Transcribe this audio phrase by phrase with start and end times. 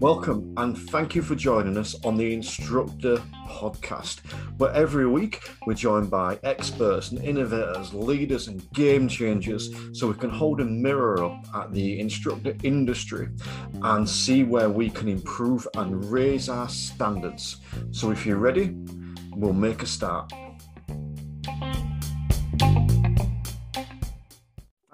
[0.00, 4.20] Welcome and thank you for joining us on the Instructor Podcast,
[4.56, 10.14] where every week we're joined by experts and innovators, leaders, and game changers so we
[10.14, 13.28] can hold a mirror up at the instructor industry
[13.82, 17.58] and see where we can improve and raise our standards.
[17.90, 18.74] So, if you're ready,
[19.36, 20.32] we'll make a start.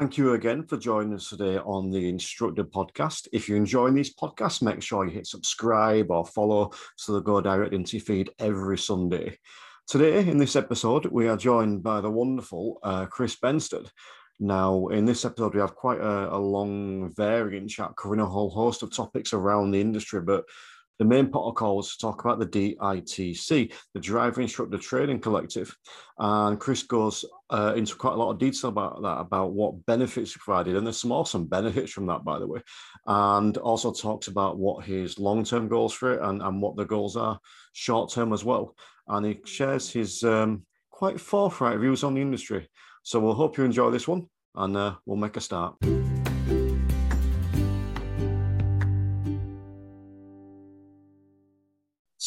[0.01, 3.29] Thank you again for joining us today on the Instructor Podcast.
[3.35, 7.43] If you're enjoying these podcasts, make sure you hit subscribe or follow so they go
[7.43, 9.39] direct into your feed every Sunday.
[9.87, 13.91] Today, in this episode, we are joined by the wonderful uh, Chris Bensted.
[14.39, 18.49] Now, in this episode, we have quite a, a long, varying chat covering a whole
[18.49, 20.47] host of topics around the industry, but
[21.01, 25.75] the main protocol was to talk about the DITC, the Driver Instructor Training Collective.
[26.19, 30.37] And Chris goes uh, into quite a lot of detail about that, about what benefits
[30.37, 30.77] provided.
[30.77, 32.61] And there's some awesome benefits from that, by the way.
[33.07, 36.85] And also talks about what his long term goals for it and, and what the
[36.85, 37.41] goals are
[37.73, 38.77] short term as well.
[39.09, 42.69] And he shares his um, quite forthright views on the industry.
[43.05, 45.77] So we'll hope you enjoy this one and uh, we'll make a start.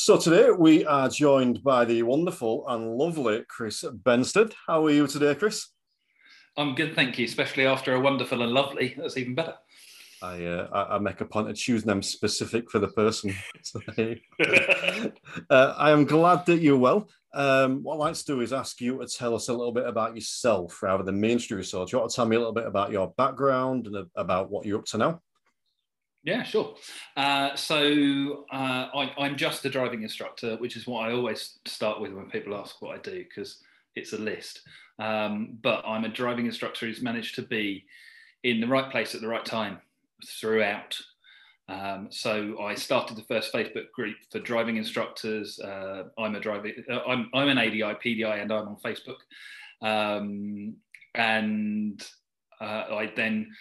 [0.04, 4.52] So today we are joined by the wonderful and lovely Chris Bensted.
[4.68, 5.70] How are you today, Chris?
[6.58, 7.23] I'm good, thank you.
[7.23, 9.54] Especially after a wonderful and lovely, that's even better.
[10.22, 13.34] I, uh, I make a point of choosing them specific for the person.
[15.50, 17.08] uh, I am glad that you're well.
[17.34, 19.88] Um, what I'd like to do is ask you to tell us a little bit
[19.88, 21.64] about yourself rather than mainstream.
[21.64, 24.52] So, do you want to tell me a little bit about your background and about
[24.52, 25.22] what you're up to now?
[26.23, 26.75] Yeah, sure.
[27.17, 31.99] Uh, so uh, I, am just a driving instructor, which is what I always start
[31.99, 33.57] with when people ask what I do, because
[33.95, 34.61] it's a list.
[34.99, 37.85] Um, but I'm a driving instructor who's managed to be
[38.44, 39.79] in the right place at the right time
[40.25, 40.97] throughout.
[41.67, 45.59] Um, so I started the first Facebook group for driving instructors.
[45.59, 49.19] Uh, I'm a driving, uh, I'm, I'm an ADI, PDI, and I'm on Facebook.
[49.81, 50.75] Um,
[51.16, 52.01] and
[52.62, 53.51] uh, I then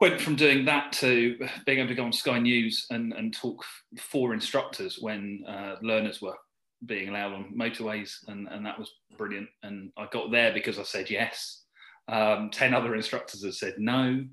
[0.00, 3.64] went from doing that to being able to go on Sky News and, and talk
[3.98, 6.36] for instructors when uh, learners were
[6.84, 9.48] being allowed on motorways, and, and that was brilliant.
[9.62, 11.62] And I got there because I said yes.
[12.08, 14.24] Um, Ten other instructors have said no,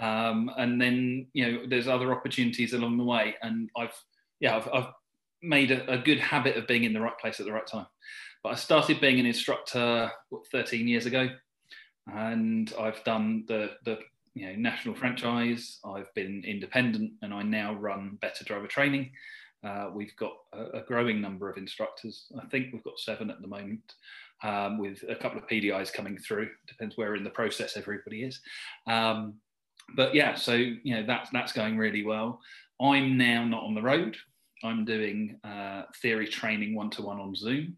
[0.00, 3.94] um, and then you know there's other opportunities along the way, and I've
[4.38, 4.92] yeah I've, I've
[5.42, 7.86] made a, a, good habit of being in the right place at the right time.
[8.44, 11.28] But I started being an instructor what, 13 years ago,
[12.06, 13.98] and I've done the the
[14.38, 15.78] you know national franchise.
[15.84, 19.10] I've been independent, and I now run Better Driver Training.
[19.64, 22.26] Uh, we've got a, a, growing number of instructors.
[22.40, 23.94] I think we've got seven at the moment,
[24.44, 26.50] um, with a couple of PDIs coming through.
[26.68, 28.40] Depends where in the process everybody is.
[28.86, 29.34] Um,
[29.96, 32.40] but yeah, so you know that's that's going really well.
[32.80, 34.16] I'm now not on the road.
[34.62, 37.76] I'm doing uh, theory training one to one on Zoom.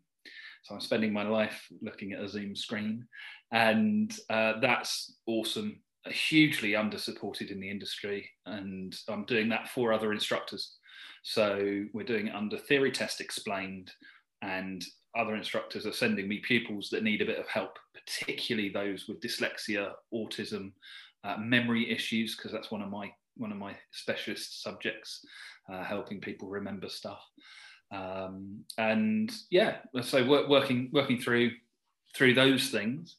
[0.64, 3.06] So I'm spending my life looking at a Zoom screen,
[3.50, 9.92] and uh, that's awesome hugely under supported in the industry, and I'm doing that for
[9.92, 10.76] other instructors.
[11.22, 13.90] So we're doing it under Theory Test Explained,
[14.42, 14.84] and
[15.18, 19.20] other instructors are sending me pupils that need a bit of help, particularly those with
[19.20, 20.72] dyslexia, autism,
[21.24, 25.24] uh, memory issues, because that's one of my one of my specialist subjects,
[25.72, 27.22] uh, helping people remember stuff.
[27.92, 31.52] Um, and yeah, so work, working working through
[32.14, 33.16] through those things,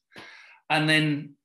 [0.69, 1.35] and then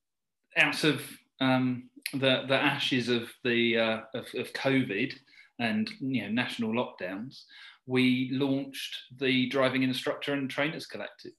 [0.57, 1.03] out of
[1.41, 5.15] um, the the ashes of the uh, of, of, COVID
[5.59, 7.43] and you know national lockdowns,
[7.87, 11.33] we launched the Driving Instructor and Trainers Collective,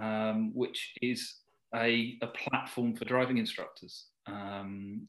[0.00, 1.36] um, which is
[1.74, 5.06] a, a platform for driving instructors um,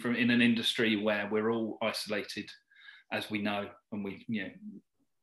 [0.00, 2.50] from in an industry where we're all isolated,
[3.12, 4.50] as we know, and we you know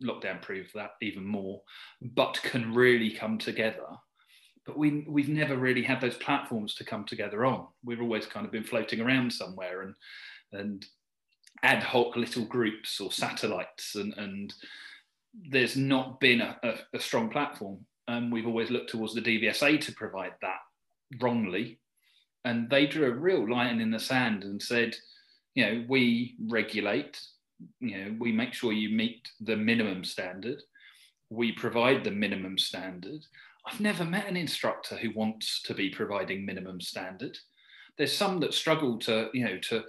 [0.04, 1.62] lockdown proved that even more,
[2.02, 3.88] but can really come together
[4.66, 7.68] but we we've never really had those platforms to come together on.
[7.84, 9.96] We've always kind of been floating around somewhere and
[10.52, 10.86] and
[11.64, 14.54] ad hoc little groups or satellites and and
[15.50, 17.80] there's not been a, a, a strong platform.
[18.08, 20.60] And we've always looked towards the DVSA to provide that
[21.20, 21.80] wrongly.
[22.44, 24.96] And they drew a real line in the sand and said,
[25.56, 27.20] you know, we regulate,
[27.80, 30.62] you know, we make sure you meet the minimum standard.
[31.30, 33.26] We provide the minimum standard
[33.66, 37.38] I've never met an instructor who wants to be providing minimum standard.
[37.98, 39.84] There's some that struggle to, you know, to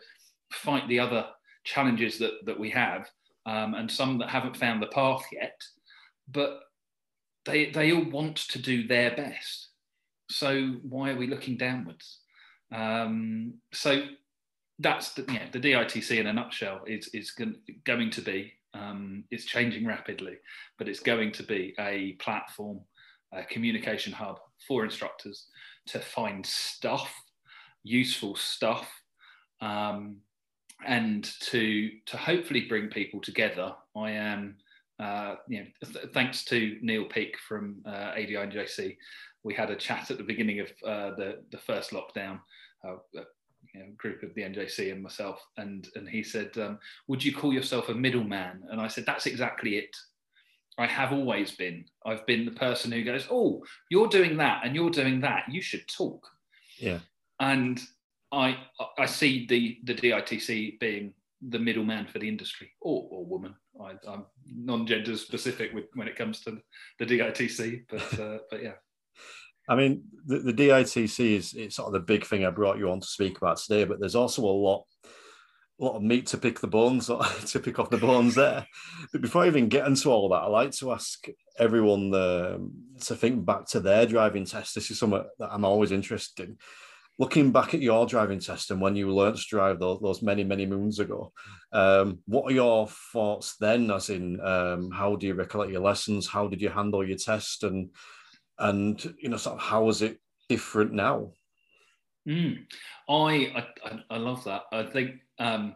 [0.53, 1.27] fight the other
[1.65, 3.11] challenges that, that we have,
[3.45, 5.61] um, and some that haven't found the path yet.
[6.29, 6.61] But
[7.45, 9.69] they they all want to do their best.
[10.31, 12.21] So why are we looking downwards?
[12.75, 14.07] Um, so
[14.79, 19.45] that's the, yeah, the DITC in a nutshell is, is going to be, um, it's
[19.45, 20.37] changing rapidly,
[20.79, 22.81] but it's going to be a platform,
[23.33, 25.47] a communication hub for instructors
[25.87, 27.13] to find stuff,
[27.83, 28.89] useful stuff,
[29.61, 30.17] um,
[30.87, 33.75] and to, to hopefully bring people together.
[33.97, 34.57] I am,
[35.01, 38.97] uh, you know, th- thanks to Neil Peake from uh, ADINJC,
[39.43, 42.41] we had a chat at the beginning of uh, the, the first lockdown
[42.85, 42.97] uh,
[43.73, 46.79] you know, group of the NJC and myself, and and he said, um,
[47.09, 49.97] "Would you call yourself a middleman?" And I said, "That's exactly it.
[50.79, 51.85] I have always been.
[52.05, 55.45] I've been the person who goes, "Oh, you're doing that, and you're doing that.
[55.51, 56.27] You should talk."
[56.79, 56.99] Yeah.
[57.41, 57.81] And
[58.33, 58.59] I
[58.99, 61.15] I see the the DITC being
[61.49, 63.55] the middleman for the industry, or or woman.
[63.81, 66.59] I, am non-gender specific with when it comes to
[66.99, 68.75] the DITC, but uh, but yeah.
[69.69, 72.91] I mean, the, the DITC is it's sort of the big thing I brought you
[72.91, 74.85] on to speak about today, but there's also a lot,
[75.85, 77.07] lot of meat to pick the bones,
[77.47, 78.67] to pick off the bones there.
[79.13, 81.27] But before I even get into all that, I like to ask
[81.59, 84.75] everyone um, to think back to their driving test.
[84.75, 86.59] This is something that I'm always interested in.
[87.19, 90.45] Looking back at your driving test and when you learned to drive those, those many,
[90.45, 91.33] many moons ago,
[91.73, 93.91] um, what are your thoughts then?
[93.91, 96.27] As in, um, how do you recollect your lessons?
[96.27, 97.65] How did you handle your test?
[97.65, 97.91] And
[98.59, 100.19] and you know, sort of how is it
[100.49, 101.33] different now?
[102.29, 102.67] Mm.
[103.09, 104.63] I, I, I love that.
[104.73, 105.75] I think um,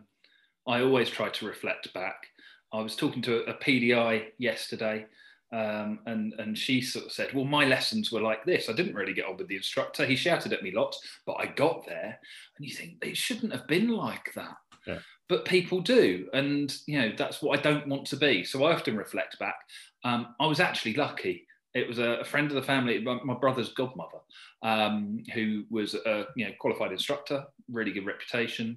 [0.66, 2.26] I always try to reflect back.
[2.72, 5.06] I was talking to a, a PDI yesterday,
[5.52, 8.68] um, and and she sort of said, "Well, my lessons were like this.
[8.68, 10.06] I didn't really get on with the instructor.
[10.06, 12.18] He shouted at me lots, but I got there."
[12.56, 14.56] And you think it shouldn't have been like that.
[14.86, 14.98] Yeah.
[15.28, 18.44] But people do, and you know that's what I don't want to be.
[18.44, 19.56] So I often reflect back.
[20.04, 24.18] Um, I was actually lucky it was a, friend of the family, my, brother's godmother,
[24.62, 28.76] um, who was a you know qualified instructor, really good reputation,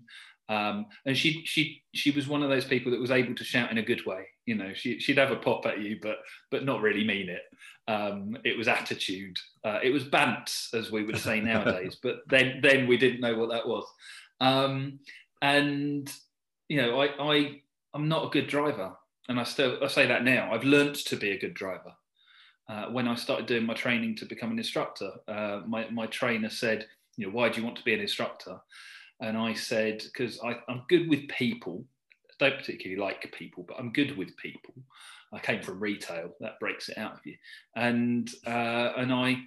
[0.50, 3.72] um, and she she she was one of those people that was able to shout
[3.72, 4.25] in a good way.
[4.45, 6.18] You know, she she'd have a pop at you, but
[6.51, 7.42] but not really mean it.
[7.88, 9.38] Um, it was attitude.
[9.63, 11.98] Uh, it was bants, as we would say nowadays.
[12.04, 13.86] but then then we didn't know what that was.
[14.42, 15.00] Um,
[15.42, 16.12] and
[16.68, 17.62] you know, I I
[17.94, 18.94] I'm not a good driver,
[19.30, 20.51] and I still I say that now.
[20.51, 21.94] I've learnt to be a good driver
[22.69, 26.50] uh, when I started doing my training to become an instructor, uh, my, my trainer
[26.50, 26.88] said,
[27.18, 28.60] you know, why do you want to be an instructor?
[29.23, 31.85] And I said, because I'm good with people.
[32.29, 34.73] I don't particularly like people, but I'm good with people.
[35.31, 37.35] I came from retail, that breaks it out of you.
[37.75, 39.37] And uh, and I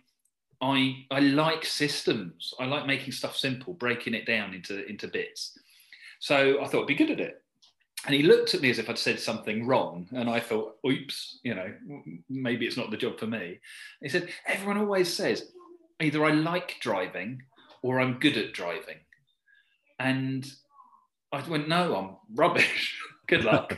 [0.61, 2.55] I I like systems.
[2.58, 5.58] I like making stuff simple, breaking it down into into bits.
[6.19, 7.43] So I thought I'd be good at it
[8.06, 10.08] and he looked at me as if I'd said something wrong.
[10.12, 11.73] And I thought, oops, you know,
[12.28, 13.58] maybe it's not the job for me.
[14.00, 15.50] He said, everyone always says,
[16.00, 17.43] either I like driving
[17.82, 18.99] or I'm good at driving.
[19.99, 20.47] And
[21.33, 22.99] I went, no, I'm rubbish.
[23.29, 23.77] good luck.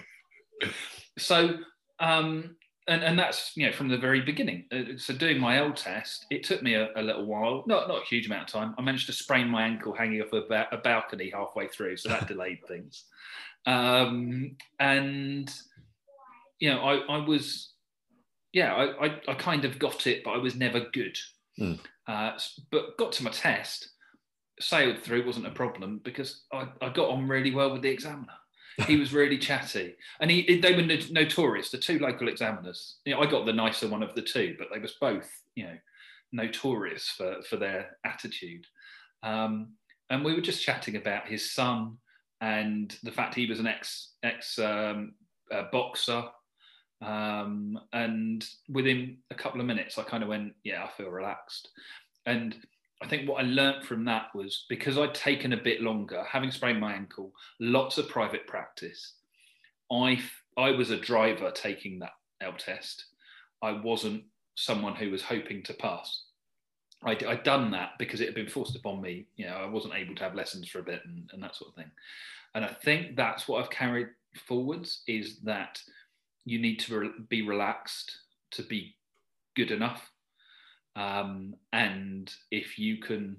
[1.18, 1.56] so,
[2.00, 2.56] um,
[2.86, 4.64] and, and that's, you know, from the very beginning.
[4.72, 8.02] Uh, so doing my L test, it took me a, a, little while, not, not
[8.02, 8.74] a huge amount of time.
[8.78, 11.98] I managed to sprain my ankle hanging off a, ba- a balcony halfway through.
[11.98, 13.04] So that delayed things.
[13.66, 15.52] Um, and
[16.58, 17.72] you know, I, I was,
[18.52, 21.16] yeah, I, I, I, kind of got it, but I was never good.
[21.58, 21.78] Mm.
[22.06, 22.32] Uh,
[22.70, 23.90] but got to my test,
[24.60, 28.32] sailed through, wasn't a problem because I, I got on really well with the examiner.
[28.86, 31.70] he was really chatty, and he they were notorious.
[31.70, 34.68] The two local examiners, you know, I got the nicer one of the two, but
[34.72, 35.76] they was both, you know,
[36.32, 38.66] notorious for for their attitude.
[39.22, 39.72] Um,
[40.10, 41.98] and we were just chatting about his son
[42.40, 45.14] and the fact he was an ex ex um,
[45.52, 46.24] uh, boxer.
[47.00, 51.68] Um, and within a couple of minutes, I kind of went, yeah, I feel relaxed.
[52.26, 52.56] And
[53.00, 56.50] I think what I learned from that was because I'd taken a bit longer, having
[56.50, 59.14] sprained my ankle, lots of private practice.
[59.90, 60.20] I
[60.56, 63.06] I was a driver taking that L test.
[63.62, 64.24] I wasn't
[64.56, 66.24] someone who was hoping to pass.
[67.04, 69.26] I, had done that because it had been forced upon me.
[69.36, 71.70] You know, I wasn't able to have lessons for a bit and, and that sort
[71.70, 71.90] of thing.
[72.54, 74.08] And I think that's what I've carried
[74.46, 75.80] forwards is that
[76.44, 78.16] you need to be relaxed
[78.52, 78.96] to be
[79.54, 80.10] good enough.
[80.98, 83.36] Um, and if you can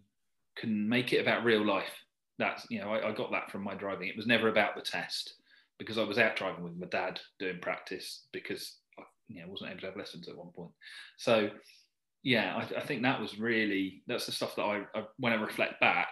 [0.55, 1.91] can make it about real life,
[2.37, 4.07] that's you know I, I got that from my driving.
[4.07, 5.33] It was never about the test
[5.77, 9.71] because I was out driving with my dad doing practice because I you know, wasn't
[9.71, 10.71] able to have lessons at one point.
[11.17, 11.49] So
[12.23, 15.41] yeah, I, I, think that was really that's the stuff that I, I when I
[15.41, 16.09] reflect back,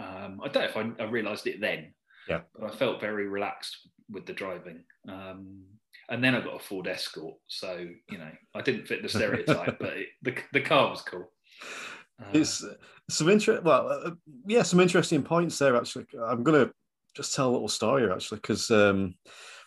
[0.00, 1.92] um, I don't know if I, I, realised it then,
[2.28, 4.82] yeah, but I felt very relaxed with the driving.
[5.08, 5.62] Um,
[6.08, 7.34] and then I got a Ford Escort.
[7.46, 11.30] So you know, I didn't fit the stereotype, but it, the the car was cool.
[12.20, 12.64] Uh, it's
[13.10, 13.62] some interest.
[13.62, 14.10] Well, uh,
[14.46, 15.76] yeah, some interesting points there.
[15.76, 16.70] Actually, I'm gonna
[17.14, 19.14] just tell a little story actually because um,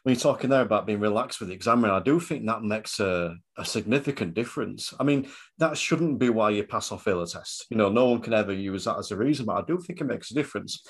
[0.06, 3.00] when you're talking there about being relaxed with the examiner, I do think that makes
[3.00, 4.94] a, a significant difference.
[5.00, 5.28] I mean,
[5.58, 7.66] that shouldn't be why you pass or fail a test.
[7.72, 10.02] You know, no one can ever use that as a reason, but I do think
[10.02, 10.86] it makes a difference.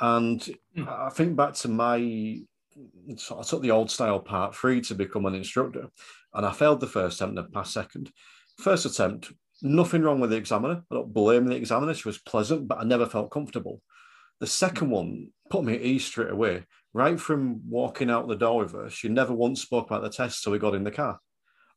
[0.00, 0.40] And
[0.76, 0.86] mm.
[0.86, 2.42] I think back to my,
[3.16, 5.88] so I took the old style part three to become an instructor,
[6.34, 8.10] and I failed the first attempt and passed second.
[8.58, 9.32] First attempt,
[9.62, 10.82] nothing wrong with the examiner.
[10.90, 11.94] I don't blame the examiner.
[11.94, 13.82] She was pleasant, but I never felt comfortable.
[14.40, 18.64] The second one put me at ease straight away right from walking out the door
[18.64, 21.18] with her, she never once spoke about the test till we got in the car.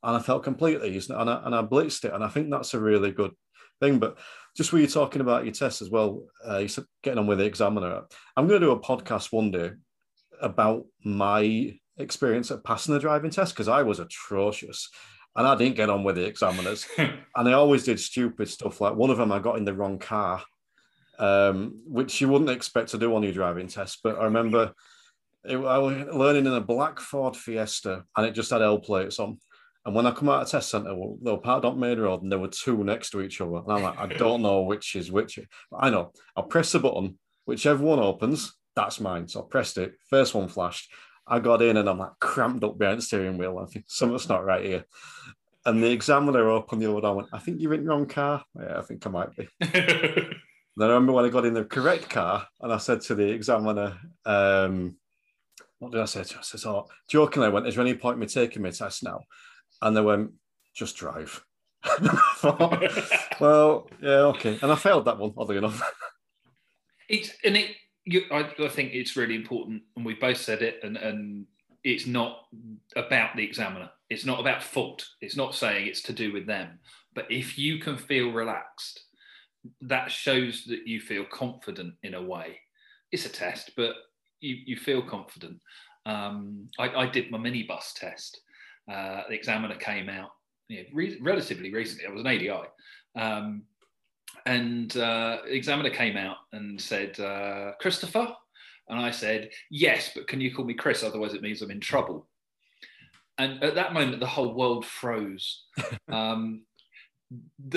[0.03, 2.13] And I felt completely easy and I, and I blitzed it.
[2.13, 3.31] And I think that's a really good
[3.79, 4.00] thing.
[4.00, 4.17] But
[4.58, 7.38] just when you're talking about your test as well, uh, you said getting on with
[7.38, 8.01] the examiner.
[8.36, 9.72] I'm going to do a podcast one day
[10.41, 14.89] about my experience at passing the driving test because I was atrocious
[15.36, 16.88] and I didn't get on with the examiners.
[16.98, 18.81] and I always did stupid stuff.
[18.81, 20.43] Like one of them, I got in the wrong car,
[21.19, 24.00] um, which you wouldn't expect to do on your driving test.
[24.03, 24.74] But I remember
[25.43, 29.19] it, I was learning in a black Ford Fiesta, and it just had L plates
[29.19, 29.39] on.
[29.86, 32.31] And when I come out of test centre, they were parked up Main Road, and
[32.31, 33.57] there were two next to each other.
[33.57, 35.39] And I'm like, I don't know which is which.
[35.71, 36.12] But I know.
[36.36, 39.28] I'll press the button, whichever one opens, that's mine.
[39.28, 39.94] So I pressed it.
[40.10, 40.92] First one flashed.
[41.28, 43.60] I got in, and I'm like cramped up behind the steering wheel.
[43.60, 44.86] I think something's not right here.
[45.66, 47.12] And the examiner opened the other door.
[47.12, 48.44] I went, I think you're in the wrong car.
[48.60, 49.48] Yeah, I think I might be.
[49.60, 50.36] then
[50.80, 53.98] I remember when I got in the correct car, and I said to the examiner,
[54.25, 54.96] um,
[55.80, 56.40] what did I say to her?
[56.40, 59.04] I said, oh, jokingly, I went, is there any point in me taking my test
[59.04, 59.22] now?
[59.82, 60.32] And they went,
[60.75, 61.44] just drive.
[61.84, 62.84] thought,
[63.40, 64.60] well, yeah, okay.
[64.62, 65.82] And I failed that one, oddly enough.
[67.10, 70.79] It's, and it, you, I, I think it's really important, and we both said it,
[70.84, 71.46] and, and
[71.84, 72.46] it's not
[72.96, 73.89] about the examiner.
[74.10, 75.08] It's not about fault.
[75.22, 76.79] It's not saying it's to do with them.
[77.13, 79.03] But if you can feel relaxed,
[79.81, 82.60] that shows that you feel confident in a way.
[83.12, 83.96] It's a test, but
[84.39, 85.60] you, you feel confident.
[86.05, 88.41] Um, I, I, did my minibus test.
[88.91, 90.31] Uh, the examiner came out
[90.67, 92.08] you know, re- relatively recently.
[92.08, 92.63] I was an ADI.
[93.15, 93.63] Um,
[94.46, 98.34] and uh, examiner came out and said, uh, Christopher?
[98.90, 101.04] And I said, yes, but can you call me Chris?
[101.04, 102.28] Otherwise, it means I'm in trouble.
[103.38, 105.64] And at that moment, the whole world froze.
[106.10, 106.64] um,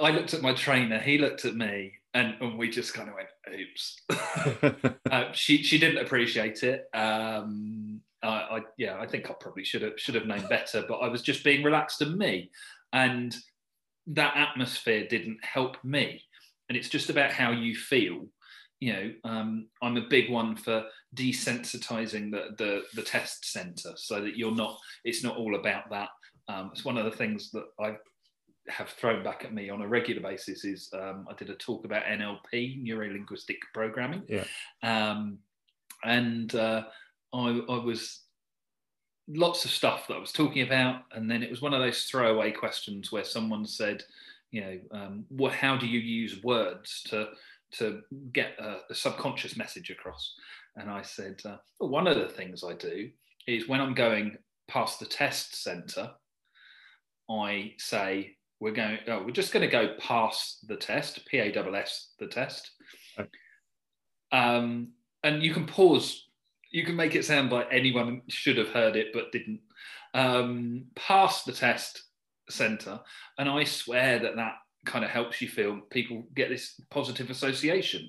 [0.00, 3.14] I looked at my trainer, he looked at me, and, and we just kind of
[3.14, 6.88] went, "Oops." uh, she she didn't appreciate it.
[6.94, 10.96] Um, I, I, yeah, I think I probably should have should have known better, but
[10.96, 12.50] I was just being relaxed and me,
[12.92, 13.36] and
[14.10, 16.22] that atmosphere didn't help me.
[16.68, 18.26] And it's just about how you feel.
[18.78, 24.20] You know, um, I'm a big one for desensitizing the, the the test center so
[24.22, 24.78] that you're not.
[25.04, 26.08] It's not all about that.
[26.48, 27.98] Um, it's one of the things that I've
[28.88, 32.04] thrown back at me on a regular basis is um, I did a talk about
[32.04, 34.22] NLP, neuro linguistic programming.
[34.28, 34.44] Yeah.
[34.82, 35.38] Um,
[36.04, 36.84] and uh,
[37.34, 38.19] I, I, was
[39.32, 41.02] lots of stuff that I was talking about.
[41.12, 44.02] And then it was one of those throwaway questions where someone said,
[44.50, 47.28] you know, um, what, how do you use words to,
[47.72, 50.34] to get a, a subconscious message across?
[50.76, 53.10] And I said, uh, well, one of the things I do
[53.46, 54.36] is when I'm going
[54.68, 56.10] past the test center,
[57.28, 62.26] I say, we're going oh, we're just going to go past the test p-a-s-s the
[62.26, 62.72] test
[63.18, 63.28] okay.
[64.32, 64.88] um,
[65.24, 66.28] and you can pause
[66.70, 69.60] you can make it sound like anyone should have heard it but didn't
[70.14, 70.84] um,
[71.46, 72.02] the test
[72.48, 72.98] center
[73.38, 78.08] and i swear that that kind of helps you feel people get this positive association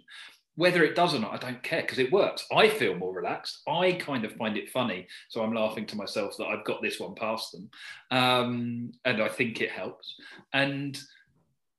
[0.55, 2.45] whether it does or not, I don't care because it works.
[2.55, 3.61] I feel more relaxed.
[3.67, 5.07] I kind of find it funny.
[5.29, 7.69] So I'm laughing to myself that I've got this one past them.
[8.11, 10.15] Um, and I think it helps.
[10.53, 10.99] And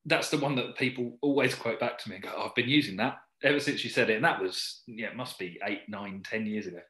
[0.07, 2.69] that's the one that people always quote back to me and go, oh, I've been
[2.69, 4.17] using that ever since you said it.
[4.17, 6.81] And that was, yeah, it must be eight, nine, ten years ago.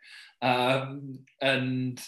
[0.41, 2.01] Um, and,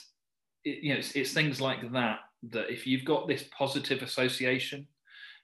[0.64, 2.20] it, you know, it's, it's things like that,
[2.50, 4.86] that if you've got this positive association,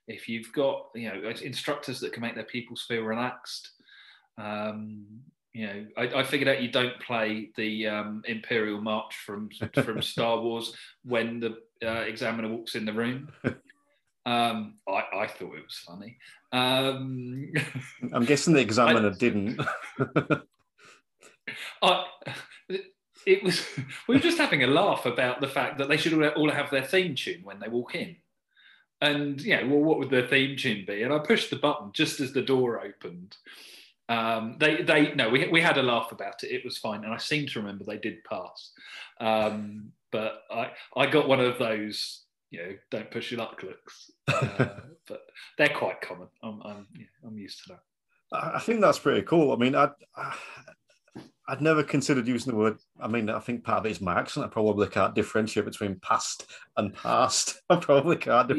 [0.07, 3.71] if you've got, you know, instructors that can make their pupils feel relaxed,
[4.37, 5.05] um,
[5.53, 9.49] you know, I, I, figured out you don't play the um, Imperial March from
[9.83, 13.29] from Star Wars when the uh, examiner walks in the room.
[14.25, 16.17] Um, I, I, thought it was funny.
[16.51, 17.51] Um,
[18.13, 19.59] I'm guessing the examiner I, didn't.
[21.81, 22.05] I,
[23.25, 23.65] it was.
[24.07, 26.83] We were just having a laugh about the fact that they should all have their
[26.83, 28.15] theme tune when they walk in.
[29.01, 31.01] And yeah, well, what would their theme tune be?
[31.01, 33.35] And I pushed the button just as the door opened,
[34.11, 36.51] um, they, they, no, we, we had a laugh about it.
[36.51, 38.71] It was fine, and I seem to remember they did pass.
[39.21, 44.11] Um, but I I got one of those you know don't push your luck looks,
[44.27, 44.67] uh,
[45.07, 45.21] but
[45.57, 46.27] they're quite common.
[46.43, 47.79] I'm I'm yeah, I'm used to that.
[48.33, 49.51] I think that's pretty cool.
[49.51, 49.89] I mean, I,
[51.47, 52.77] I'd never considered using the word.
[52.99, 54.45] I mean, I think part of it is my accent.
[54.45, 56.45] I probably can't differentiate between past
[56.77, 57.61] and past.
[57.69, 58.49] I probably can't.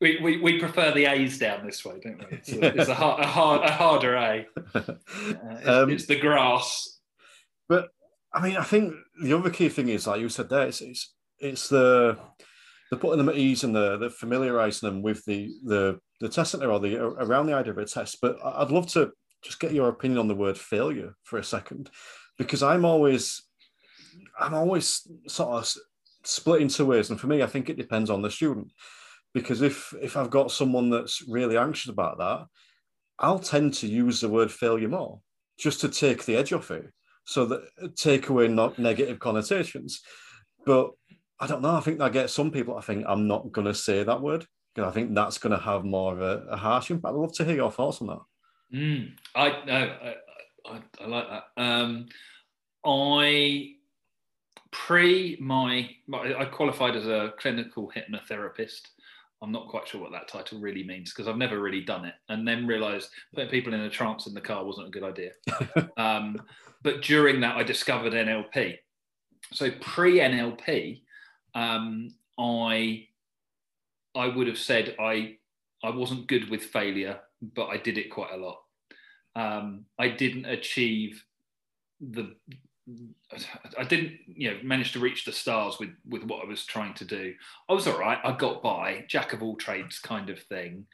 [0.00, 2.36] We, we, we prefer the A's down this way, don't we?
[2.36, 2.72] It's a, yeah.
[2.74, 4.46] it's a, hard, a, hard, a harder A.
[4.74, 4.82] Uh,
[5.56, 6.98] it's, um, it's, the grass.
[7.68, 7.90] But
[8.32, 11.14] I mean, I think the other key thing is, like you said there, it's it's,
[11.38, 12.18] it's the
[12.90, 16.52] the putting them at ease and the, the familiarising them with the the the test
[16.52, 18.18] center or the around the idea of a test.
[18.20, 19.12] But I'd love to
[19.42, 21.90] just get your opinion on the word failure for a second,
[22.38, 23.42] because I'm always
[24.38, 25.74] I'm always sort of
[26.24, 28.72] split into ways, and for me, I think it depends on the student
[29.34, 32.46] because if if I've got someone that's really anxious about that,
[33.18, 35.20] I'll tend to use the word failure more
[35.58, 36.86] just to take the edge off it,
[37.24, 37.62] so that
[37.96, 40.00] take away not negative connotations.
[40.64, 40.92] But
[41.44, 41.76] I don't know.
[41.76, 42.78] I think I get some people.
[42.78, 45.62] I think I'm not going to say that word because I think that's going to
[45.62, 47.12] have more of a, a, harsh impact.
[47.12, 48.20] I'd love to hear your thoughts on that.
[48.74, 50.14] Mm, I no, I,
[50.66, 51.62] I, I like that.
[51.62, 52.06] Um,
[52.86, 53.72] I
[54.70, 58.80] pre my, my I qualified as a clinical hypnotherapist
[59.42, 62.14] I'm not quite sure what that title really means because I've never really done it,
[62.30, 65.32] and then realised putting people in a trance in the car wasn't a good idea.
[65.98, 66.40] um,
[66.82, 68.78] but during that, I discovered NLP.
[69.52, 71.02] So pre NLP,
[71.54, 73.08] um, I
[74.14, 75.36] I would have said I
[75.82, 77.20] I wasn't good with failure,
[77.54, 78.60] but I did it quite a lot.
[79.36, 81.24] Um, I didn't achieve
[82.00, 82.34] the
[83.78, 86.94] I didn't, you know, manage to reach the stars with with what I was trying
[86.94, 87.34] to do.
[87.68, 88.18] I was all right.
[88.22, 90.86] I got by, jack of all trades kind of thing.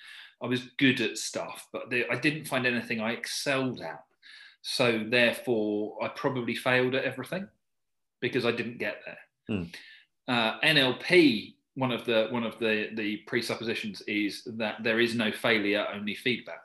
[0.42, 4.04] I was good at stuff, but the, I didn't find anything I excelled at.
[4.62, 7.48] So therefore, I probably failed at everything
[8.20, 9.18] because I didn't get there.
[9.50, 9.74] Mm.
[10.30, 15.32] Uh, NLP, one of the one of the the presuppositions is that there is no
[15.32, 16.62] failure, only feedback.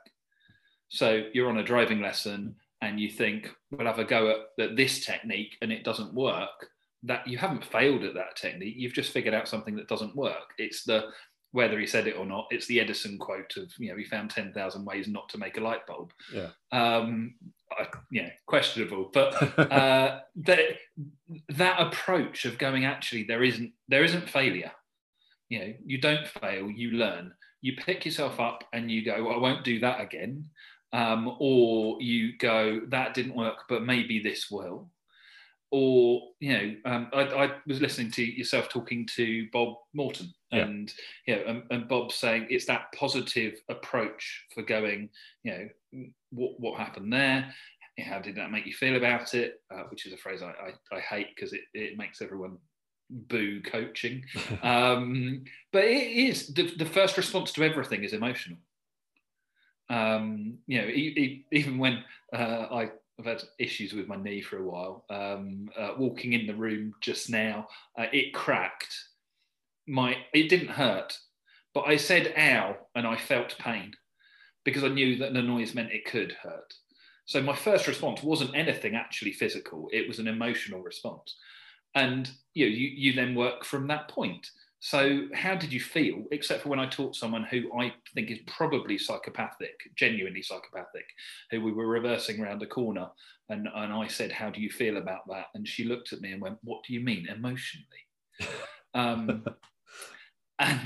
[0.88, 4.76] So you're on a driving lesson and you think we'll have a go at, at
[4.76, 6.68] this technique and it doesn't work
[7.02, 10.54] that you haven't failed at that technique you've just figured out something that doesn't work
[10.58, 11.06] it's the
[11.52, 14.30] whether he said it or not it's the edison quote of you know he found
[14.30, 16.12] 10,000 ways not to make a light bulb.
[16.32, 16.50] Yeah.
[16.72, 17.34] Um
[17.72, 20.60] I, yeah questionable but uh that
[21.48, 24.72] that approach of going actually there isn't there isn't failure.
[25.48, 27.32] You know you don't fail you learn.
[27.62, 30.50] You pick yourself up and you go well, i won't do that again.
[30.92, 34.90] Um, or you go that didn't work but maybe this will.
[35.70, 40.92] Or you know um, I, I, was listening to yourself talking to bob morton and
[41.26, 41.36] yeah.
[41.36, 45.08] you know and, and bob saying it's that positive approach for going
[45.42, 45.68] you know
[46.30, 47.52] what, what happened there
[47.98, 50.96] how did that make you feel about it uh, which is a phrase i, I,
[50.96, 52.58] I hate because it, it makes everyone
[53.08, 54.24] boo coaching
[54.62, 58.58] um, but it is the, the first response to everything is emotional
[59.88, 64.42] um, you know, e- e- even when uh, I, have had issues with my knee
[64.42, 67.66] for a while, um, uh, walking in the room just now,
[67.98, 68.94] uh, it cracked.
[69.86, 71.18] My it didn't hurt,
[71.74, 73.94] but I said "ow" and I felt pain
[74.64, 76.74] because I knew that the noise meant it could hurt.
[77.26, 81.36] So my first response wasn't anything actually physical; it was an emotional response,
[81.94, 84.48] and you know, you you then work from that point.
[84.80, 88.38] So, how did you feel, except for when I taught someone who I think is
[88.46, 91.06] probably psychopathic, genuinely psychopathic,
[91.50, 93.08] who we were reversing around a corner,
[93.48, 95.46] and, and I said, How do you feel about that?
[95.54, 97.86] And she looked at me and went, What do you mean emotionally?
[98.94, 99.44] um,
[100.58, 100.80] and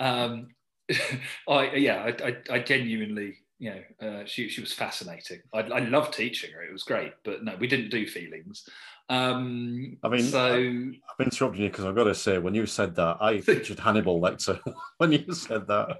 [0.00, 0.48] um,
[1.48, 5.40] I, yeah, I, I, I genuinely you know, uh, she she was fascinating.
[5.54, 7.12] I, I loved teaching her; it was great.
[7.24, 8.68] But no, we didn't do feelings.
[9.08, 12.66] Um, I mean, so I, have interrupted you because I've got to say, when you
[12.66, 14.60] said that, I pictured Hannibal Lecter
[14.98, 15.98] when you said that.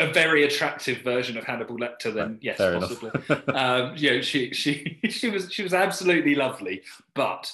[0.00, 3.10] a very attractive version of Hannibal Lecter, then yes, possibly.
[3.54, 6.82] um, you know, she she she was she was absolutely lovely,
[7.14, 7.50] but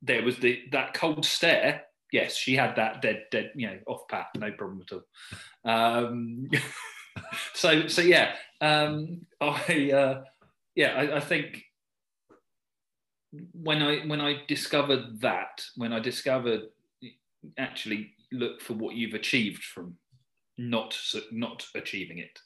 [0.00, 1.82] there was the that cold stare.
[2.12, 5.04] Yes, she had that dead dead you know off pat, no problem at all.
[5.64, 6.48] Um,
[7.54, 10.22] so so yeah, um, I uh,
[10.74, 11.64] yeah I, I think
[13.52, 16.62] when I when I discovered that, when I discovered
[17.58, 19.96] actually look for what you've achieved from
[20.58, 20.96] not
[21.32, 22.38] not achieving it,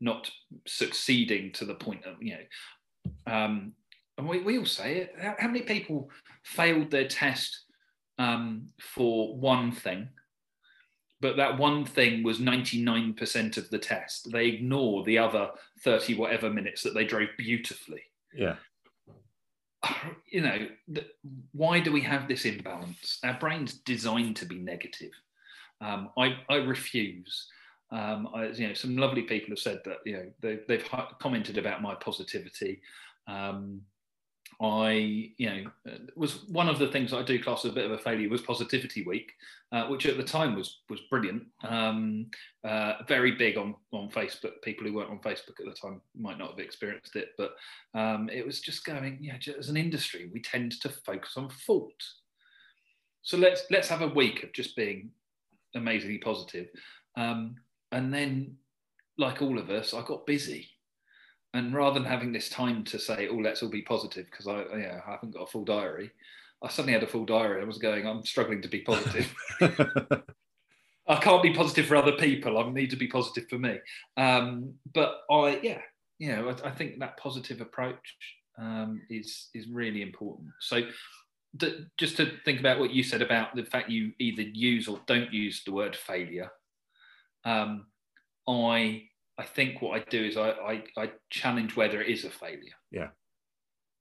[0.00, 0.30] not
[0.66, 3.72] succeeding to the point of you know, um,
[4.18, 5.14] and we, we all say it.
[5.20, 6.10] How, how many people
[6.44, 7.64] failed their test
[8.18, 10.08] um, for one thing,
[11.20, 14.30] but that one thing was 99% of the test.
[14.30, 15.50] They ignore the other
[15.82, 18.02] 30 whatever minutes that they drove beautifully.
[18.34, 18.56] Yeah.
[20.30, 20.68] you know,
[21.52, 23.18] why do we have this imbalance?
[23.24, 25.12] Our brain's designed to be negative.
[25.80, 27.46] Um, I, I refuse.
[27.90, 29.98] Um, I, you know, some lovely people have said that.
[30.04, 30.88] You know, they, they've
[31.20, 32.80] commented about my positivity.
[33.26, 33.80] Um,
[34.60, 37.86] I, you know, uh, was one of the things I do class as a bit
[37.86, 39.32] of a failure was Positivity Week,
[39.72, 41.44] uh, which at the time was was brilliant.
[41.62, 42.26] Um,
[42.62, 44.62] uh, very big on on Facebook.
[44.62, 47.54] People who weren't on Facebook at the time might not have experienced it, but
[47.94, 49.18] um, it was just going.
[49.20, 52.02] Know, as an industry, we tend to focus on fault.
[53.22, 55.10] So let's let's have a week of just being
[55.74, 56.68] amazingly positive,
[57.16, 57.56] um,
[57.90, 58.56] and then,
[59.18, 60.68] like all of us, I got busy
[61.54, 64.64] and rather than having this time to say, "Oh, let's all be positive," because I,
[64.76, 66.10] yeah, I haven't got a full diary,
[66.64, 67.60] I suddenly had a full diary.
[67.60, 69.34] I was going, I'm struggling to be positive.
[71.06, 72.58] I can't be positive for other people.
[72.58, 73.78] I need to be positive for me.
[74.16, 75.82] Um, but I, yeah,
[76.18, 78.16] you know, I, I think that positive approach
[78.58, 80.48] um, is is really important.
[80.60, 80.82] So,
[81.52, 85.00] the, just to think about what you said about the fact you either use or
[85.06, 86.50] don't use the word failure.
[87.44, 87.86] Um,
[88.48, 89.04] I
[89.38, 92.78] I think what I do is I, I, I challenge whether it is a failure.
[92.90, 93.08] Yeah.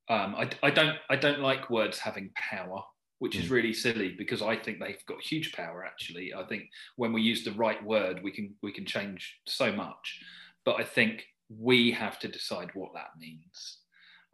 [0.10, 2.84] Um, I, I don't I don't like words having power,
[3.20, 3.40] which mm.
[3.40, 5.84] is really silly because I think they've got huge power.
[5.86, 6.66] Actually, I think
[6.98, 10.20] when we use the right word, we can we can change so much.
[10.66, 13.80] But I think we have to decide what that means.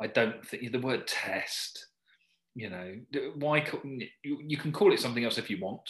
[0.02, 1.86] I don't think the word test.
[2.56, 2.96] You know,
[3.36, 3.64] why
[4.24, 5.88] you can call it something else if you want,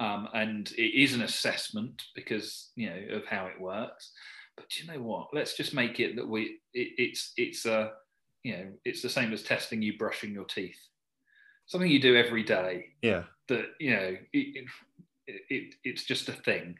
[0.00, 4.10] um, and it is an assessment because you know of how it works
[4.60, 5.28] but you know what?
[5.32, 7.92] Let's just make it that we it, it's it's a
[8.42, 10.78] you know it's the same as testing you brushing your teeth.
[11.66, 12.86] Something you do every day.
[13.02, 13.24] Yeah.
[13.48, 14.66] That you know it,
[15.26, 16.78] it, it it's just a thing.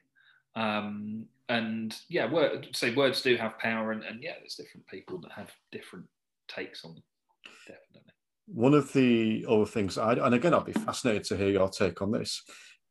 [0.57, 5.19] Um, and yeah, word, say words do have power, and, and yeah, there's different people
[5.21, 6.07] that have different
[6.49, 7.03] takes on them.
[7.66, 8.12] Definitely.
[8.47, 12.03] One of the other things, I, and again, I'd be fascinated to hear your take
[12.03, 12.43] on this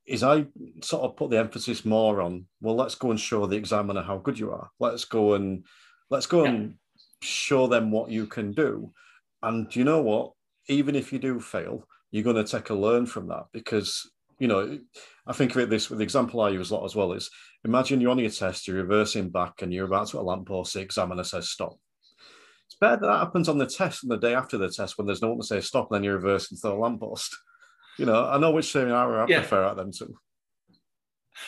[0.10, 0.48] is I
[0.84, 4.18] sort of put the emphasis more on, well, let's go and show the examiner how
[4.18, 4.70] good you are.
[4.80, 5.66] Let's go and
[6.10, 6.50] let's go yeah.
[6.50, 6.74] and
[7.22, 8.92] show them what you can do.
[9.44, 10.32] And you know what?
[10.68, 14.48] Even if you do fail, you're going to take a learn from that because you
[14.48, 14.80] know,
[15.28, 17.30] I think of it this with the example I use a lot as well is
[17.66, 20.80] imagine you're on your test, you're reversing back and you're about to a lamppost, the
[20.80, 21.78] examiner says stop.
[22.66, 25.06] It's better that, that happens on the test than the day after the test when
[25.06, 27.36] there's no one to say stop and then you're reversing to the lamppost
[28.00, 29.40] you know, I know which seminar I yeah.
[29.40, 30.18] prefer at them too.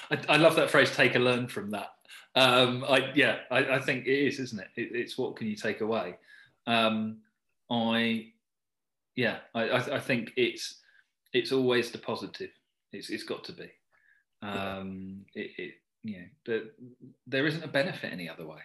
[0.10, 0.96] I, I, love that phrase.
[0.96, 1.90] Take a learn from that.
[2.36, 4.68] Um, I yeah, I, I, think it is, isn't it?
[4.76, 4.90] it?
[4.94, 6.16] It's what can you take away.
[6.68, 7.20] Um,
[7.70, 8.28] I
[9.16, 10.82] yeah, I, I, think it's
[11.34, 12.52] it's always the positive.
[12.92, 13.70] It's it's got to be.
[14.42, 16.62] Um, it, it you know, there,
[17.28, 18.60] there isn't a benefit any other way.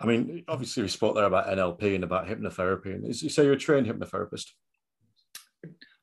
[0.00, 2.94] I mean, obviously, we spoke there about NLP and about hypnotherapy.
[2.94, 4.50] And you say you're a trained hypnotherapist?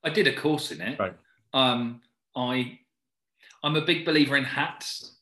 [0.03, 0.99] I did a course in it.
[0.99, 1.13] Right.
[1.53, 2.01] Um,
[2.35, 2.79] I
[3.63, 5.15] I'm a big believer in hats.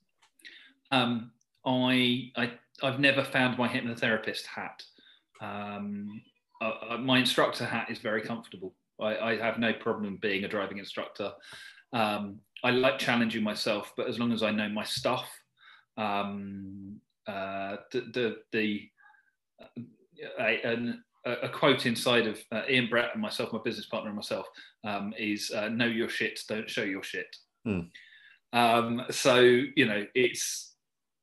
[0.91, 1.32] Um,
[1.65, 4.84] I, I I've never found my hypnotherapist hat.
[5.39, 6.22] Um,
[6.62, 8.74] uh, my instructor hat is very comfortable.
[9.00, 11.32] I, I, have no problem being a driving instructor.
[11.91, 15.28] Um, I like challenging myself, but as long as I know my stuff,
[15.98, 18.89] um, uh, the the, the
[20.39, 24.16] uh, an a, quote inside of uh, Ian Brett and myself, my business partner and
[24.16, 24.48] myself,
[24.84, 27.80] um, is uh, "Know your shit, don't show your shit." Hmm.
[28.54, 30.76] Um, so you know, it's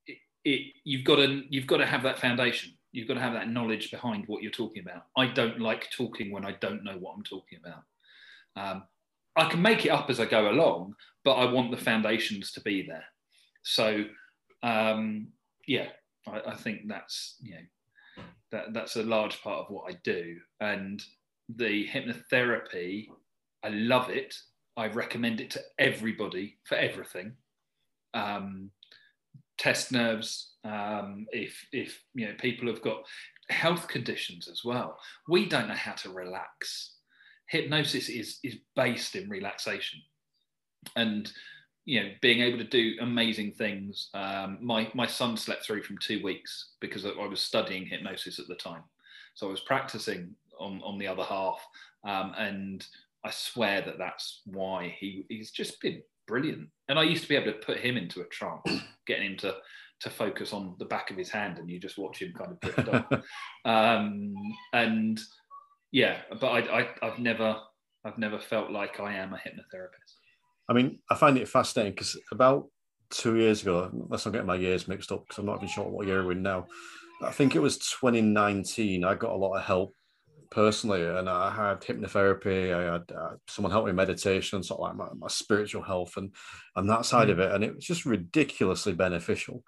[0.06, 2.72] it, it, You've got to you've got to have that foundation.
[2.92, 5.04] You've got to have that knowledge behind what you're talking about.
[5.16, 7.82] I don't like talking when I don't know what I'm talking about.
[8.56, 8.84] Um,
[9.36, 12.60] I can make it up as I go along, but I want the foundations to
[12.60, 13.04] be there.
[13.62, 14.04] So
[14.62, 15.28] um,
[15.66, 15.88] yeah,
[16.26, 17.60] I, I think that's you know
[18.52, 20.36] that that's a large part of what I do.
[20.60, 21.02] And
[21.48, 23.06] the hypnotherapy,
[23.64, 24.34] I love it.
[24.76, 27.34] I recommend it to everybody for everything.
[28.14, 28.70] Um,
[29.58, 30.54] test nerves.
[30.64, 33.02] Um, if if you know people have got
[33.50, 36.94] health conditions as well, we don't know how to relax.
[37.48, 40.00] Hypnosis is is based in relaxation,
[40.96, 41.32] and
[41.88, 44.10] you know, being able to do amazing things.
[44.12, 48.46] Um, my my son slept through from two weeks because I was studying hypnosis at
[48.46, 48.82] the time,
[49.32, 51.66] so I was practicing on on the other half,
[52.04, 52.86] um, and
[53.24, 56.68] I swear that that's why he he's just been brilliant.
[56.90, 58.70] And I used to be able to put him into a trance,
[59.06, 59.56] getting him to
[60.00, 62.60] to focus on the back of his hand, and you just watch him kind of
[62.60, 63.22] drift off.
[63.64, 64.34] Um,
[64.74, 65.18] and
[65.90, 67.56] yeah, but I, I I've never
[68.04, 70.17] I've never felt like I am a hypnotherapist.
[70.68, 72.66] I mean, I find it fascinating because about
[73.10, 75.88] two years ago, let's not get my years mixed up because I'm not even sure
[75.88, 76.66] what year we're in now.
[77.22, 79.04] I think it was 2019.
[79.04, 79.94] I got a lot of help
[80.50, 82.72] personally, and I had hypnotherapy.
[82.74, 86.32] I had uh, someone help me meditation, sort of like my, my spiritual health, and
[86.76, 87.32] and that side mm.
[87.32, 89.64] of it, and it was just ridiculously beneficial.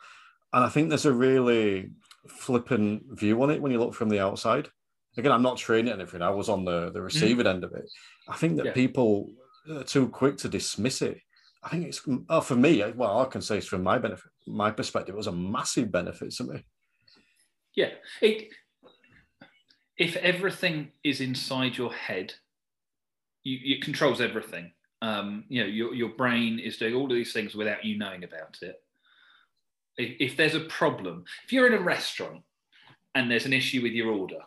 [0.52, 1.90] And I think there's a really
[2.28, 4.68] flippant view on it when you look from the outside.
[5.16, 6.22] Again, I'm not training anything.
[6.22, 7.04] I was on the the mm.
[7.04, 7.50] receiving mm.
[7.50, 7.90] end of it.
[8.28, 8.72] I think that yeah.
[8.72, 9.30] people
[9.86, 11.20] too quick to dismiss it.
[11.62, 12.82] I think it's oh, for me.
[12.96, 15.14] Well, I can say it's from my benefit, my perspective.
[15.14, 16.64] It was a massive benefit to me.
[17.74, 18.48] Yeah, it
[20.00, 22.32] if everything is inside your head,
[23.44, 24.72] you, it controls everything.
[25.02, 28.24] Um, you know, your, your brain is doing all of these things without you knowing
[28.24, 28.76] about it.
[29.98, 32.42] If, if there's a problem, if you're in a restaurant
[33.14, 34.40] and there's an issue with your order,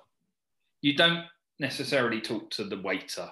[0.81, 1.25] you don't
[1.59, 3.29] necessarily talk to the waiter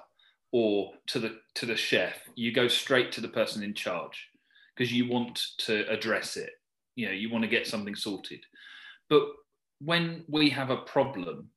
[0.51, 2.15] or to the to the chef.
[2.35, 4.29] You go straight to the person in charge
[4.75, 6.51] because you want to address it.
[6.95, 8.43] You know, you want to get something sorted.
[9.09, 9.23] But
[9.79, 11.49] when we have a problem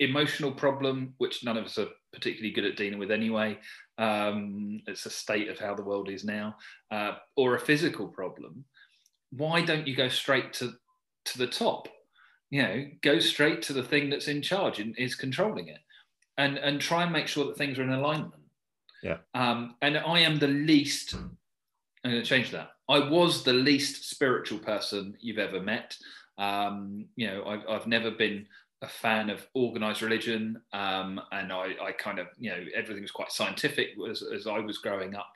[0.00, 3.58] emotional problem, which none of us are particularly good at dealing with anyway.
[3.98, 6.56] Um, it's a state of how the world is now,
[6.90, 8.64] uh, or a physical problem.
[9.30, 10.72] Why don't you go straight to
[11.26, 11.88] to the top?
[12.50, 15.80] You know, go straight to the thing that's in charge and is controlling it,
[16.38, 18.34] and and try and make sure that things are in alignment.
[19.02, 19.18] Yeah.
[19.34, 21.14] Um, and I am the least.
[21.14, 22.70] I'm going to change that.
[22.88, 25.96] I was the least spiritual person you've ever met.
[26.38, 28.46] Um, you know, I've, I've never been
[28.82, 33.10] a fan of organized religion, um, and I, I, kind of, you know, everything was
[33.10, 35.32] quite scientific as, as I was growing up.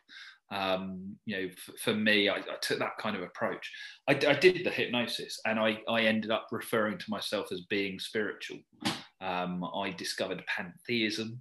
[0.51, 3.71] Um, you know, f- for me, I, I, took that kind of approach.
[4.09, 7.99] I, I, did the hypnosis, and I, I ended up referring to myself as being
[7.99, 8.59] spiritual.
[9.21, 11.41] Um, I discovered pantheism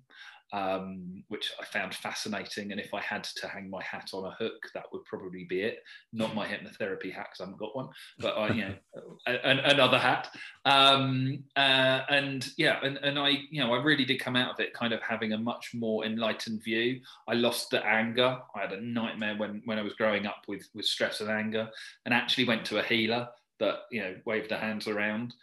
[0.54, 2.72] um, which I found fascinating.
[2.72, 5.62] And if I had to hang my hat on a hook, that would probably be
[5.62, 5.84] it.
[6.14, 8.76] Not my hypnotherapy hat, because I haven't got one, but I, you know,
[9.28, 10.30] an, another hat.
[10.66, 14.60] Um, uh, and yeah, and, and I, you know, I really did come out of
[14.60, 17.02] it kind of having a much more enlightened view.
[17.28, 18.38] I lost the anger.
[18.56, 21.70] I had a nightmare when when I was growing up with with stress and anger,
[22.06, 23.28] and actually went to a healer
[23.60, 25.34] that you know waved her hands around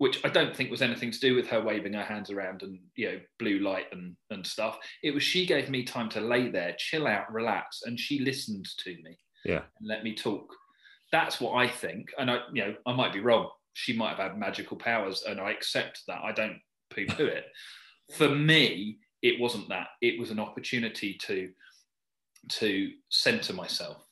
[0.00, 2.78] which I don't think was anything to do with her waving her hands around and
[2.96, 4.78] you know blue light and and stuff.
[5.02, 8.66] It was she gave me time to lay there, chill out, relax, and she listened
[8.78, 9.18] to me.
[9.44, 10.46] Yeah, and let me talk.
[11.12, 13.50] That's what I think, and I you know I might be wrong.
[13.74, 16.22] She might have had magical powers, and I accept that.
[16.24, 16.58] I don't
[16.94, 17.44] poo-poo it.
[18.16, 19.88] For me, it wasn't that.
[20.00, 21.50] It was an opportunity to
[22.52, 24.02] to center myself,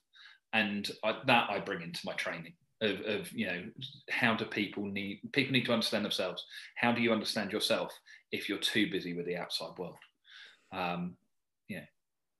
[0.52, 3.64] and I, that I bring into my training of, of you know
[4.10, 6.44] how do people need people need to understand themselves.
[6.76, 7.92] How do you understand yourself
[8.30, 9.96] if you're too busy with the outside world?
[10.72, 11.16] Um
[11.68, 11.84] yeah.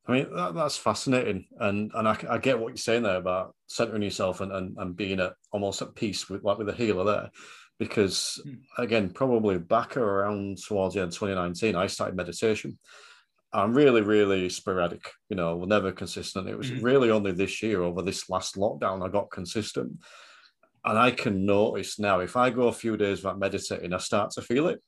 [0.06, 3.54] I mean that, that's fascinating, and and I, I, get what you're saying there about
[3.66, 7.04] centering yourself and, and, and being at almost at peace with like with the healer
[7.04, 7.30] there,
[7.78, 8.82] because hmm.
[8.82, 12.78] again probably back around towards the end 2019 I started meditation.
[13.52, 16.48] I'm really really sporadic, you know, never consistent.
[16.48, 19.92] It was mm really only this year over this last lockdown I got consistent,
[20.88, 24.30] and I can notice now if I go a few days without meditating, I start
[24.32, 24.82] to feel it,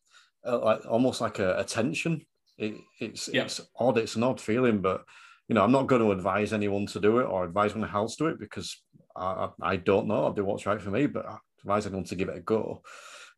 [0.47, 2.25] uh, like almost like a, a tension.
[2.57, 3.43] It, it's yeah.
[3.43, 3.99] it's odd.
[3.99, 5.05] It's an odd feeling, but
[5.49, 8.17] you know, I'm not going to advise anyone to do it or advise anyone else
[8.17, 8.83] to do it because
[9.15, 10.25] I, I don't know.
[10.25, 12.83] I'll do what's right for me, but I advise anyone to give it a go.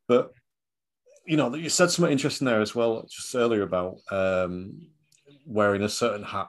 [0.07, 0.31] But
[1.25, 4.87] you know, you said something interesting there as well, just earlier about um,
[5.45, 6.47] wearing a certain hat.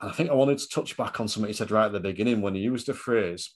[0.00, 2.00] And I think I wanted to touch back on something you said right at the
[2.00, 3.50] beginning when you used the phrase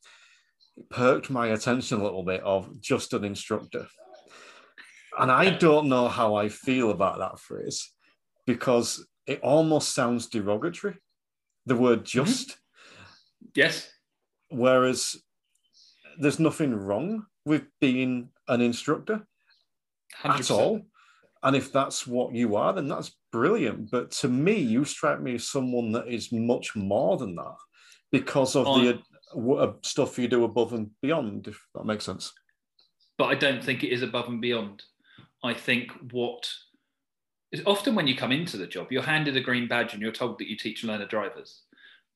[0.90, 3.86] perked my attention a little bit of just an instructor.
[5.18, 7.92] And I don't know how I feel about that phrase
[8.46, 10.96] because it almost sounds derogatory,
[11.66, 12.24] the word mm-hmm.
[12.24, 12.48] just.
[12.50, 13.46] Mm-hmm.
[13.54, 13.90] Yes.
[14.50, 15.16] Whereas
[16.18, 19.26] there's nothing wrong with being an instructor
[20.22, 20.40] 100%.
[20.40, 20.80] at all.
[21.42, 23.90] And if that's what you are, then that's brilliant.
[23.90, 27.56] But to me, you strike me as someone that is much more than that
[28.10, 29.00] because of the
[29.36, 32.32] Uh, stuff you do above and beyond, if that makes sense.
[33.18, 34.82] But I don't think it is above and beyond.
[35.42, 36.48] I think what
[37.52, 40.12] is often when you come into the job, you're handed a green badge and you're
[40.12, 41.62] told that you teach learner drivers.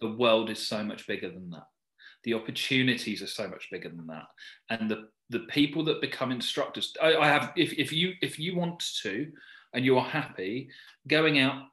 [0.01, 1.67] The world is so much bigger than that.
[2.25, 4.27] The opportunities are so much bigger than that.
[4.71, 8.57] And the the people that become instructors, I, I have if, if you if you
[8.57, 9.33] want to
[9.73, 10.69] and you're happy
[11.09, 11.65] going out,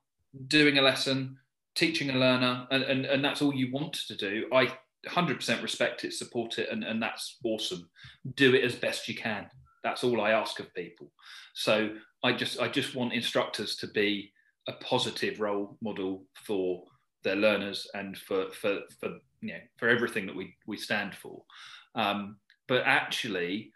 [0.48, 1.38] doing a lesson,
[1.76, 4.72] teaching a learner, and, and, and that's all you want to do, I
[5.08, 7.90] 100% respect it, support it, and, and that's awesome.
[8.36, 9.48] Do it as best you can.
[9.84, 11.12] That's all I ask of people.
[11.54, 11.92] So
[12.24, 14.32] I just I just want instructors to be
[14.68, 16.84] a positive role model for
[17.24, 19.10] their learners and for for for
[19.42, 21.44] you know for everything that we we stand for.
[21.96, 23.72] Um, but actually,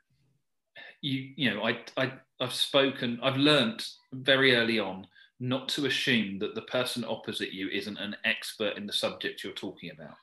[1.02, 5.08] you you know I, I I've spoken I've learnt very early on
[5.40, 9.54] not to assume that the person opposite you isn't an expert in the subject you're
[9.54, 10.16] talking about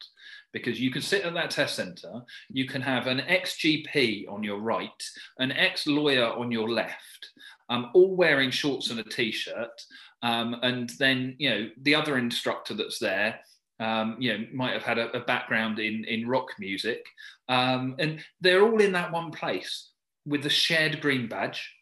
[0.52, 4.42] because you can sit at that test center you can have an ex GP on
[4.42, 5.02] your right
[5.38, 7.30] an ex lawyer on your left
[7.68, 9.82] um, all wearing shorts and a t-shirt
[10.22, 13.40] um, and then you know the other instructor that's there
[13.78, 17.04] um, you know might have had a, a background in in rock music
[17.48, 19.90] um, and they're all in that one place
[20.26, 21.72] with the shared green badge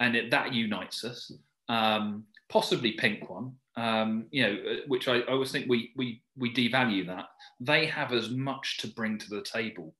[0.00, 1.30] and it, that unites us
[1.68, 6.22] um, possibly pink one um, you know uh, which I, I always think we we
[6.36, 7.26] we devalue that
[7.60, 9.94] they have as much to bring to the table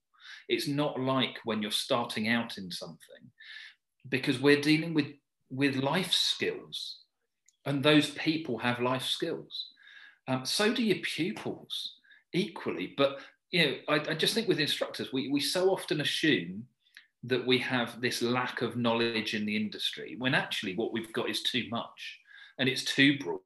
[0.48, 3.30] it's not like when you're starting out in something
[4.08, 5.06] because we're dealing with
[5.50, 6.98] with life skills
[7.64, 9.68] and those people have life skills
[10.28, 11.94] um, so do your pupils
[12.32, 12.94] equally.
[12.96, 13.18] But
[13.50, 16.64] you know, I, I just think with instructors, we, we so often assume
[17.24, 21.30] that we have this lack of knowledge in the industry when actually what we've got
[21.30, 22.18] is too much
[22.58, 23.40] and it's too broad.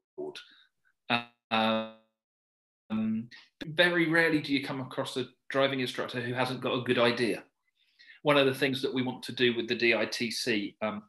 [2.89, 3.29] Um,
[3.65, 7.43] very rarely do you come across a driving instructor who hasn't got a good idea.
[8.23, 11.03] One of the things that we want to do with the DITC, um,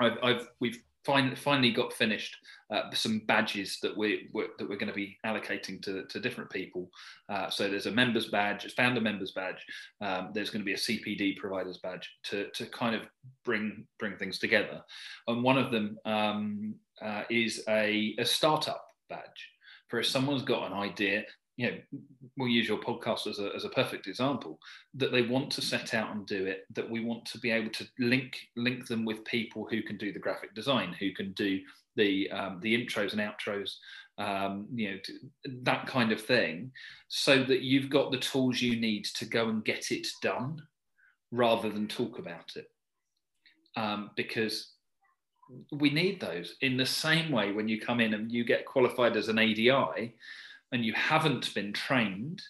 [0.00, 2.36] I've, I've, we've finally finally got finished
[2.70, 6.50] uh, some badges that we we're, that we're going to be allocating to, to different
[6.50, 6.90] people.
[7.28, 9.64] Uh, so there's a members badge, a founder members badge.
[10.00, 13.02] Um, there's going to be a CPD providers badge to, to kind of
[13.44, 14.82] bring bring things together.
[15.28, 19.50] And one of them um, uh, is a, a startup badge
[19.88, 21.24] for if someone's got an idea
[21.56, 21.76] you know,
[22.36, 24.58] we'll use your podcast as a, as a perfect example,
[24.94, 27.70] that they want to set out and do it, that we want to be able
[27.70, 31.60] to link link them with people who can do the graphic design, who can do
[31.96, 33.74] the um, the intros and outros,
[34.18, 34.98] um, you know,
[35.62, 36.72] that kind of thing,
[37.08, 40.60] so that you've got the tools you need to go and get it done,
[41.30, 42.66] rather than talk about it,
[43.76, 44.72] um, because
[45.70, 46.56] we need those.
[46.62, 50.14] In the same way when you come in and you get qualified as an ADI
[50.74, 52.42] and you haven't been trained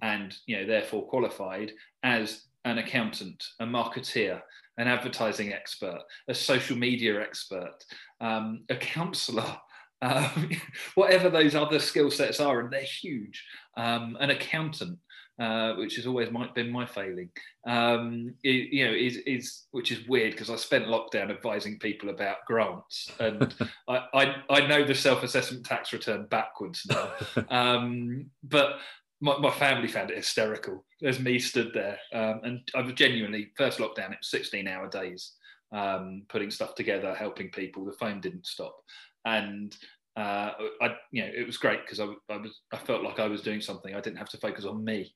[0.00, 4.40] and you know therefore qualified as an accountant, a marketeer,
[4.78, 7.76] an advertising expert, a social media expert,
[8.20, 9.58] um, a counsellor,
[10.02, 10.50] um,
[10.94, 13.44] whatever those other skill sets are, and they're huge.
[13.76, 14.98] Um, an accountant,
[15.38, 17.28] uh, which has always my, been my failing.
[17.66, 22.10] Um, it, you know, is is which is weird because I spent lockdown advising people
[22.10, 23.52] about grants, and
[23.88, 27.10] I, I, I know the self-assessment tax return backwards now.
[27.48, 28.76] um, but
[29.20, 30.84] my, my family found it hysterical.
[31.00, 34.12] There's me stood there, um, and I was genuinely first lockdown.
[34.12, 35.32] It was 16-hour days,
[35.72, 37.84] um, putting stuff together, helping people.
[37.84, 38.76] The phone didn't stop,
[39.24, 39.76] and
[40.16, 43.26] uh, I, you know, it was great because I, I, was, I felt like I
[43.26, 43.96] was doing something.
[43.96, 45.12] I didn't have to focus on me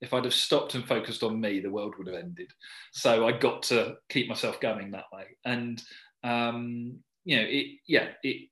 [0.00, 2.50] if I'd have stopped and focused on me, the world would have ended.
[2.92, 5.24] So I got to keep myself going that way.
[5.44, 5.82] And
[6.22, 8.48] um, you know, it yeah, it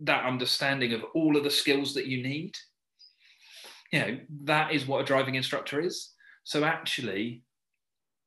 [0.00, 2.56] that understanding of all of the skills that you need,
[3.92, 6.10] you know, that is what a driving instructor is.
[6.44, 7.42] So actually,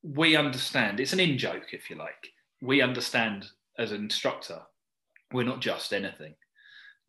[0.01, 2.32] we understand, it's an in joke, if you like.
[2.62, 3.45] We understand
[3.78, 4.62] as an instructor,
[5.32, 6.36] we're not just anything.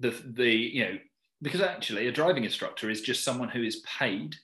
[0.00, 0.98] The the you know,
[1.42, 4.34] because actually a driving instructor is just someone who is paid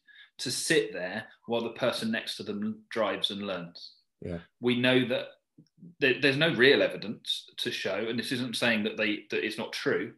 [0.43, 3.93] to sit there while the person next to them drives and learns.
[4.21, 4.39] Yeah.
[4.61, 5.27] We know that
[5.99, 9.73] there's no real evidence to show, and this isn't saying that they that it's not
[9.73, 10.15] true.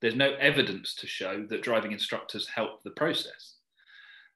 [0.00, 3.56] There's no evidence to show that driving instructors help the process.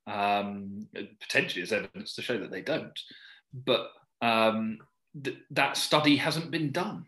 [0.06, 0.88] Um,
[1.20, 2.98] potentially, there's evidence to show that they don't,
[3.52, 3.90] but
[4.22, 4.78] um,
[5.22, 7.04] th- that study hasn't been done.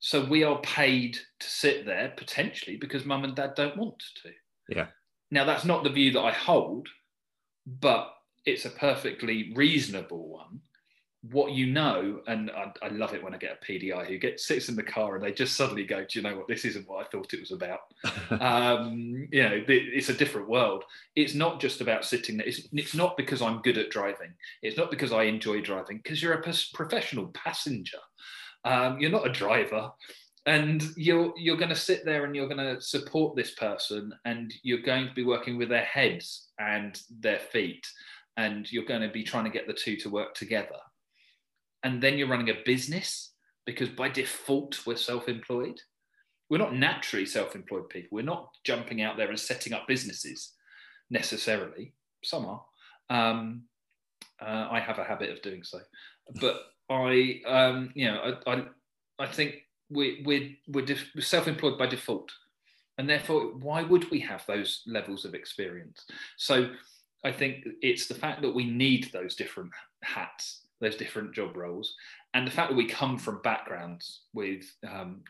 [0.00, 4.30] So we are paid to sit there potentially because mum and dad don't want to.
[4.68, 4.86] Yeah.
[5.30, 6.88] Now that's not the view that I hold
[7.66, 10.60] but it's a perfectly reasonable one.
[11.30, 14.46] What you know, and I, I, love it when I get a PDI who gets
[14.46, 16.48] sits in the car and they just suddenly go, "Do you know what?
[16.48, 17.80] This isn't what I thought it was about."
[18.42, 20.84] um, you know, it's a different world.
[21.16, 22.46] It's not just about sitting there.
[22.46, 24.34] It's, it's not because I'm good at driving.
[24.60, 25.96] It's not because I enjoy driving.
[25.96, 28.00] Because you're a professional passenger.
[28.66, 29.92] Um, you're not a driver
[30.46, 34.52] and you're you're going to sit there and you're going to support this person and
[34.62, 37.86] you're going to be working with their heads and their feet
[38.36, 40.78] and you're going to be trying to get the two to work together.
[41.82, 43.32] And then you're running a business
[43.64, 45.80] because by default we're self-employed.
[46.50, 48.16] We're not naturally self-employed people.
[48.16, 50.52] We're not jumping out there and setting up businesses
[51.10, 51.94] necessarily.
[52.22, 52.62] Some are.
[53.08, 53.62] Um,
[54.40, 55.80] uh, i have a habit of doing so.
[56.40, 56.60] But
[56.90, 58.64] i um, you know I, I
[59.18, 59.63] I think
[59.94, 62.30] we, we're, we're, def- self-employed by default
[62.98, 66.04] and therefore why would we have those levels of experience
[66.36, 66.70] so
[67.24, 69.70] i think it's the fact that we need those different
[70.02, 71.94] hats those different job roles,
[72.34, 75.22] and the fact that we come from backgrounds with um,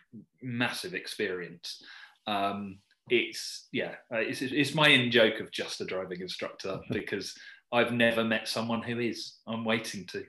[0.42, 1.82] massive experience.
[2.26, 2.78] Um,
[3.10, 7.34] it's yeah, uh, it's, it's my in joke of just a driving instructor because
[7.72, 9.34] I've never met someone who is.
[9.46, 10.24] I'm waiting to.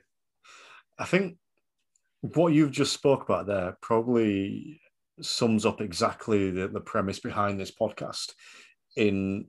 [0.98, 1.36] I think
[2.34, 4.80] what you've just spoke about there probably
[5.20, 8.32] sums up exactly the, the premise behind this podcast.
[8.96, 9.46] In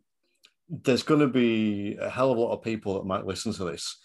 [0.70, 3.64] there's going to be a hell of a lot of people that might listen to
[3.64, 3.98] this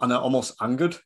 [0.00, 0.96] and are almost angered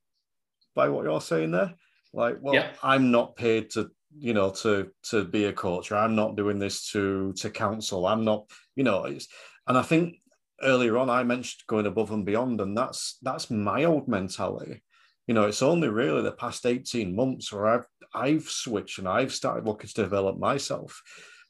[0.75, 1.75] by what you're saying there.
[2.13, 2.71] Like, well, yeah.
[2.83, 6.59] I'm not paid to, you know, to to be a coach, or I'm not doing
[6.59, 8.07] this to to counsel.
[8.07, 9.29] I'm not, you know, it's,
[9.67, 10.17] and I think
[10.63, 14.83] earlier on I mentioned going above and beyond, and that's that's my old mentality.
[15.31, 19.33] You know, it's only really the past 18 months where I've I've switched and I've
[19.33, 21.01] started looking to develop myself.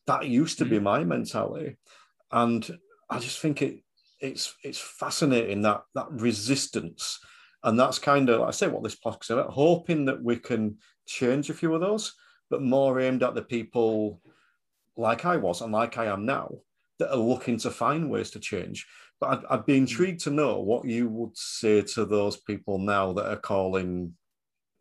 [0.06, 0.82] That used to be mm.
[0.82, 1.78] my mentality.
[2.30, 2.78] And
[3.08, 3.78] I just think it
[4.20, 7.20] it's it's fascinating that that resistance
[7.64, 10.36] and that's kind of, like I say, what this podcast is about, hoping that we
[10.36, 10.76] can
[11.06, 12.12] change a few of those,
[12.50, 14.20] but more aimed at the people
[14.94, 16.50] like I was and like I am now
[17.00, 18.86] that are looking to find ways to change.
[19.20, 23.12] But I'd, I'd be intrigued to know what you would say to those people now
[23.14, 24.14] that are calling,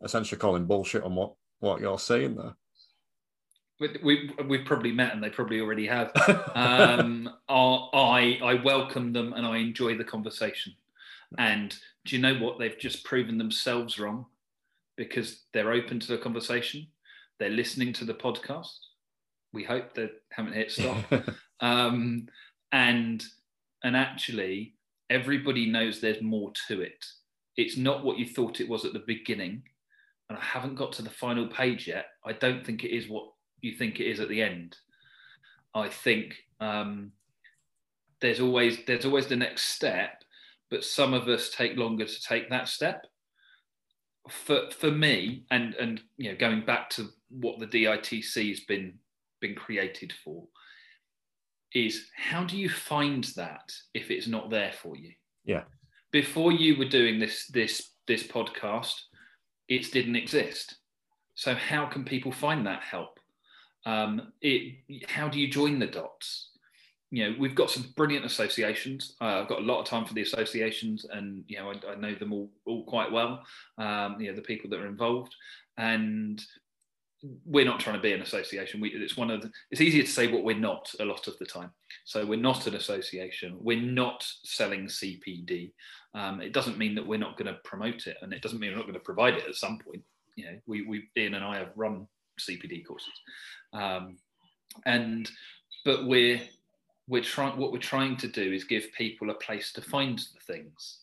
[0.02, 2.54] essentially calling bullshit on what, what you're saying there
[3.80, 6.12] we, we've probably met and they probably already have.
[6.54, 10.74] Um, I, I welcome them and I enjoy the conversation.
[11.38, 12.58] And do you know what?
[12.58, 14.26] They've just proven themselves wrong
[14.96, 16.86] because they're open to the conversation.
[17.38, 18.76] They're listening to the podcast.
[19.52, 20.98] We hope they haven't hit stop.
[21.60, 22.26] um,
[22.72, 23.24] and
[23.82, 24.74] and actually,
[25.08, 27.04] everybody knows there's more to it.
[27.56, 29.62] It's not what you thought it was at the beginning.
[30.28, 32.06] And I haven't got to the final page yet.
[32.24, 33.24] I don't think it is what
[33.60, 34.76] you think it is at the end.
[35.74, 37.12] I think um,
[38.20, 40.22] there's always there's always the next step,
[40.70, 43.06] but some of us take longer to take that step.
[44.28, 48.98] For for me, and and you know, going back to what the DITC has been
[49.40, 50.44] been created for,
[51.74, 55.12] is how do you find that if it's not there for you?
[55.44, 55.62] Yeah.
[56.10, 58.94] Before you were doing this this this podcast,
[59.68, 60.76] it didn't exist.
[61.34, 63.18] So how can people find that help?
[63.86, 64.76] Um, it,
[65.08, 66.50] how do you join the dots?
[67.10, 69.16] you know, we've got some brilliant associations.
[69.20, 71.94] Uh, I've got a lot of time for the associations, and you know, I, I
[71.96, 73.42] know them all all quite well.
[73.78, 75.34] Um, you know, the people that are involved,
[75.76, 76.40] and
[77.44, 78.80] we're not trying to be an association.
[78.80, 81.38] We, it's one of the, it's easier to say what we're not a lot of
[81.38, 81.70] the time.
[82.04, 83.56] So we're not an association.
[83.60, 85.72] We're not selling CPD.
[86.14, 88.70] Um, it doesn't mean that we're not going to promote it, and it doesn't mean
[88.70, 90.02] we're not going to provide it at some point.
[90.36, 92.06] You know, we, we Ian and I have run
[92.40, 93.12] CPD courses,
[93.72, 94.16] um,
[94.86, 95.30] and
[95.84, 96.40] but we're
[97.06, 100.52] we're trying what we're trying to do is give people a place to find the
[100.52, 101.00] things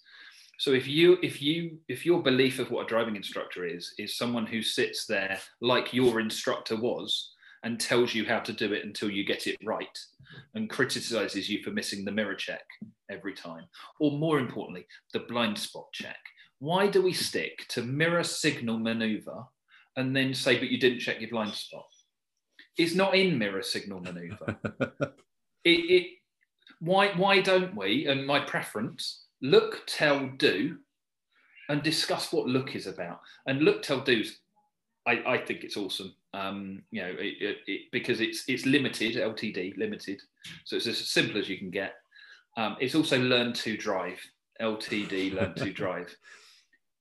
[0.58, 4.18] so if you if you if your belief of what a driving instructor is is
[4.18, 7.34] someone who sits there like your instructor was
[7.64, 9.97] and tells you how to do it until you get it right
[10.55, 12.64] and criticizes you for missing the mirror check
[13.10, 13.66] every time
[13.99, 16.18] or more importantly the blind spot check
[16.60, 19.43] why do we stick to mirror signal maneuver
[19.95, 21.86] and then say but you didn't check your blind spot
[22.78, 24.58] it's not in mirror signal maneuver
[25.64, 26.08] it, it
[26.80, 28.05] why why don't we?
[28.05, 30.77] And my preference: look, tell, do,
[31.69, 33.21] and discuss what look is about.
[33.45, 34.39] And look, tell, do's.
[35.05, 36.13] I, I think it's awesome.
[36.33, 40.21] Um, you know, it, it, it, because it's it's limited, LTD limited,
[40.65, 41.95] so it's as simple as you can get.
[42.57, 44.19] Um, it's also learn to drive,
[44.61, 46.15] LTD, learn to drive.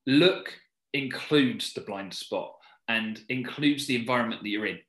[0.05, 0.53] Look
[0.93, 2.53] includes the blind spot
[2.87, 4.79] and includes the environment that you're in.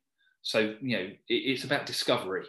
[0.43, 2.45] So you know, it's about discovery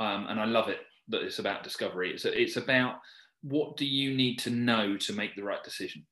[0.00, 2.12] um, and I love it that it's about discovery.
[2.12, 3.00] It's it's about
[3.42, 6.04] what do you need to know to make the right decision.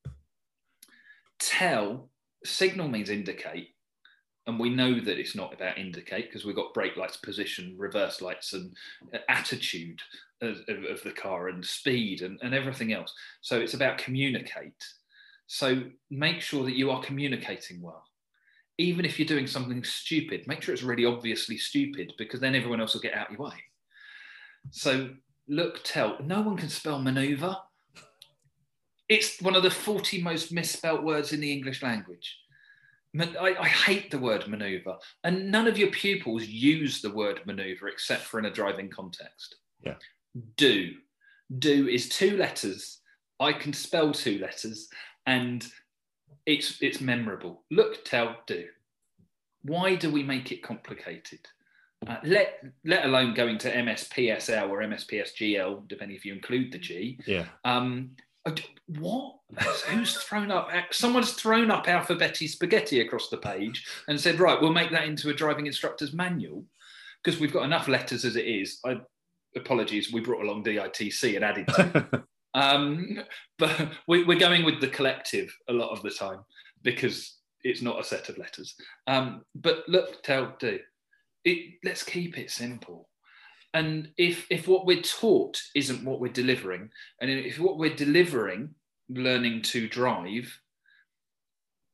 [1.39, 2.09] Tell
[2.45, 3.71] signal means indicate,
[4.47, 8.21] and we know that it's not about indicate because we've got brake lights, position, reverse
[8.21, 8.75] lights, and
[9.13, 10.01] uh, attitude
[10.41, 13.13] of, of, of the car and speed and, and everything else.
[13.41, 14.85] So it's about communicate.
[15.49, 18.05] So make sure that you are communicating well
[18.79, 22.81] even if you're doing something stupid, make sure it's really obviously stupid because then everyone
[22.81, 23.55] else will get out your way.
[24.71, 25.11] So
[25.49, 26.19] look, tell.
[26.23, 27.57] No one can spell maneuver.
[29.09, 32.39] It's one of the 40 most misspelt words in the English language.
[33.19, 37.89] I, I, hate the word maneuver, and none of your pupils use the word maneuver
[37.89, 39.57] except for in a driving context.
[39.83, 39.95] Yeah.
[40.57, 40.93] Do.
[41.59, 43.01] Do is two letters.
[43.41, 44.89] I can spell two letters,
[45.25, 45.67] and
[46.45, 47.65] it's it's memorable.
[47.71, 48.67] Look, tell, do.
[49.63, 51.41] Why do we make it complicated?
[52.07, 57.19] Uh, let let alone going to MSPSL or MSPSGL, depending if you include the G.
[57.27, 57.47] Yeah.
[57.65, 58.11] Um,
[58.87, 59.37] what?
[59.89, 60.69] Who's thrown up?
[60.91, 65.31] Someone's thrown up alphabeti spaghetti across the page and said, right, we'll make that into
[65.31, 66.65] a driving instructor's manual
[67.23, 68.79] because we've got enough letters as it is.
[68.85, 69.01] I
[69.57, 72.25] apologies, we brought along DITC and added to.
[72.55, 73.25] um,
[73.59, 76.41] but we, are going with the collective a lot of the time
[76.83, 78.77] because it's not a set of letters.
[79.07, 80.79] Um, but look, tell, do.
[81.47, 83.09] It, let's keep it simple.
[83.73, 86.91] And if if what we're taught isn't what we're delivering,
[87.21, 88.75] and if what we're delivering,
[89.09, 90.59] learning to drive,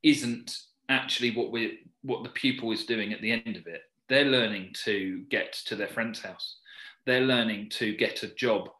[0.03, 0.57] isn't
[0.89, 4.75] actually what we what the pupil is doing at the end of it, they're learning
[4.85, 6.57] to get to their friend's house.
[7.05, 8.71] They're learning to get a job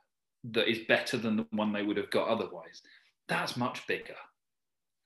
[0.53, 2.81] that is better than the one they would have got otherwise.
[3.29, 4.17] That's much bigger.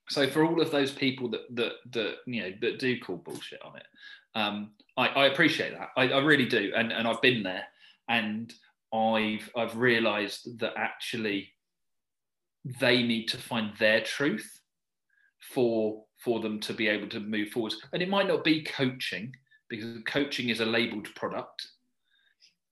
[0.08, 3.62] So for all of those people that that that you know that do call bullshit
[3.62, 3.86] on it,
[4.36, 5.88] um, I, I, appreciate that.
[5.96, 7.64] I, I, really do, and and I've been there,
[8.08, 8.52] and
[8.92, 11.52] I've I've realised that actually
[12.80, 14.60] they need to find their truth
[15.40, 17.72] for for them to be able to move forward.
[17.94, 19.34] And it might not be coaching
[19.70, 21.66] because coaching is a labelled product.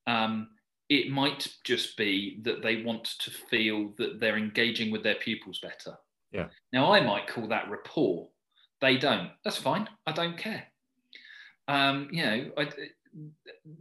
[0.06, 0.48] Um,
[0.90, 5.60] it might just be that they want to feel that they're engaging with their pupils
[5.60, 5.96] better.
[6.30, 6.48] Yeah.
[6.74, 8.28] Now I might call that rapport.
[8.82, 9.30] They don't.
[9.44, 9.88] That's fine.
[10.06, 10.66] I don't care.
[11.68, 12.68] Um, you know, I,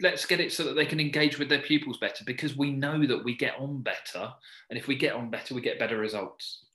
[0.01, 3.05] let's get it so that they can engage with their pupils better because we know
[3.05, 4.31] that we get on better.
[4.69, 6.65] And if we get on better, we get better results.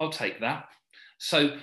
[0.00, 0.66] I'll take that.
[1.18, 1.56] So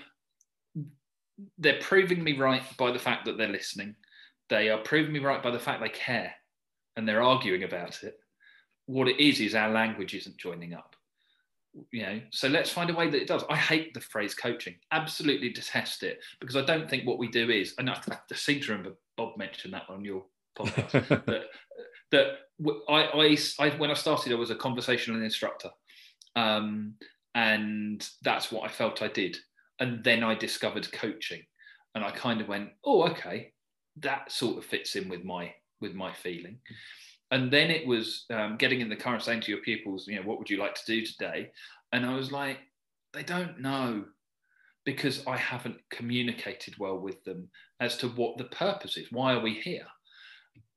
[1.57, 3.95] they're proving me right by the fact that they're listening.
[4.49, 6.33] They are proving me right by the fact they care
[6.95, 8.17] and they're arguing about it.
[8.85, 10.95] What it is, is our language isn't joining up.
[11.91, 13.43] You know, so let's find a way that it does.
[13.49, 17.49] I hate the phrase coaching, absolutely detest it because I don't think what we do
[17.49, 20.23] is, and I, I seem to remember Bob mentioned that on your
[20.57, 20.91] podcast
[21.25, 21.45] that
[22.11, 22.27] that
[22.87, 25.69] I, I, I, when I started, I was a conversational instructor,
[26.35, 26.93] um,
[27.33, 29.37] and that's what I felt I did.
[29.79, 31.41] And then I discovered coaching,
[31.95, 33.53] and I kind of went, oh, okay,
[33.97, 36.59] that sort of fits in with my with my feeling.
[37.33, 40.15] And then it was um, getting in the car and saying to your pupils, you
[40.15, 41.49] know, what would you like to do today?
[41.91, 42.59] And I was like,
[43.11, 44.05] they don't know
[44.85, 49.11] because I haven't communicated well with them as to what the purpose is.
[49.11, 49.87] Why are we here?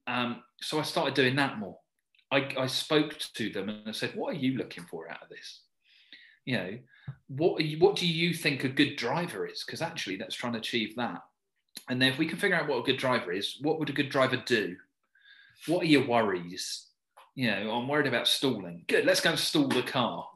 [0.07, 1.77] Um, so I started doing that more.
[2.31, 5.29] I, I, spoke to them and I said, "What are you looking for out of
[5.29, 5.61] this?
[6.47, 6.79] You know,
[7.29, 9.63] what you, what do you think a good driver is?
[9.63, 11.21] Because actually, that's trying to achieve that.
[11.91, 13.93] And then if we can figure out what a good driver is, what would a
[13.93, 14.77] good driver do?
[15.67, 16.87] What are your worries?
[17.35, 18.85] You know, I'm worried about stalling.
[18.89, 20.27] Good, let's go and stall the car.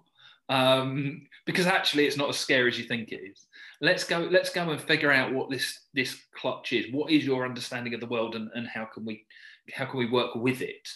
[0.49, 3.47] Um, because actually it's not as scary as you think it is.
[3.81, 6.93] Let's go, let's go and figure out what this this clutch is.
[6.93, 9.25] What is your understanding of the world and, and how can we
[9.73, 10.89] how can we work with it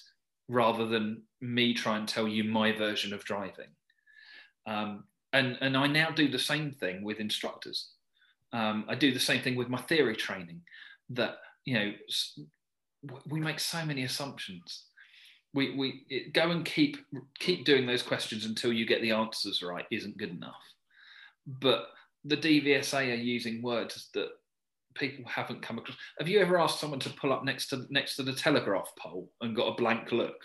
[0.49, 3.69] rather than me try and tell you my version of driving?
[4.67, 7.91] Um, and, and I now do the same thing with instructors.
[8.53, 10.63] Um, I do the same thing with my theory training
[11.11, 11.93] that, you know,
[13.29, 14.85] we make so many assumptions.
[15.53, 16.97] We, we it, go and keep
[17.39, 20.55] keep doing those questions until you get the answers right isn't good enough.
[21.47, 21.87] But
[22.25, 24.29] the DVSA are using words that
[24.95, 25.97] people haven't come across.
[26.19, 29.31] Have you ever asked someone to pull up next to next to the telegraph pole
[29.41, 30.37] and got a blank look?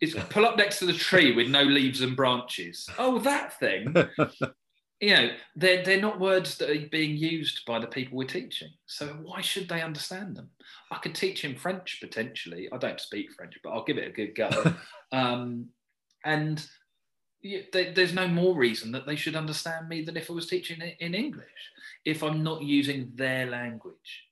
[0.00, 2.88] It's pull up next to the tree with no leaves and branches.
[2.98, 3.94] Oh, that thing.
[5.00, 8.68] you know, they're, they're not words that are being used by the people we're teaching.
[8.86, 10.50] So why should they understand them?
[10.92, 12.68] I could teach him French potentially.
[12.70, 14.50] I don't speak French, but I'll give it a good go.
[15.12, 15.66] um,
[16.24, 16.64] and
[17.42, 20.82] yeah, there's no more reason that they should understand me than if I was teaching
[20.82, 21.46] it in English,
[22.04, 24.26] if I'm not using their language.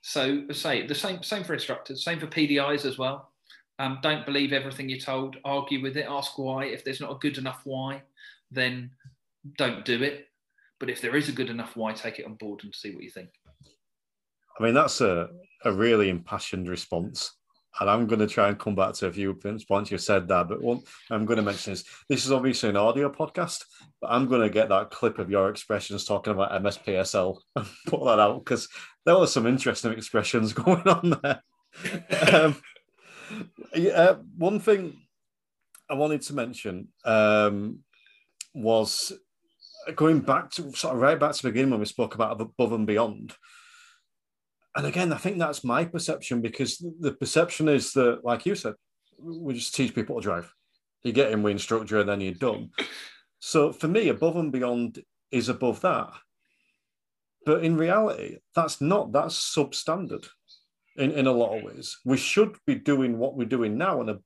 [0.00, 3.32] So, say the same, same for instructors, same for PDIs as well.
[3.78, 5.36] Um, don't believe everything you're told.
[5.44, 6.06] Argue with it.
[6.08, 6.64] Ask why.
[6.64, 8.02] If there's not a good enough why,
[8.50, 8.90] then
[9.56, 10.26] don't do it.
[10.78, 13.04] But if there is a good enough why, take it on board and see what
[13.04, 13.30] you think.
[14.58, 15.28] I mean, that's a,
[15.64, 17.34] a really impassioned response
[17.78, 20.26] and I'm going to try and come back to a few points once you've said
[20.28, 20.48] that.
[20.48, 20.80] But one
[21.10, 23.64] I'm going to mention is this is obviously an audio podcast,
[24.00, 28.04] but I'm going to get that clip of your expressions talking about MSPSL and put
[28.04, 28.68] that out because
[29.04, 31.42] there were some interesting expressions going on there.
[32.32, 32.56] um,
[33.74, 35.00] yeah, one thing
[35.88, 37.80] I wanted to mention um,
[38.52, 39.12] was
[39.96, 42.72] going back to sort of right back to the beginning when we spoke about above
[42.72, 43.34] and beyond
[44.76, 48.74] and again, I think that's my perception because the perception is that, like you said,
[49.18, 50.52] we just teach people to drive.
[51.02, 52.70] You get in with instructor and then you're done.
[53.40, 56.12] So for me, above and beyond is above that.
[57.44, 60.28] But in reality, that's not, that's substandard
[60.96, 61.98] in, in a lot of ways.
[62.04, 64.18] We should be doing what we're doing now and a,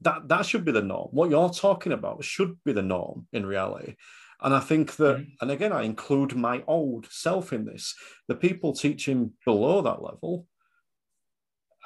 [0.00, 1.08] that that should be the norm.
[1.10, 3.96] What you're talking about should be the norm in reality.
[4.44, 5.30] And I think that, mm-hmm.
[5.40, 7.94] and again, I include my old self in this.
[8.28, 10.46] The people teaching below that level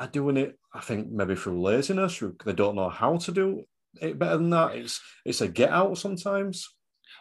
[0.01, 3.65] are doing it, I think, maybe through laziness, or they don't know how to do
[4.03, 4.75] it better than that.
[4.75, 6.69] It's it's a get out sometimes.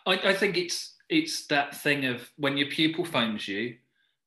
[0.05, 3.75] I, I think it's it's that thing of when your pupil phones you,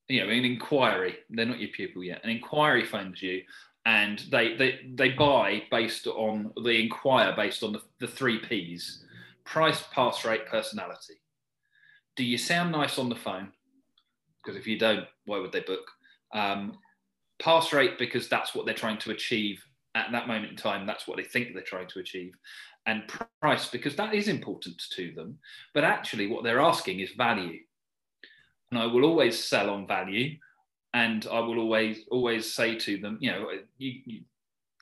[0.08, 3.42] you know, an inquiry, they're not your pupil yet, an inquiry phones you
[3.86, 9.04] and they they, they buy based on they inquire based on the, the three P's
[9.50, 11.20] price, pass rate, personality.
[12.16, 13.48] Do you sound nice on the phone?
[14.38, 15.90] Because if you don't, why would they book?
[16.32, 16.78] Um,
[17.42, 19.60] pass rate, because that's what they're trying to achieve
[19.96, 20.86] at that moment in time.
[20.86, 22.32] That's what they think they're trying to achieve.
[22.86, 23.10] And
[23.42, 25.38] price, because that is important to them.
[25.74, 27.58] But actually, what they're asking is value.
[28.70, 30.36] And I will always sell on value.
[30.94, 33.48] And I will always always say to them, you know,
[33.78, 34.20] you, you,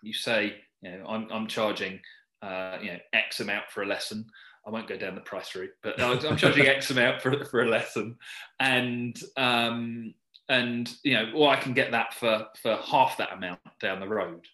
[0.02, 2.00] you say, you know, I'm, I'm charging,
[2.42, 4.26] uh, you know, X amount for a lesson.
[4.68, 7.68] I won't go down the price route, but I'm charging X amount for, for a
[7.68, 8.16] lesson,
[8.60, 10.12] and um,
[10.50, 14.06] and you know, or I can get that for for half that amount down the
[14.06, 14.44] road.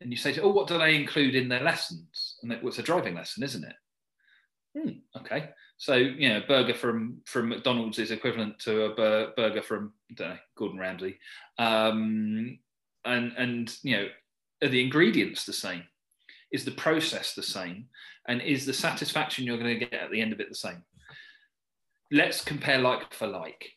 [0.00, 2.36] And you say, to, oh, what do they include in their lessons?
[2.42, 3.74] And well, it's a driving lesson, isn't it?
[4.78, 9.62] Hmm, okay, so you know, burger from from McDonald's is equivalent to a bur- burger
[9.62, 11.18] from I don't know Gordon Ramsay,
[11.58, 12.56] um,
[13.04, 14.06] and and you know,
[14.62, 15.82] are the ingredients the same?
[16.52, 17.86] Is the process the same?
[18.28, 20.82] And is the satisfaction you're going to get at the end of it the same?
[22.10, 23.72] Let's compare like for like.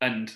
[0.00, 0.32] And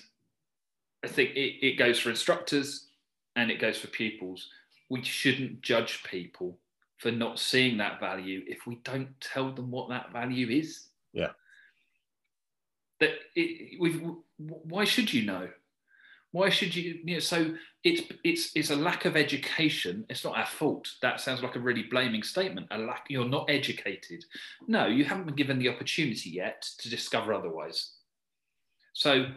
[1.03, 2.87] I think it, it goes for instructors
[3.35, 4.49] and it goes for pupils.
[4.89, 6.59] We shouldn't judge people
[6.97, 10.87] for not seeing that value if we don't tell them what that value is.
[11.11, 11.31] Yeah.
[12.99, 14.01] That it, we've,
[14.37, 15.49] why should you know?
[16.33, 16.99] Why should you?
[17.05, 17.53] you know, so
[17.83, 20.03] it's it's it's a lack of education.
[20.09, 20.89] It's not our fault.
[21.03, 22.67] That sounds like a really blaming statement.
[22.71, 23.05] A lack.
[23.07, 24.25] You're not educated.
[24.67, 27.91] No, you haven't been given the opportunity yet to discover otherwise.
[28.93, 29.27] So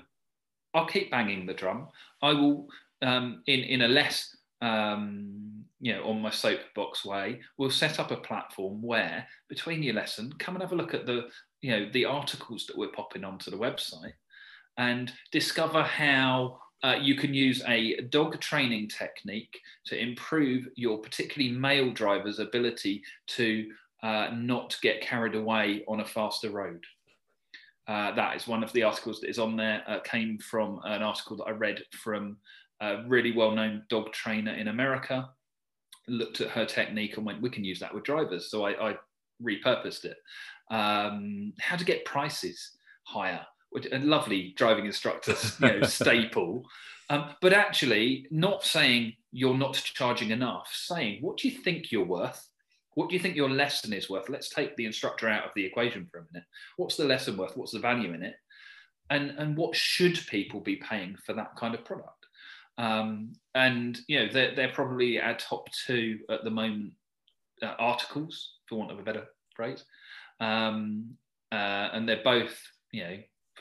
[0.72, 1.88] I'll keep banging the drum.
[2.22, 2.66] I will
[3.02, 7.40] um, in in a less um, you know on my soapbox way.
[7.58, 11.04] We'll set up a platform where between your lesson, come and have a look at
[11.04, 11.28] the
[11.60, 14.14] you know the articles that we're popping onto the website
[14.78, 21.56] and discover how uh, you can use a dog training technique to improve your particularly
[21.56, 23.70] male driver's ability to
[24.02, 26.84] uh, not get carried away on a faster road.
[27.88, 29.82] Uh, that is one of the articles that is on there.
[29.86, 32.36] Uh, came from an article that I read from
[32.80, 35.30] a really well-known dog trainer in America.
[36.08, 38.96] Looked at her technique and went, "We can use that with drivers." So I, I
[39.42, 40.18] repurposed it.
[40.70, 42.72] Um, how to get prices
[43.04, 43.46] higher
[43.92, 46.64] a lovely driving instructor you know, staple.
[47.08, 52.04] Um, but actually, not saying you're not charging enough, saying, what do you think you're
[52.04, 52.48] worth?
[52.94, 54.28] What do you think your lesson is worth?
[54.28, 56.46] Let's take the instructor out of the equation for a minute.
[56.78, 57.56] What's the lesson worth?
[57.56, 58.36] What's the value in it?
[59.10, 62.26] And, and what should people be paying for that kind of product?
[62.78, 66.92] Um, and you know they're, they're probably our top two at the moment
[67.62, 69.82] uh, articles for want of a better phrase
[70.40, 71.16] um,
[71.52, 72.54] uh, and they're both
[72.92, 73.16] you know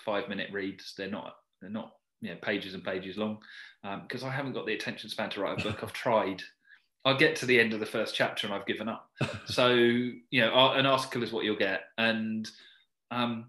[0.05, 0.93] five minute reads.
[0.97, 3.39] They're not they're not you know, pages and pages long
[4.03, 5.83] because um, I haven't got the attention span to write a book.
[5.83, 6.41] I've tried.
[7.03, 9.09] I'll get to the end of the first chapter and I've given up.
[9.45, 12.49] so you know, an article is what you'll get, and
[13.11, 13.47] um,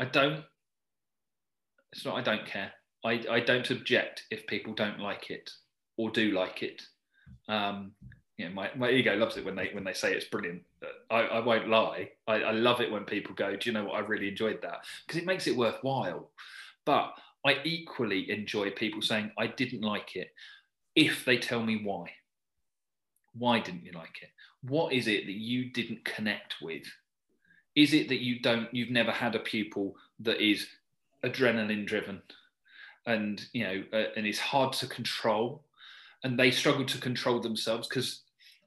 [0.00, 0.44] I don't.
[1.92, 2.72] It's not I don't care.
[3.04, 5.50] I, I don't object if people don't like it
[5.96, 6.82] or do like it.
[7.48, 7.92] Um,
[8.36, 10.62] you know, my, my ego loves it when they when they say it's brilliant.
[11.10, 12.10] I, I won't lie.
[12.26, 13.94] I, I love it when people go, "Do you know what?
[13.94, 16.30] I really enjoyed that," because it makes it worthwhile.
[16.84, 17.14] But
[17.46, 20.34] I equally enjoy people saying, "I didn't like it,"
[20.96, 22.10] if they tell me why.
[23.36, 24.30] Why didn't you like it?
[24.62, 26.84] What is it that you didn't connect with?
[27.76, 28.72] Is it that you don't?
[28.74, 30.66] You've never had a pupil that is
[31.22, 32.20] adrenaline driven,
[33.06, 35.62] and you know, uh, and is hard to control
[36.24, 38.22] and they struggled to control themselves because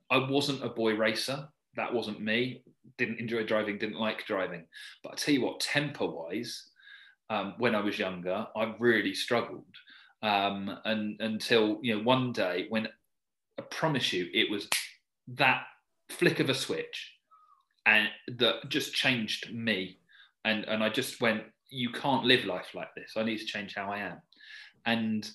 [0.09, 1.49] I wasn't a boy racer.
[1.75, 2.61] That wasn't me.
[2.97, 4.63] Didn't enjoy driving, didn't like driving.
[5.03, 6.69] But I tell you what, temper wise,
[7.29, 9.65] um, when I was younger, I really struggled.
[10.21, 12.87] Um, and until, you know, one day when
[13.59, 14.67] I promise you, it was
[15.35, 15.63] that
[16.09, 17.13] flick of a switch
[17.85, 19.99] and that just changed me.
[20.45, 23.13] And, and I just went, you can't live life like this.
[23.17, 24.21] I need to change how I am.
[24.85, 25.29] And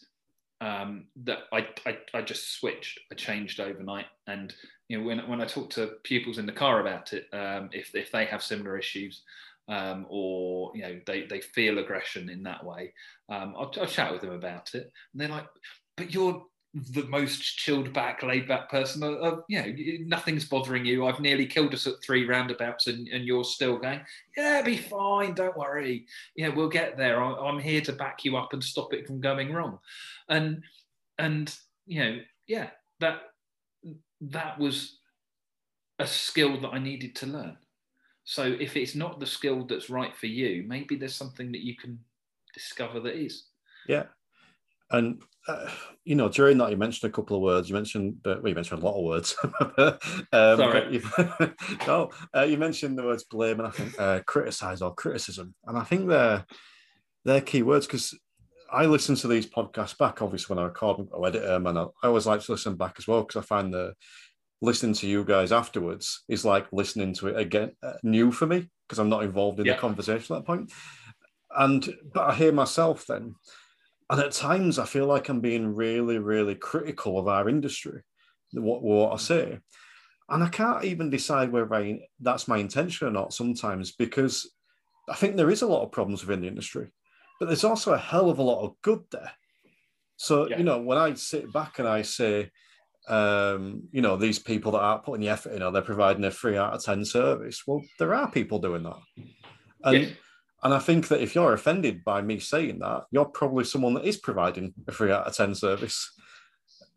[0.63, 3.01] um, that I, I, I just switched.
[3.11, 4.55] I changed overnight, and
[4.89, 7.93] you know when when I talk to pupils in the car about it, um, if
[7.95, 9.23] if they have similar issues,
[9.69, 12.95] um, or you know they they feel aggression in that way,
[13.29, 15.49] um, I'll, I'll chat with them about it, and they're like,
[15.97, 16.45] "But you're
[16.75, 19.03] the most chilled back, laid back person.
[19.03, 19.75] Uh, you know,
[20.07, 21.07] nothing's bothering you.
[21.07, 24.01] I've nearly killed us at three roundabouts, and, and you're still going,
[24.37, 25.35] yeah, be fine.
[25.35, 26.07] Don't worry.
[26.35, 27.23] Yeah, we'll get there.
[27.23, 29.79] I, I'm here to back you up and stop it from going wrong.
[30.29, 30.63] And
[31.19, 31.55] and
[31.87, 32.71] you know, yeah,
[33.01, 33.21] that
[34.23, 34.99] that was
[35.99, 37.59] a skill that I needed to learn.
[38.25, 41.77] So if it's not the skill that's right for you, maybe there's something that you
[41.77, 41.99] can
[42.55, 43.47] discover that is.
[43.89, 44.05] Yeah,
[44.93, 45.69] and uh,
[46.05, 47.69] you know, during that, you mentioned a couple of words.
[47.69, 49.37] You mentioned, uh, well, you mentioned a lot of words.
[50.33, 50.83] um, Sorry.
[50.93, 51.53] You,
[51.87, 55.79] no, uh, you mentioned the words blame and I think uh, criticize or criticism, and
[55.79, 56.45] I think they're
[57.25, 58.19] they're key words because
[58.71, 60.23] I listen to these podcasts back.
[60.23, 62.97] Obviously, when I record or edit them, and I, I always like to listen back
[62.99, 63.95] as well because I find the
[64.61, 68.69] listening to you guys afterwards is like listening to it again, uh, new for me
[68.89, 69.75] because I'm not involved in yeah.
[69.75, 70.73] the conversation at that point.
[71.57, 73.35] And but I hear myself then
[74.13, 78.03] and at times, I feel like I'm being really, really critical of our industry,
[78.53, 79.59] what, what I say.
[80.29, 84.53] And I can't even decide whether I, that's my intention or not sometimes because
[85.09, 86.89] I think there is a lot of problems within the industry,
[87.41, 89.33] but there's also a hell of a lot of good there.
[90.17, 90.59] So, yeah.
[90.59, 92.51] you know, when I sit back and I say,
[93.09, 96.31] um, you know, these people that aren't putting the effort in or they're providing a
[96.31, 99.01] three out of 10 service, well, there are people doing that.
[99.85, 100.17] And
[100.63, 104.05] and I think that if you're offended by me saying that, you're probably someone that
[104.05, 106.13] is providing a three out of 10 service.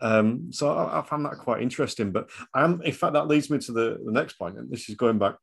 [0.01, 2.11] Um, so I, I found that quite interesting.
[2.11, 4.59] But I'm, in fact, that leads me to the, the next point.
[4.59, 5.35] And this is going back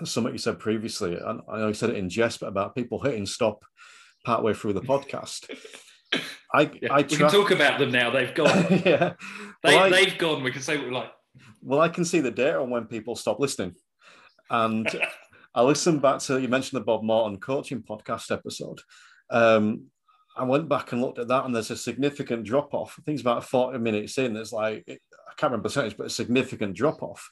[0.00, 1.14] to something you said previously.
[1.14, 3.64] And I know you said it in jest, but about people hitting stop
[4.24, 5.48] partway through the podcast.
[6.52, 8.10] I, yeah, I tra- we can talk about them now.
[8.10, 8.66] They've gone.
[8.84, 9.14] yeah.
[9.62, 10.42] They, well, I, they've gone.
[10.42, 11.10] We can say what we like.
[11.62, 13.74] Well, I can see the data on when people stop listening.
[14.50, 14.88] And
[15.54, 18.80] I listened back to you mentioned the Bob Morton coaching podcast episode.
[19.30, 19.86] Um,
[20.36, 22.96] I went back and looked at that, and there's a significant drop off.
[22.98, 24.34] I think it's about 40 minutes in.
[24.34, 27.30] There's like, I can't remember percentage, but a significant drop off.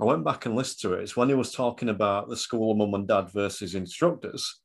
[0.00, 1.02] I went back and listened to it.
[1.02, 4.60] It's when he was talking about the school of mum and dad versus instructors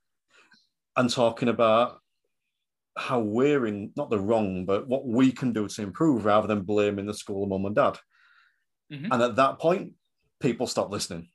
[0.95, 1.99] and talking about
[2.97, 6.62] how we're in not the wrong, but what we can do to improve rather than
[6.62, 7.97] blaming the school of mum and dad.
[8.91, 9.12] Mm-hmm.
[9.12, 9.93] And at that point,
[10.39, 11.28] people stopped listening.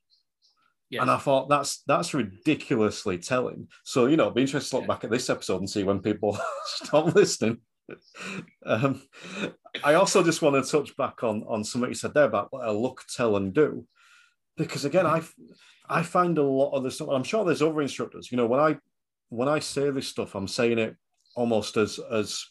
[0.99, 3.69] And I thought that's that's ridiculously telling.
[3.85, 4.95] So you know, be interesting to look yeah.
[4.95, 7.59] back at this episode and see when people stop listening.
[8.67, 9.03] um,
[9.85, 12.67] I also just want to touch back on on something you said there about what
[12.67, 13.87] a look, tell, and do,
[14.57, 15.23] because again, I
[15.89, 17.09] I find a lot of this stuff.
[17.11, 18.31] I'm sure there's other instructors.
[18.31, 18.77] You know, when I
[19.29, 20.97] when I say this stuff, I'm saying it
[21.37, 22.45] almost as as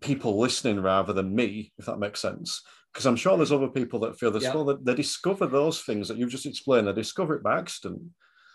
[0.00, 2.62] people listening rather than me, if that makes sense
[2.94, 4.44] because I'm sure there's other people that feel this.
[4.44, 4.54] Yeah.
[4.54, 6.86] Well, they, they discover those things that you've just explained.
[6.86, 8.00] They discover it by accident.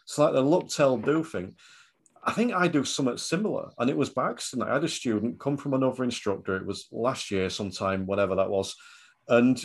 [0.06, 1.56] It's like the look, tell, do thing.
[2.24, 4.70] I think I do something similar, and it was by accident.
[4.70, 6.56] I had a student come from another instructor.
[6.56, 8.76] It was last year, sometime, whatever that was,
[9.28, 9.62] and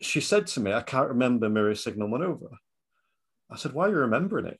[0.00, 2.50] she said to me, "I can't remember mirror signal maneuver."
[3.50, 4.58] I said, "Why are you remembering it?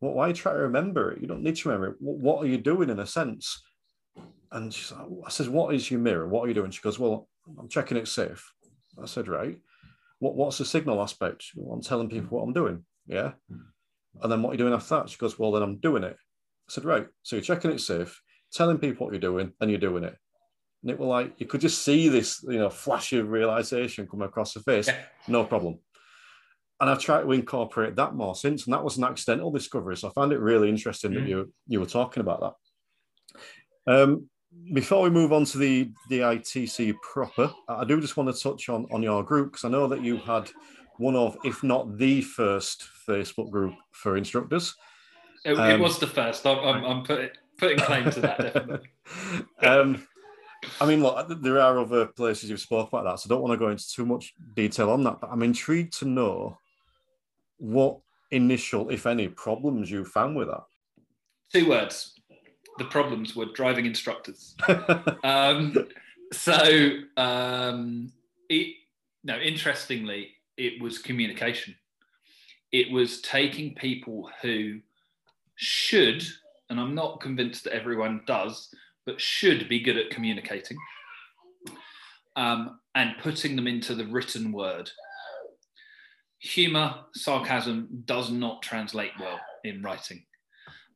[0.00, 1.20] Well, why try to remember it?
[1.20, 1.96] You don't need to remember it.
[2.00, 3.62] What are you doing in a sense?"
[4.52, 6.28] And she's like, I says, "What is your mirror?
[6.28, 8.52] What are you doing?" She goes, "Well, I'm checking it's safe.
[9.02, 9.58] I said, right.
[10.18, 11.46] What, what's the signal aspect?
[11.54, 12.84] Well, I'm telling people what I'm doing.
[13.06, 13.32] Yeah.
[14.22, 15.10] And then what are you doing after that?
[15.10, 16.16] She goes, well, then I'm doing it.
[16.16, 17.06] I said, right.
[17.22, 18.22] So you're checking it safe,
[18.52, 20.16] telling people what you're doing, and you're doing it.
[20.82, 24.22] And it was like, you could just see this, you know, flash of realization come
[24.22, 24.86] across the face.
[24.86, 24.98] Yeah.
[25.28, 25.78] No problem.
[26.80, 28.64] And I've tried to incorporate that more since.
[28.64, 29.96] And that was an accidental discovery.
[29.96, 31.14] So I found it really interesting mm.
[31.14, 32.56] that you, you were talking about
[33.86, 34.02] that.
[34.02, 34.28] Um,
[34.72, 38.68] before we move on to the the ITC proper, I do just want to touch
[38.68, 40.50] on on your group because I know that you had
[40.98, 44.74] one of, if not the first, Facebook group for instructors.
[45.44, 46.46] It, um, it was the first.
[46.46, 48.38] I'm, putting putting claim to that.
[48.38, 48.88] Definitely.
[49.62, 50.06] um,
[50.80, 53.52] I mean, look, there are other places you've spoke about that, so I don't want
[53.52, 55.20] to go into too much detail on that.
[55.20, 56.58] But I'm intrigued to know
[57.58, 57.98] what
[58.30, 60.62] initial, if any, problems you found with that.
[61.52, 62.13] Two words:
[62.78, 64.54] the problems were driving instructors.
[65.24, 65.76] um,
[66.32, 68.12] so, um,
[68.48, 68.74] it,
[69.22, 71.74] no, interestingly, it was communication.
[72.72, 74.80] It was taking people who
[75.56, 76.24] should,
[76.68, 78.74] and I'm not convinced that everyone does,
[79.06, 80.76] but should be good at communicating,
[82.36, 84.90] um, and putting them into the written word.
[86.40, 90.24] Humor, sarcasm does not translate well in writing.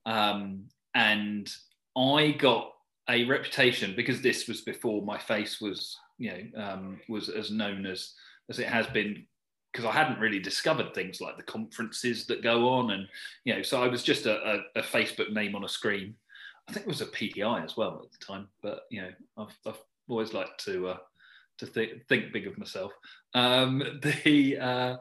[0.04, 0.64] Um,
[0.94, 1.50] and
[1.98, 2.72] I got
[3.08, 7.86] a reputation because this was before my face was, you know, um, was as known
[7.86, 8.14] as
[8.50, 9.26] as it has been
[9.72, 13.06] because I hadn't really discovered things like the conferences that go on, and
[13.44, 16.14] you know, so I was just a, a, a Facebook name on a screen.
[16.68, 19.56] I think it was a PDI as well at the time, but you know, I've,
[19.66, 20.96] I've always liked to uh,
[21.58, 22.92] to think, think big of myself.
[23.34, 24.96] Um, the uh,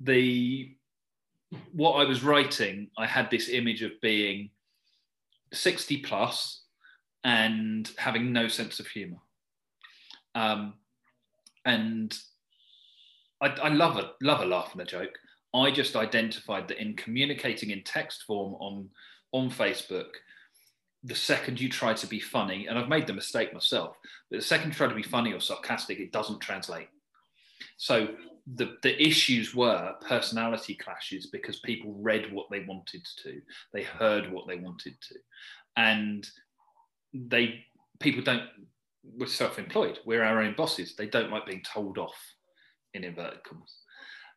[0.00, 0.76] the
[1.72, 4.50] what I was writing, I had this image of being
[5.54, 6.62] 60 plus
[7.24, 9.18] and having no sense of humor.
[10.34, 10.74] Um,
[11.64, 12.16] and
[13.40, 15.16] I, I, love a love a laugh and a joke.
[15.54, 18.90] I just identified that in communicating in text form on
[19.32, 20.10] on Facebook,
[21.02, 23.96] the second you try to be funny, and I've made the mistake myself,
[24.30, 26.88] but the second you try to be funny or sarcastic, it doesn't translate.
[27.76, 28.08] So
[28.46, 33.40] the, the issues were personality clashes because people read what they wanted to,
[33.72, 35.14] they heard what they wanted to,
[35.76, 36.28] and
[37.12, 37.64] they
[38.00, 38.48] people don't.
[39.18, 39.98] We're self-employed.
[40.06, 40.94] We're our own bosses.
[40.96, 42.16] They don't like being told off,
[42.94, 43.74] in inverted commas.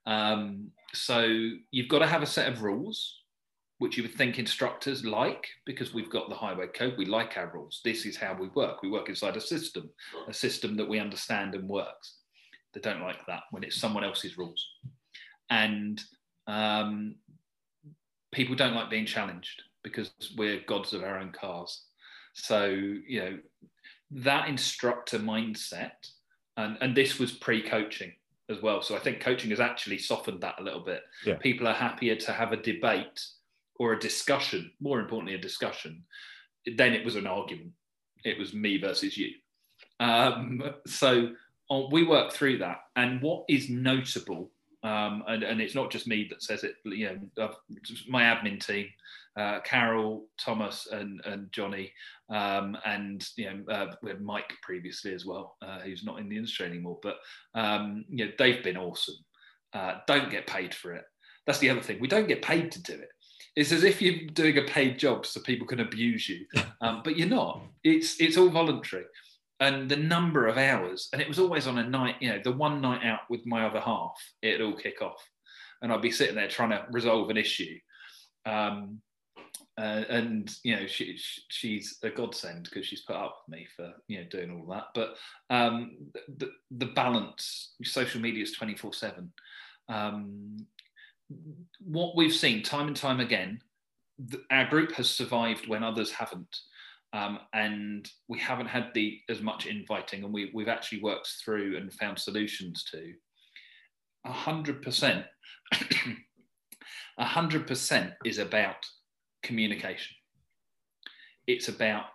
[0.05, 1.22] Um, so
[1.72, 3.22] you've got to have a set of rules
[3.80, 6.95] which you would think instructors like because we've got the highway code.
[6.97, 7.82] We like our rules.
[7.84, 8.82] This is how we work.
[8.82, 9.89] We work inside a system,
[10.28, 12.16] a system that we understand and works.
[12.74, 14.65] They don't like that when it's someone else's rules.
[15.49, 16.01] And
[16.47, 17.15] um,
[18.32, 21.84] people don't like being challenged because we're gods of our own cars.
[22.34, 23.38] So, you know,
[24.11, 25.91] that instructor mindset,
[26.55, 28.13] and, and this was pre coaching
[28.49, 28.82] as well.
[28.82, 31.01] So I think coaching has actually softened that a little bit.
[31.26, 31.36] Yeah.
[31.36, 33.26] People are happier to have a debate
[33.80, 36.03] or a discussion, more importantly, a discussion,
[36.76, 37.72] then it was an argument.
[38.24, 39.32] It was me versus you.
[39.99, 41.30] Um, so
[41.70, 42.80] we work through that.
[42.95, 44.51] And what is notable,
[44.84, 47.51] um, and, and, it's not just me that says it, you know,
[48.07, 48.88] my admin team,
[49.36, 51.91] uh, Carol, Thomas, and, and Johnny,
[52.30, 56.30] um, and you know, uh, we had Mike previously as well, uh, who's not in
[56.30, 56.99] the industry anymore.
[57.01, 57.18] But
[57.55, 59.15] um, you know, they've been awesome.
[59.74, 61.03] Uh, don't get paid for it.
[61.45, 61.99] That's the other thing.
[61.99, 63.09] We don't get paid to do it
[63.57, 66.45] it's as if you're doing a paid job so people can abuse you,
[66.82, 67.63] um, but you're not.
[67.84, 69.05] It's it's all voluntary,
[69.60, 72.16] and the number of hours, and it was always on a night.
[72.20, 75.24] You know, the one night out with my other half, it'd all kick off,
[75.82, 77.78] and I'd be sitting there trying to resolve an issue.
[78.45, 79.01] Um,
[79.80, 83.93] uh, and you know she, she's a godsend because she's put up with me for
[84.08, 85.16] you know doing all that but
[85.51, 85.97] um,
[86.38, 89.32] the, the balance social media is 24 7
[89.89, 90.66] um,
[91.80, 93.62] what we've seen time and time again,
[94.49, 96.58] our group has survived when others haven't.
[97.14, 101.78] Um, and we haven't had the as much inviting, and we, we've actually worked through
[101.78, 103.14] and found solutions to.
[104.26, 105.26] A hundred percent,
[107.18, 108.86] a hundred percent is about
[109.41, 110.16] communication.
[111.47, 112.05] It's about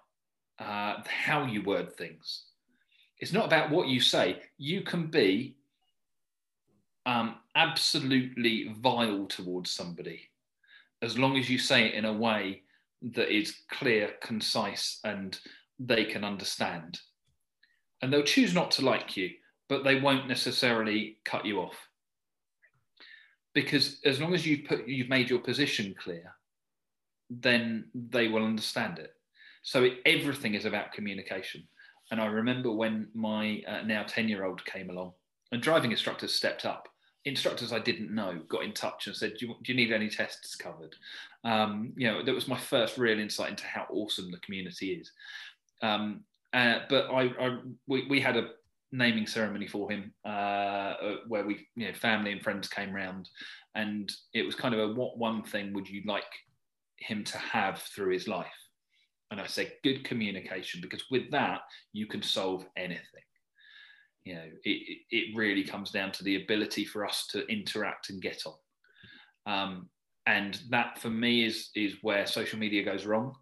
[0.59, 2.45] uh, how you word things.
[3.19, 4.41] It's not about what you say.
[4.59, 5.57] You can be
[7.07, 10.29] um, absolutely vile towards somebody
[11.03, 12.63] as long as you say it in a way
[13.11, 15.39] that is clear, concise, and
[15.79, 17.01] they can understand.
[18.01, 19.31] And they'll choose not to like you,
[19.69, 21.77] but they won't necessarily cut you off.
[23.55, 26.35] Because as long as you've put you've made your position clear,
[27.31, 29.15] then they will understand it.
[29.63, 31.67] So it, everything is about communication.
[32.11, 35.13] And I remember when my uh, now 10 year old came along
[35.51, 36.89] and driving instructors stepped up
[37.25, 40.09] instructors I didn't know got in touch and said, "Do you, do you need any
[40.09, 40.95] tests covered?"
[41.45, 45.11] Um, you know, that was my first real insight into how awesome the community is.
[45.83, 48.51] Um, uh, but I, I we, we, had a
[48.93, 53.29] naming ceremony for him uh, uh, where we, you know, family and friends came round,
[53.75, 56.25] and it was kind of a what one thing would you like
[56.97, 58.47] him to have through his life?
[59.31, 61.63] And I said, good communication, because with that
[61.95, 63.23] you can solve anything
[64.25, 68.23] you know, it, it really comes down to the ability for us to interact and
[68.23, 68.55] get on.
[69.47, 69.89] Um,
[70.27, 73.35] and that for me is is where social media goes wrong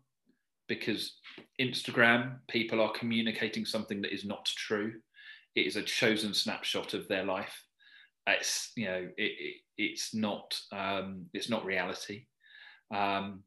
[0.66, 1.16] because
[1.60, 4.94] Instagram people are communicating something that is not true.
[5.56, 7.64] It is a chosen snapshot of their life.
[8.26, 12.24] It's you know it, it it's not um, it's not reality.
[12.94, 13.42] Um,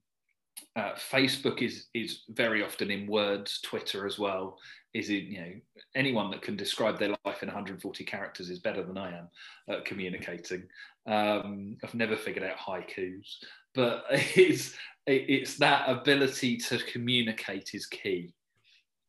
[0.76, 3.62] uh, Facebook is is very often in words.
[3.62, 4.60] Twitter as well
[4.94, 5.52] is it you know
[5.96, 9.28] anyone that can describe their life in 140 characters is better than I am
[9.70, 10.64] at communicating.
[11.08, 13.38] Um, I've never figured out haikus,
[13.74, 14.74] but it's
[15.06, 18.34] it's that ability to communicate is key,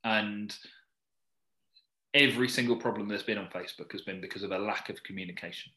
[0.05, 0.55] and
[2.15, 5.73] every single problem there's been on Facebook has been because of a lack of communication.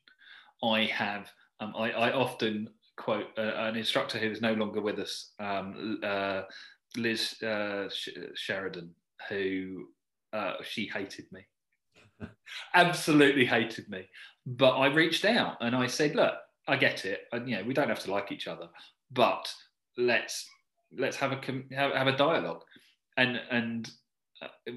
[0.64, 1.30] I have
[1.60, 5.99] um, I, I, often quote uh, an instructor who is no longer with us, um,
[6.03, 6.43] uh,
[6.95, 7.89] Liz uh,
[8.36, 8.91] Sheridan,
[9.30, 9.88] who
[10.34, 11.41] uh, she hated me.
[12.73, 14.07] Absolutely hated me.
[14.45, 16.36] But I reached out and I said, look,
[16.67, 17.21] I get it.
[17.34, 18.67] You know, we don't have to like each other,
[19.11, 19.51] but
[19.97, 20.47] let's
[20.95, 22.63] let's have a have, have a dialogue
[23.17, 23.91] and and
[24.41, 24.71] uh,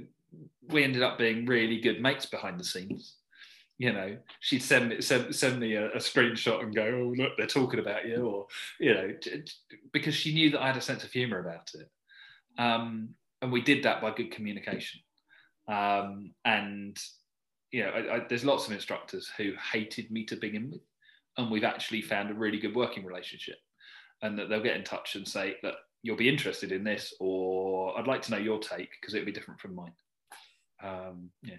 [0.69, 3.17] we ended up being really good mates behind the scenes
[3.79, 7.33] you know she'd send me send, send me a, a, screenshot and go oh look
[7.37, 8.47] they're talking about you or
[8.79, 9.13] you know
[9.93, 11.91] because she knew that i had a sense of humor about it
[12.59, 13.11] um,
[13.43, 15.01] and we did that by good communication
[15.71, 16.99] um, and
[17.71, 20.81] you know I, I, there's lots of instructors who hated me to begin with
[21.37, 23.57] and we've actually found a really good working relationship
[24.23, 27.99] and that they'll get in touch and say that you'll be interested in this or
[27.99, 29.93] i'd like to know your take because it'll be different from mine.
[30.83, 31.57] Um, yeah.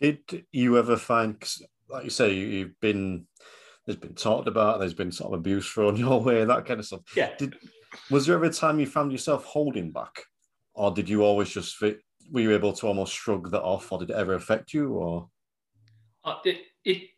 [0.00, 1.36] Did you ever find
[1.88, 3.26] like you say you've been
[3.86, 6.86] there's been talked about there's been sort of abuse thrown your way that kind of
[6.86, 7.00] stuff.
[7.16, 7.30] Yeah.
[7.38, 7.56] Did
[8.10, 10.24] was there ever a time you found yourself holding back
[10.74, 12.00] or did you always just fit
[12.30, 15.28] were you able to almost shrug that off or did it ever affect you or
[16.24, 17.08] uh, it, it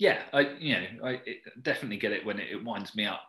[0.00, 1.20] yeah, I you know I
[1.60, 3.28] definitely get it when it, it winds me up.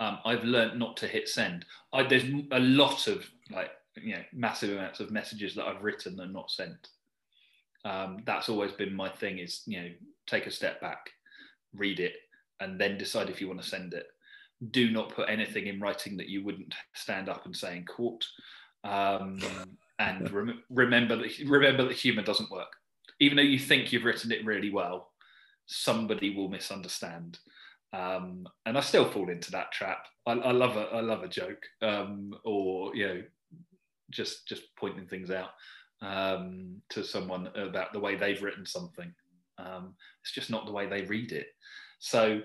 [0.00, 1.66] Um, I've learned not to hit send.
[1.92, 6.18] I, there's a lot of like you know massive amounts of messages that I've written
[6.18, 6.88] and not sent.
[7.84, 9.38] Um, that's always been my thing.
[9.38, 9.88] Is you know
[10.26, 11.10] take a step back,
[11.74, 12.14] read it,
[12.60, 14.06] and then decide if you want to send it.
[14.70, 18.24] Do not put anything in writing that you wouldn't stand up and say in court.
[18.84, 19.38] Um,
[20.00, 22.72] and rem- remember that remember that humour doesn't work.
[23.20, 25.10] Even though you think you've written it really well,
[25.66, 27.38] somebody will misunderstand.
[27.92, 30.06] Um, and I still fall into that trap.
[30.26, 33.22] I, I love a I love a joke, um, or you know,
[34.10, 35.50] just just pointing things out
[36.02, 39.12] um, to someone about the way they've written something.
[39.58, 41.48] Um, it's just not the way they read it.
[41.98, 42.40] So,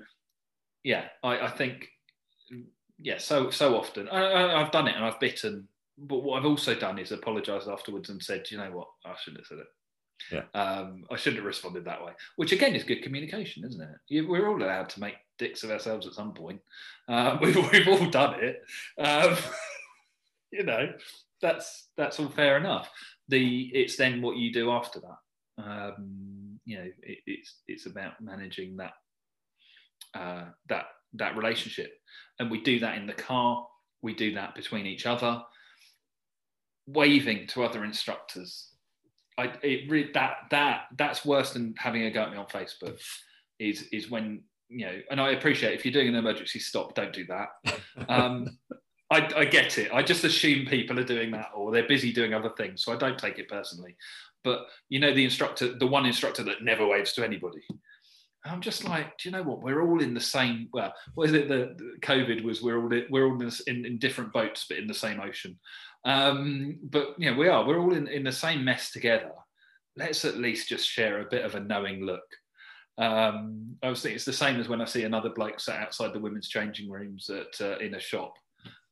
[0.83, 1.87] yeah, I, I think,
[2.99, 5.67] yeah, so so often I, have done it and I've bitten,
[5.97, 9.41] but what I've also done is apologise afterwards and said, you know what, I shouldn't
[9.41, 9.67] have said it.
[10.31, 10.59] Yeah.
[10.59, 14.27] Um, I shouldn't have responded that way, which again is good communication, isn't it?
[14.27, 16.61] We're all allowed to make dicks of ourselves at some point.
[17.07, 18.61] Uh, we've, we've all done it.
[18.97, 19.35] Um,
[20.51, 20.91] you know,
[21.41, 22.89] that's that's all fair enough.
[23.27, 25.63] The it's then what you do after that.
[25.63, 28.93] Um, you know, it, it's it's about managing that
[30.13, 31.91] uh, that that relationship,
[32.39, 33.67] and we do that in the car.
[34.01, 35.41] We do that between each other.
[36.87, 38.75] Waving to other instructors
[39.37, 42.99] I it re- that that that's worse than having a go at me on Facebook.
[43.59, 47.13] Is is when you know, and I appreciate if you're doing an emergency stop, don't
[47.13, 47.49] do that.
[48.09, 48.57] Um,
[49.11, 49.93] I, I get it.
[49.93, 52.95] I just assume people are doing that or they're busy doing other things, so I
[52.95, 53.95] don't take it personally.
[54.43, 57.61] But you know, the instructor, the one instructor that never waves to anybody.
[58.45, 59.61] I'm just like, do you know what?
[59.61, 60.69] We're all in the same.
[60.71, 61.47] Well, what is it?
[61.47, 64.93] The, the COVID was we're all we're all in, in, different boats, but in the
[64.93, 65.57] same ocean.
[66.05, 67.65] Um, but know, we are.
[67.65, 69.31] We're all in, in the same mess together.
[69.97, 72.23] Let's at least just share a bit of a knowing look.
[72.97, 76.13] Um, I was thinking it's the same as when I see another bloke sat outside
[76.13, 78.33] the women's changing rooms at uh, in a shop.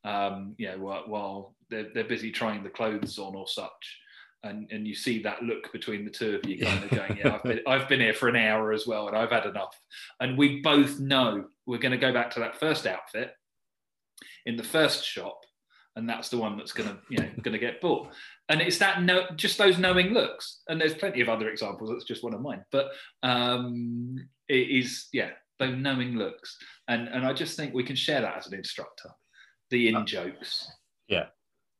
[0.04, 3.98] Um, know, while, while they're, they're busy trying the clothes on or such.
[4.44, 7.34] And, and you see that look between the two of you kind of going, yeah,
[7.34, 9.74] I've been, I've been here for an hour as well and I've had enough.
[10.20, 13.32] And we both know we're going to go back to that first outfit
[14.44, 15.40] in the first shop
[15.96, 18.08] and that's the one that's going to you know going to get bought.
[18.48, 20.60] And it's that no just those knowing looks.
[20.68, 22.64] And there's plenty of other examples that's just one of mine.
[22.72, 22.88] But
[23.22, 24.16] um
[24.48, 26.56] it is yeah those knowing looks.
[26.88, 29.10] And and i just think we can share that as an instructor.
[29.70, 30.70] The in jokes.
[31.08, 31.26] yeah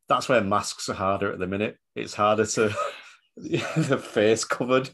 [0.08, 2.74] that's where masks are harder at the minute it's harder to
[3.36, 4.88] the face covered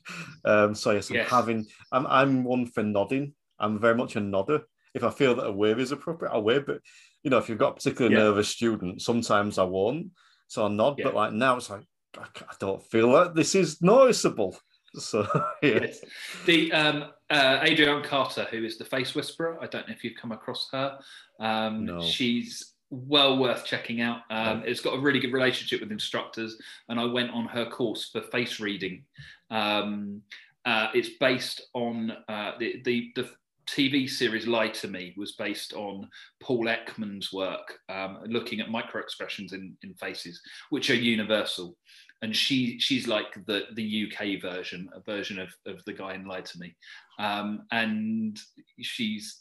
[0.44, 1.30] um so yes i'm yes.
[1.30, 4.62] having i'm i'm one for nodding i'm very much a nodder
[4.94, 6.80] if i feel that a wave is appropriate i wave but
[7.22, 8.22] you know, if you've got a particularly yeah.
[8.22, 10.08] nervous student, sometimes I won't.
[10.48, 11.04] So I nod, yeah.
[11.04, 11.84] but like now it's like,
[12.18, 12.26] I,
[12.58, 13.34] don't feel that.
[13.34, 14.56] this is noticeable.
[14.94, 15.26] So,
[15.62, 15.80] yeah.
[15.82, 16.00] Yes.
[16.46, 20.18] The um, uh, Adrienne Carter, who is the face whisperer, I don't know if you've
[20.20, 20.98] come across her.
[21.38, 22.02] Um, no.
[22.02, 24.22] She's well worth checking out.
[24.30, 26.56] Um, it's got a really good relationship with instructors,
[26.88, 29.04] and I went on her course for face reading.
[29.50, 30.22] Um,
[30.64, 33.30] uh, it's based on uh, the, the, the
[33.66, 36.08] TV series Lie to Me was based on
[36.42, 41.76] Paul Ekman's work, um, looking at micro expressions in, in faces, which are universal.
[42.22, 46.26] And she she's like the, the UK version, a version of, of the guy in
[46.26, 46.76] Lie to Me.
[47.18, 48.38] Um, and
[48.78, 49.40] she's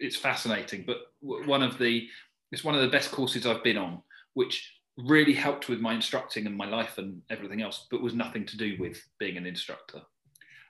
[0.00, 2.08] it's fascinating, but one of the
[2.52, 4.02] it's one of the best courses I've been on,
[4.34, 8.44] which really helped with my instructing and my life and everything else, but was nothing
[8.46, 10.00] to do with being an instructor.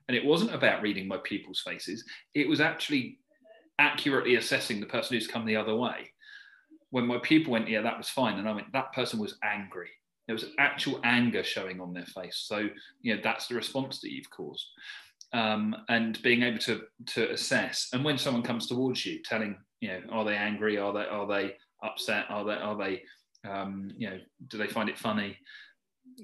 [0.08, 2.04] And it wasn't about reading my pupils' faces,
[2.34, 3.18] it was actually
[3.78, 6.10] accurately assessing the person who's come the other way.
[6.90, 8.38] When my pupil went, Yeah, that was fine.
[8.38, 9.90] And I went, That person was angry.
[10.26, 12.44] There was actual anger showing on their face.
[12.46, 12.68] So,
[13.00, 14.66] you know, that's the response that you've caused.
[15.32, 17.88] Um, and being able to, to assess.
[17.92, 20.78] And when someone comes towards you telling You know, are they angry?
[20.78, 22.26] Are they are they upset?
[22.28, 23.02] Are they are they
[23.48, 24.18] um, you know,
[24.48, 25.36] do they find it funny?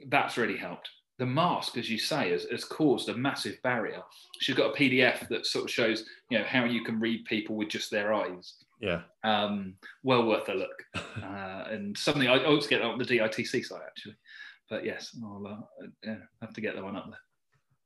[0.09, 0.89] That's really helped.
[1.19, 4.03] The mask, as you say, has, has caused a massive barrier.
[4.41, 7.55] She's got a PDF that sort of shows, you know, how you can read people
[7.55, 8.55] with just their eyes.
[8.81, 9.03] Yeah.
[9.23, 10.83] Um, well worth a look.
[10.97, 14.17] uh, and something I to get on the DITC site actually.
[14.69, 17.19] But yes, I'll uh, yeah, have to get that one up there.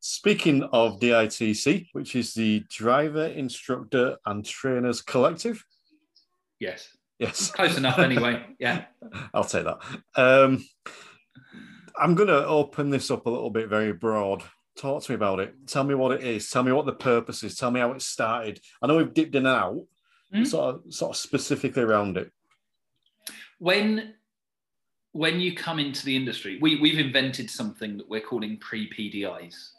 [0.01, 5.63] Speaking of DITC, which is the Driver, Instructor and Trainers Collective.
[6.61, 6.97] Yes.
[7.19, 7.51] Yes.
[7.55, 8.45] Close enough anyway.
[8.59, 8.85] Yeah.
[9.35, 9.79] I'll take that.
[10.15, 10.65] Um,
[11.97, 14.43] I'm going to open this up a little bit very broad.
[14.77, 15.55] Talk to me about it.
[15.67, 16.49] Tell me what it is.
[16.49, 17.57] Tell me what the purpose is.
[17.57, 18.61] Tell me how it started.
[18.81, 19.85] I know we've dipped in and out,
[20.33, 20.47] mm.
[20.47, 22.31] sort of, sort of specifically around it.
[23.59, 24.15] When
[25.13, 29.71] when you come into the industry, we, we've invented something that we're calling pre-PDIs.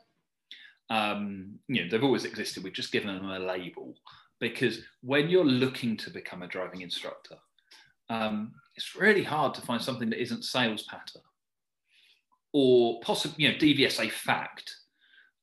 [0.89, 2.63] Um, you know, they've always existed.
[2.63, 3.95] We've just given them a label
[4.39, 7.35] because when you're looking to become a driving instructor,
[8.09, 11.19] um, it's really hard to find something that isn't sales patter
[12.53, 14.75] or possibly, you know, DVSA fact.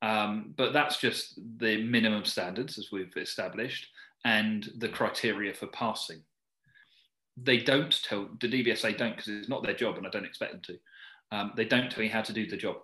[0.03, 3.87] Um, but that's just the minimum standards as we've established
[4.25, 6.23] and the criteria for passing.
[7.37, 10.53] They don't tell the DVSA don't because it's not their job, and I don't expect
[10.53, 10.79] them to.
[11.37, 12.77] Um, they don't tell you how to do the job.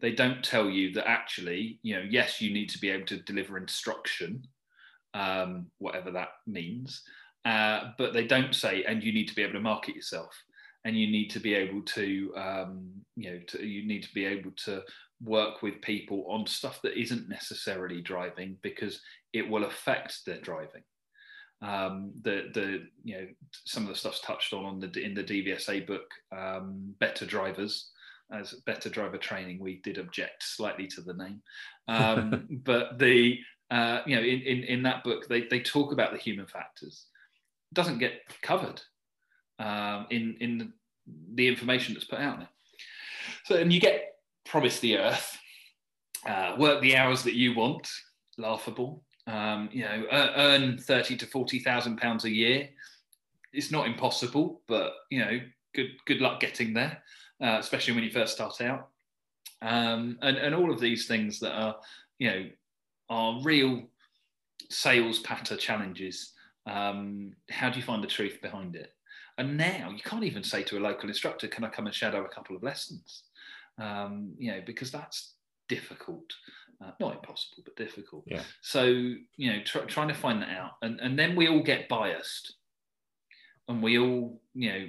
[0.00, 3.22] They don't tell you that actually, you know, yes, you need to be able to
[3.22, 4.46] deliver instruction,
[5.16, 7.02] um, whatever that means.
[7.44, 10.36] Uh, but they don't say, and you need to be able to market yourself,
[10.84, 14.24] and you need to be able to, um, you know, to, you need to be
[14.24, 14.82] able to
[15.22, 19.00] work with people on stuff that isn't necessarily driving because
[19.32, 20.82] it will affect their driving.
[21.62, 23.26] Um, the the you know
[23.64, 27.90] some of the stuff's touched on on the in the DVSA book, um, better drivers
[28.32, 29.60] as better driver training.
[29.60, 31.40] We did object slightly to the name,
[31.88, 33.38] um, but the
[33.70, 37.06] uh, you know, in, in, in that book, they, they talk about the human factors.
[37.72, 38.80] It doesn't get covered
[39.58, 40.72] um, in, in
[41.34, 42.48] the information that's put out there.
[43.44, 45.38] So, and you get promised the earth,
[46.26, 47.88] uh, work the hours that you want,
[48.38, 52.68] laughable, um, you know, earn 30 to 40,000 pounds a year.
[53.52, 55.40] It's not impossible, but, you know,
[55.74, 57.02] good, good luck getting there,
[57.42, 58.88] uh, especially when you first start out.
[59.62, 61.76] Um, and, and all of these things that are,
[62.18, 62.46] you know,
[63.08, 63.82] are real
[64.70, 66.32] sales patter challenges.
[66.66, 68.92] Um, how do you find the truth behind it?
[69.38, 72.24] And now you can't even say to a local instructor, "Can I come and shadow
[72.24, 73.24] a couple of lessons?"
[73.78, 75.34] Um, you know, because that's
[75.68, 76.32] difficult.
[76.82, 78.24] Uh, not impossible, but difficult.
[78.26, 78.42] Yeah.
[78.62, 81.88] So you know, tr- trying to find that out, and and then we all get
[81.88, 82.54] biased,
[83.68, 84.88] and we all you know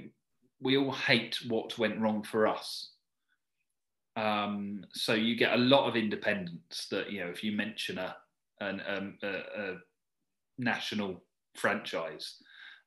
[0.59, 2.91] we all hate what went wrong for us
[4.17, 8.15] um, so you get a lot of independents that you know if you mention a
[8.59, 9.75] an, um, a, a,
[10.57, 11.21] national
[11.53, 12.37] franchise,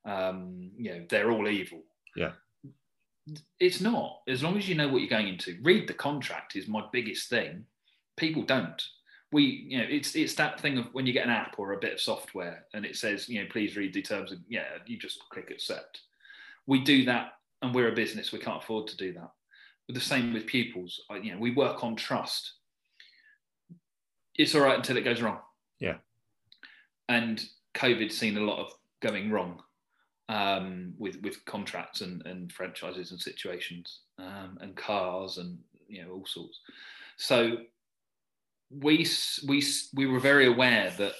[0.04, 1.82] um, you know they're all evil.
[2.16, 2.32] Yeah,
[3.60, 4.22] it's not.
[4.26, 7.30] As long as you know what you're going into, read the contract is my biggest
[7.30, 7.64] thing.
[8.16, 8.82] People don't.
[9.30, 11.78] We, you know, it's it's that thing of when you get an app or a
[11.78, 14.32] bit of software and it says, you know, please read the terms.
[14.32, 16.00] And yeah, you just click accept.
[16.66, 18.32] We do that, and we're a business.
[18.32, 19.30] We can't afford to do that
[19.92, 21.00] the same with pupils.
[21.22, 22.54] You know, we work on trust.
[24.36, 25.38] It's all right until it goes wrong.
[25.78, 25.96] Yeah.
[27.08, 27.42] And
[27.74, 29.62] COVID's seen a lot of going wrong
[30.28, 36.12] um, with with contracts and, and franchises and situations um, and cars and you know
[36.12, 36.60] all sorts.
[37.16, 37.58] So
[38.70, 39.06] we
[39.46, 39.64] we
[39.94, 41.14] we were very aware that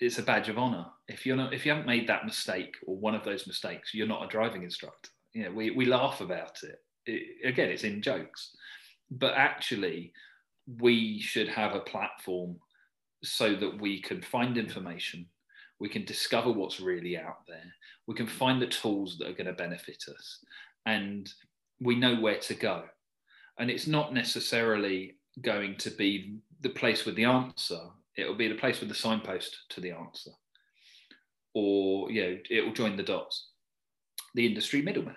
[0.00, 0.86] it's a badge of honor.
[1.08, 4.06] If you're not if you haven't made that mistake or one of those mistakes, you're
[4.06, 5.10] not a driving instructor.
[5.34, 8.56] You know, we, we laugh about it it, again, it's in jokes,
[9.10, 10.12] but actually,
[10.80, 12.56] we should have a platform
[13.24, 15.26] so that we can find information,
[15.80, 17.72] we can discover what's really out there,
[18.06, 20.38] we can find the tools that are going to benefit us,
[20.86, 21.32] and
[21.80, 22.84] we know where to go.
[23.58, 27.80] And it's not necessarily going to be the place with the answer,
[28.16, 30.30] it'll be the place with the signpost to the answer.
[31.54, 33.48] Or, you know, it will join the dots.
[34.34, 35.16] The industry middleman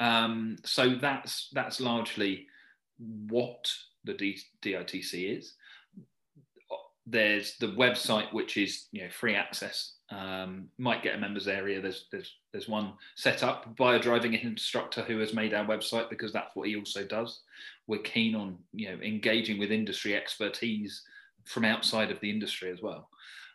[0.00, 2.46] um, so that's that's largely
[2.98, 3.70] what
[4.04, 5.54] the D- DITC is.
[7.06, 9.92] There's the website, which is you know free access.
[10.10, 11.80] Um, might get a members area.
[11.80, 16.10] There's there's there's one set up by a driving instructor who has made our website
[16.10, 17.40] because that's what he also does.
[17.86, 21.02] We're keen on you know engaging with industry expertise
[21.44, 23.08] from outside of the industry as well,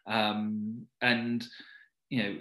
[0.06, 1.46] um, and
[2.10, 2.36] you know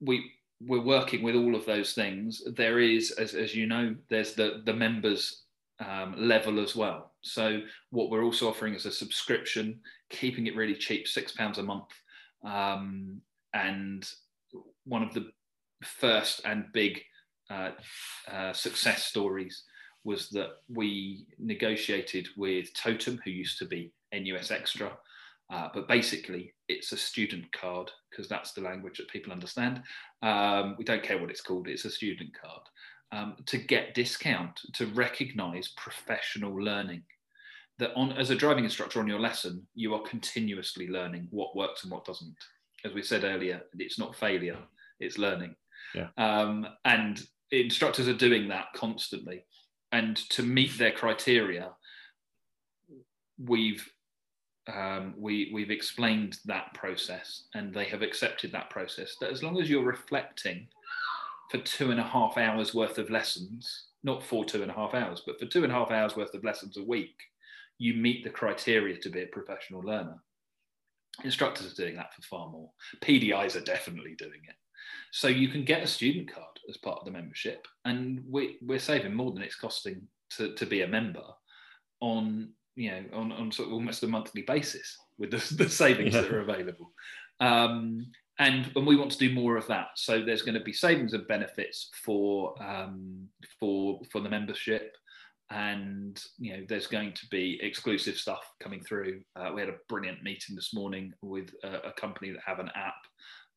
[0.00, 2.42] we we're working with all of those things.
[2.56, 5.44] There is, as, as you know, there's the, the members
[5.84, 7.12] um, level as well.
[7.20, 7.60] So
[7.90, 9.80] what we're also offering is a subscription,
[10.10, 11.88] keeping it really cheap, six pounds a month.
[12.44, 13.20] Um,
[13.52, 14.08] and
[14.84, 15.26] one of the
[15.82, 17.00] first and big
[17.50, 17.70] uh,
[18.32, 19.64] uh, success stories
[20.04, 24.96] was that we negotiated with TOTUM, who used to be NUS Extra,
[25.50, 29.82] uh, but basically it's a student card because that's the language that people understand.
[30.22, 32.62] Um, we don't care what it's called; it's a student card.
[33.12, 37.02] Um, to get discount to recognise professional learning.
[37.78, 41.82] That on as a driving instructor on your lesson, you are continuously learning what works
[41.82, 42.36] and what doesn't.
[42.84, 44.58] As we said earlier, it's not failure;
[44.98, 45.54] it's learning.
[45.94, 46.08] Yeah.
[46.16, 49.44] Um, and instructors are doing that constantly
[49.92, 51.70] and to meet their criteria
[53.38, 53.88] we've
[54.72, 59.60] um, we we've explained that process and they have accepted that process that as long
[59.60, 60.66] as you're reflecting
[61.50, 64.94] for two and a half hours worth of lessons not for two and a half
[64.94, 67.14] hours but for two and a half hours worth of lessons a week
[67.78, 70.16] you meet the criteria to be a professional learner.
[71.24, 72.70] Instructors are doing that for far more.
[73.02, 74.54] Pdis are definitely doing it.
[75.12, 78.78] So you can get a student card as part of the membership, and we, we're
[78.78, 81.24] saving more than it's costing to, to be a member
[82.00, 86.14] on you know on, on sort of almost a monthly basis with the, the savings
[86.14, 86.22] yeah.
[86.22, 86.92] that are available.
[87.40, 88.06] Um,
[88.38, 89.88] and, and we want to do more of that.
[89.96, 93.26] So there's going to be savings and benefits for um,
[93.58, 94.94] for for the membership,
[95.50, 99.22] and you know there's going to be exclusive stuff coming through.
[99.36, 102.70] Uh, we had a brilliant meeting this morning with a, a company that have an
[102.74, 102.94] app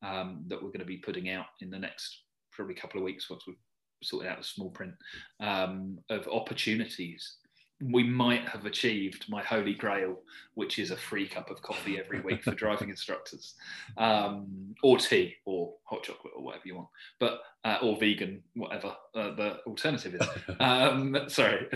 [0.02, 2.22] um, that we're going to be putting out in the next
[2.52, 3.56] probably couple of weeks once we've
[4.02, 4.94] sorted out the small print
[5.40, 7.36] um, of opportunities
[7.82, 10.18] we might have achieved my holy grail,
[10.54, 13.54] which is a free cup of coffee every week for driving instructors,
[13.96, 16.88] um, or tea, or hot chocolate, or whatever you want,
[17.18, 20.26] but uh, or vegan, whatever uh, the alternative is.
[20.60, 21.66] Um, sorry,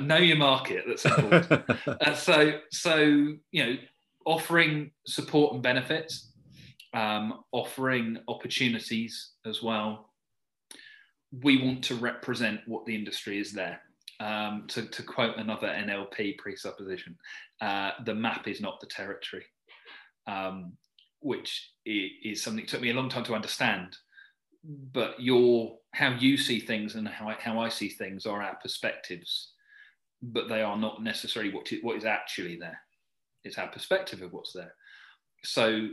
[0.00, 0.84] know your market.
[0.86, 1.70] That's important.
[1.86, 3.76] uh, so, so you know,
[4.26, 6.32] offering support and benefits
[6.94, 10.10] um, offering opportunities as well.
[11.42, 13.80] We want to represent what the industry is there.
[14.20, 17.16] Um, to, to, quote another NLP presupposition,
[17.60, 19.44] uh, the map is not the territory,
[20.28, 20.74] um,
[21.18, 23.96] which is something that took me a long time to understand.
[24.62, 28.56] But your how you see things and how I, how I see things are our
[28.56, 29.52] perspectives,
[30.22, 32.78] but they are not necessarily what, what is actually there.
[33.44, 34.74] It's our perspective of what's there.
[35.44, 35.88] So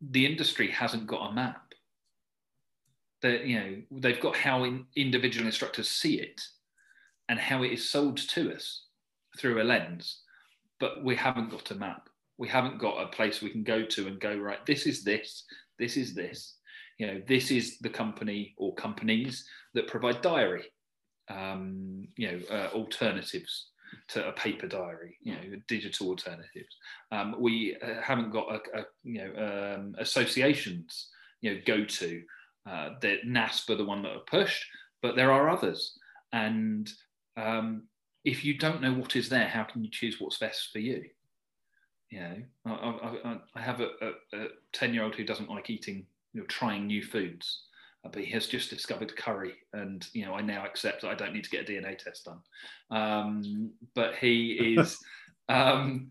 [0.00, 1.62] the industry hasn't got a map.
[3.22, 6.40] That you know they've got how in, individual instructors see it
[7.28, 8.84] and how it is sold to us
[9.38, 10.22] through a lens,
[10.80, 12.08] but we haven't got a map.
[12.38, 14.64] We haven't got a place we can go to and go right.
[14.66, 15.44] This is this.
[15.78, 16.54] This is this.
[16.98, 19.44] You know, this is the company or companies
[19.74, 20.64] that provide diary.
[21.28, 23.70] Um, you know, uh, alternatives
[24.08, 26.76] to a paper diary, you know, digital alternatives.
[27.12, 31.08] Um, we uh, haven't got a, a you know um, associations
[31.40, 32.22] you know go to.
[32.68, 34.64] Uh, the NASP are the one that are pushed,
[35.02, 35.98] but there are others.
[36.32, 36.90] And
[37.40, 37.84] um,
[38.24, 41.04] if you don't know what is there, how can you choose what's best for you?
[42.10, 42.36] You know,
[42.66, 46.86] I, I, I have a, a, a ten-year-old who doesn't like eating, you know, trying
[46.86, 47.68] new foods
[48.12, 51.32] but he has just discovered curry, and you know I now accept that I don't
[51.32, 52.40] need to get a DNA test done.
[52.90, 54.98] Um, but he is
[55.48, 56.10] um,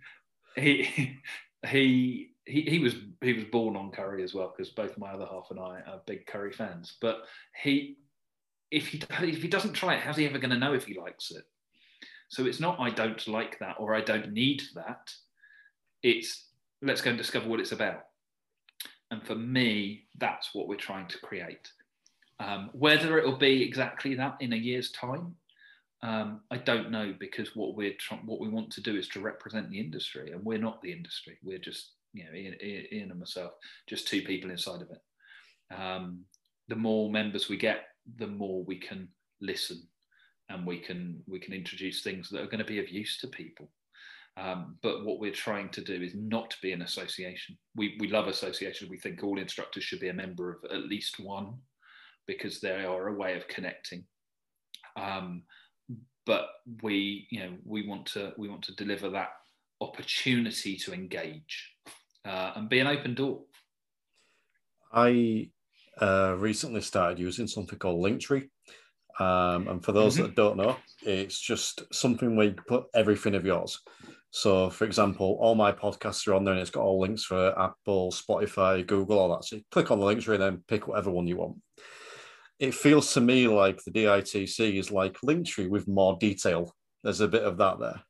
[0.55, 1.19] he
[1.67, 2.31] he.
[2.49, 5.51] He, he was he was born on curry as well because both my other half
[5.51, 6.95] and I are big curry fans.
[7.01, 7.23] But
[7.61, 7.97] he
[8.71, 10.99] if he if he doesn't try it, how's he ever going to know if he
[10.99, 11.43] likes it?
[12.29, 15.11] So it's not I don't like that or I don't need that.
[16.03, 16.47] It's
[16.81, 18.05] let's go and discover what it's about.
[19.09, 21.71] And for me, that's what we're trying to create.
[22.39, 25.35] Um, whether it will be exactly that in a year's time,
[26.03, 29.19] um, I don't know because what we're tr- what we want to do is to
[29.19, 31.37] represent the industry, and we're not the industry.
[31.41, 33.53] We're just you know Ian, Ian and myself,
[33.87, 35.73] just two people inside of it.
[35.73, 36.25] Um,
[36.67, 37.85] the more members we get,
[38.17, 39.07] the more we can
[39.41, 39.87] listen,
[40.49, 43.27] and we can we can introduce things that are going to be of use to
[43.27, 43.69] people.
[44.37, 47.57] Um, but what we're trying to do is not be an association.
[47.75, 48.89] We, we love associations.
[48.89, 51.55] We think all instructors should be a member of at least one
[52.27, 54.03] because they are a way of connecting.
[54.95, 55.43] Um,
[56.27, 56.49] but
[56.83, 59.29] we, you know, we want to we want to deliver that
[59.81, 61.73] opportunity to engage
[62.25, 63.41] uh, and be an open door.
[64.93, 65.49] I
[66.01, 68.49] uh, recently started using something called Linktree.
[69.19, 70.23] Um, and for those mm-hmm.
[70.23, 73.79] that don't know, it's just something where you put everything of yours.
[74.29, 77.59] So, for example, all my podcasts are on there and it's got all links for
[77.59, 79.45] Apple, Spotify, Google, all that.
[79.45, 81.57] So you click on the links and then pick whatever one you want
[82.59, 86.73] it feels to me like the DITC is like Linktree with more detail.
[87.03, 88.01] There's a bit of that there.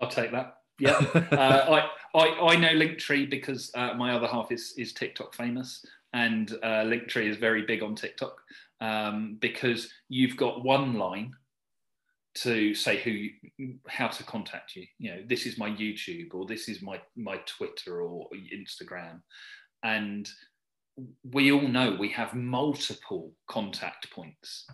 [0.00, 0.54] I'll take that.
[0.78, 0.96] Yeah,
[1.32, 5.84] uh, I, I I know Linktree because uh, my other half is is TikTok famous,
[6.16, 8.40] and uh, Linktree is very big on TikTok
[8.80, 11.32] um, because you've got one line
[12.36, 13.28] to say who
[13.86, 14.86] how to contact you.
[14.98, 19.20] You know this is my youtube or this is my my twitter or instagram.
[19.82, 20.28] And
[21.32, 24.66] we all know we have multiple contact points.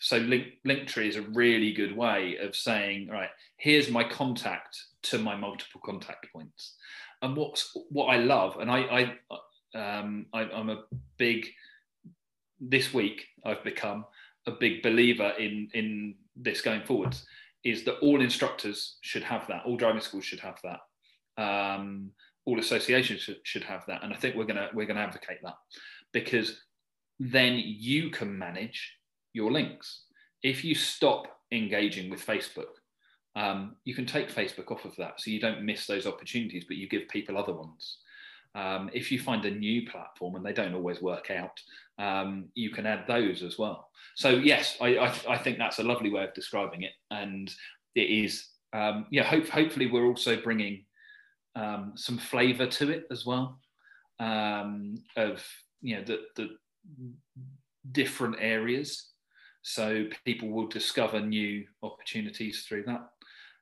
[0.00, 5.18] So link linktree is a really good way of saying right here's my contact to
[5.18, 6.74] my multiple contact points.
[7.22, 9.38] And what's what i love and i i
[9.74, 10.84] um, I, i'm a
[11.18, 11.46] big
[12.60, 14.04] this week i've become
[14.46, 17.26] a big believer in in this going forwards
[17.66, 22.10] is that all instructors should have that, all driving schools should have that, um,
[22.44, 25.56] all associations should, should have that, and I think we're gonna we're gonna advocate that
[26.12, 26.60] because
[27.18, 28.94] then you can manage
[29.32, 30.04] your links.
[30.44, 32.76] If you stop engaging with Facebook,
[33.34, 36.76] um, you can take Facebook off of that, so you don't miss those opportunities, but
[36.76, 37.98] you give people other ones.
[38.56, 41.60] Um, if you find a new platform and they don't always work out,
[41.98, 43.90] um, you can add those as well.
[44.14, 47.52] So yes, I, I, I, think that's a lovely way of describing it, and
[47.94, 48.48] it is.
[48.72, 50.86] Um, yeah, hope, hopefully we're also bringing
[51.54, 53.60] um, some flavour to it as well,
[54.20, 55.44] um, of
[55.82, 56.48] you know the, the
[57.92, 59.10] different areas,
[59.60, 63.06] so people will discover new opportunities through that.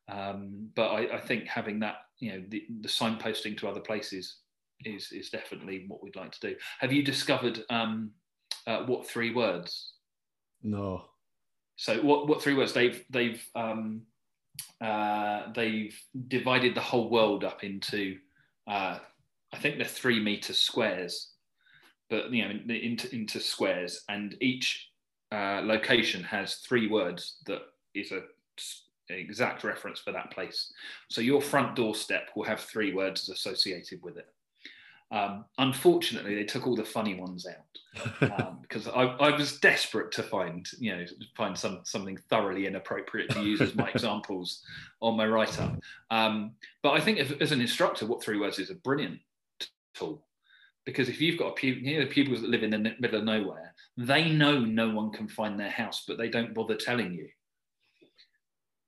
[0.07, 4.37] Um, but I, I, think having that, you know, the, the signposting to other places
[4.85, 6.56] is is definitely what we'd like to do.
[6.78, 8.11] Have you discovered um,
[8.66, 9.94] uh, what three words?
[10.62, 11.05] No.
[11.77, 12.73] So what what three words?
[12.73, 14.02] They've they've um,
[14.81, 15.98] uh, they've
[16.28, 18.19] divided the whole world up into
[18.66, 18.98] uh,
[19.52, 21.31] I think they're three meter squares,
[22.11, 24.90] but you know into into squares, and each
[25.32, 27.62] uh, location has three words that
[27.94, 28.23] is a
[29.11, 30.73] exact reference for that place.
[31.11, 34.28] So your front doorstep will have three words associated with it.
[35.11, 40.11] Um, unfortunately, they took all the funny ones out um, because I, I, was desperate
[40.13, 41.05] to find, you know,
[41.37, 44.63] find some something thoroughly inappropriate to use as my examples
[45.01, 45.79] on my write-up.
[46.11, 46.53] Um,
[46.83, 49.21] but I think if, as an instructor, what three words is a brilliant
[49.95, 50.25] tool
[50.85, 53.25] because if you've got a pu- you know, pupils that live in the middle of
[53.25, 57.29] nowhere, they know no one can find their house, but they don't bother telling you.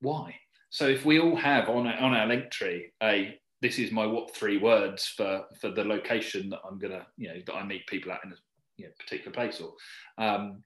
[0.00, 0.34] Why?
[0.70, 4.06] So if we all have on our, on our link tree a this is my
[4.06, 7.86] what three words for for the location that I'm gonna you know that I meet
[7.88, 8.36] people at in a
[8.76, 9.72] you know, particular place or
[10.24, 10.62] um,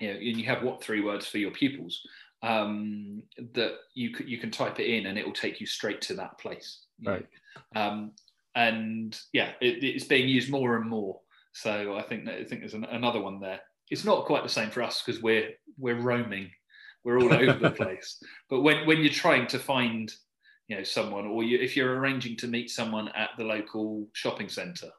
[0.00, 2.00] you know and you have what three words for your pupils
[2.42, 3.22] um,
[3.54, 6.14] that you could you can type it in and it will take you straight to
[6.14, 6.86] that place.
[7.04, 7.26] Right.
[7.76, 8.12] Um,
[8.56, 11.20] and yeah it, it's being used more and more.
[11.52, 13.60] So I think that I think there's an, another one there.
[13.90, 16.50] It's not quite the same for us because we're we're roaming.
[17.04, 18.20] We're all over the place.
[18.48, 20.12] But when when you're trying to find
[20.70, 24.48] you know someone or you, if you're arranging to meet someone at the local shopping
[24.48, 24.90] centre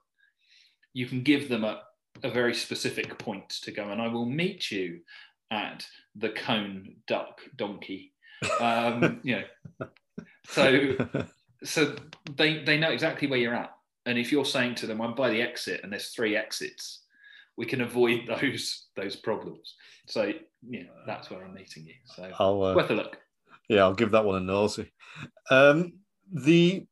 [0.93, 1.81] you can give them a,
[2.23, 4.99] a very specific point to go and i will meet you
[5.49, 5.85] at
[6.15, 8.13] the cone duck donkey.
[8.59, 9.43] Um, you
[9.79, 9.87] know
[10.47, 10.95] so
[11.63, 11.95] so
[12.35, 13.71] they they know exactly where you're at.
[14.07, 17.03] And if you're saying to them i'm by the exit and there's three exits
[17.57, 19.75] we can avoid those those problems.
[20.07, 20.31] So
[20.67, 21.95] you know that's where i'm meeting you.
[22.05, 23.17] So I'll, uh, worth a look
[23.69, 24.91] yeah, I'll give that one a nosy.
[25.49, 25.93] Um,
[26.31, 26.85] the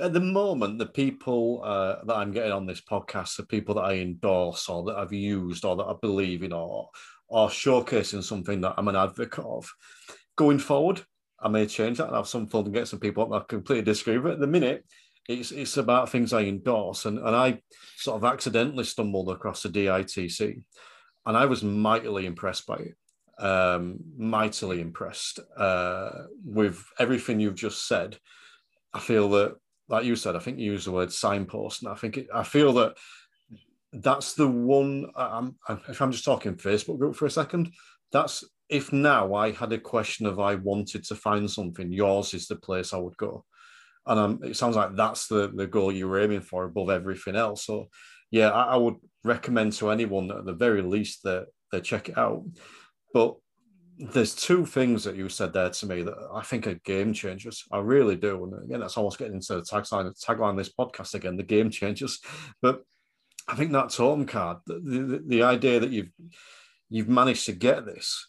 [0.00, 3.82] at the moment, the people uh, that I'm getting on this podcast, the people that
[3.82, 6.88] I endorse or that I've used or that I believe in or
[7.28, 9.70] or showcasing something that I'm an advocate of.
[10.36, 11.02] Going forward,
[11.40, 13.84] I may change that and have some fun and get some people that I completely
[13.84, 14.34] disagree with.
[14.34, 14.84] At the minute,
[15.28, 17.60] it's it's about things I endorse, and, and I
[17.96, 20.62] sort of accidentally stumbled across the DITC,
[21.26, 22.94] and I was mightily impressed by it
[23.42, 26.10] um, mightily impressed uh,
[26.44, 28.16] with everything you've just said.
[28.94, 29.56] I feel that,
[29.88, 32.44] like you said, I think you used the word signpost, and I think it, I
[32.44, 32.96] feel that
[33.92, 35.10] that's the one.
[35.16, 35.56] I'm,
[35.88, 37.72] if I'm just talking Facebook group for a second,
[38.12, 42.46] that's if now I had a question of I wanted to find something, yours is
[42.46, 43.44] the place I would go.
[44.06, 47.66] And it sounds like that's the, the goal you were aiming for above everything else.
[47.66, 47.88] So,
[48.30, 52.18] yeah, I, I would recommend to anyone at the very least that they check it
[52.18, 52.44] out.
[53.12, 53.36] But
[53.98, 57.64] there's two things that you said there to me that I think are game changers.
[57.70, 58.44] I really do.
[58.44, 61.70] And again, that's almost getting into the tagline, tagline of this podcast again, the game
[61.70, 62.20] changers.
[62.60, 62.82] But
[63.48, 66.10] I think that TOTUM card, the, the, the idea that you've
[66.88, 68.28] you've managed to get this,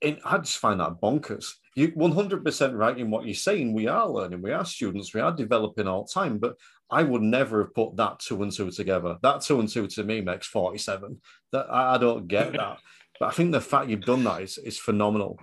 [0.00, 1.52] it, I just find that bonkers.
[1.76, 3.72] You 100% right in what you're saying.
[3.72, 6.38] We are learning, we are students, we are developing all the time.
[6.38, 6.56] But
[6.90, 9.16] I would never have put that two and two together.
[9.22, 11.20] That two and two to me makes 47.
[11.52, 12.78] That I, I don't get that.
[13.20, 15.38] But I think the fact you've done that is, is phenomenal.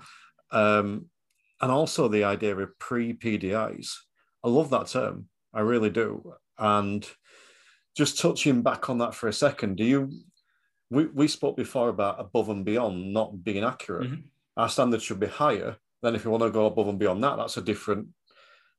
[0.51, 1.05] Um,
[1.61, 3.93] and also the idea of pre PDIs.
[4.43, 5.29] I love that term.
[5.53, 6.33] I really do.
[6.57, 7.07] And
[7.95, 10.11] just touching back on that for a second, do you?
[10.89, 14.07] We, we spoke before about above and beyond not being accurate.
[14.09, 14.21] Mm-hmm.
[14.57, 15.77] Our standards should be higher.
[16.01, 18.07] Then, if you want to go above and beyond that, that's a different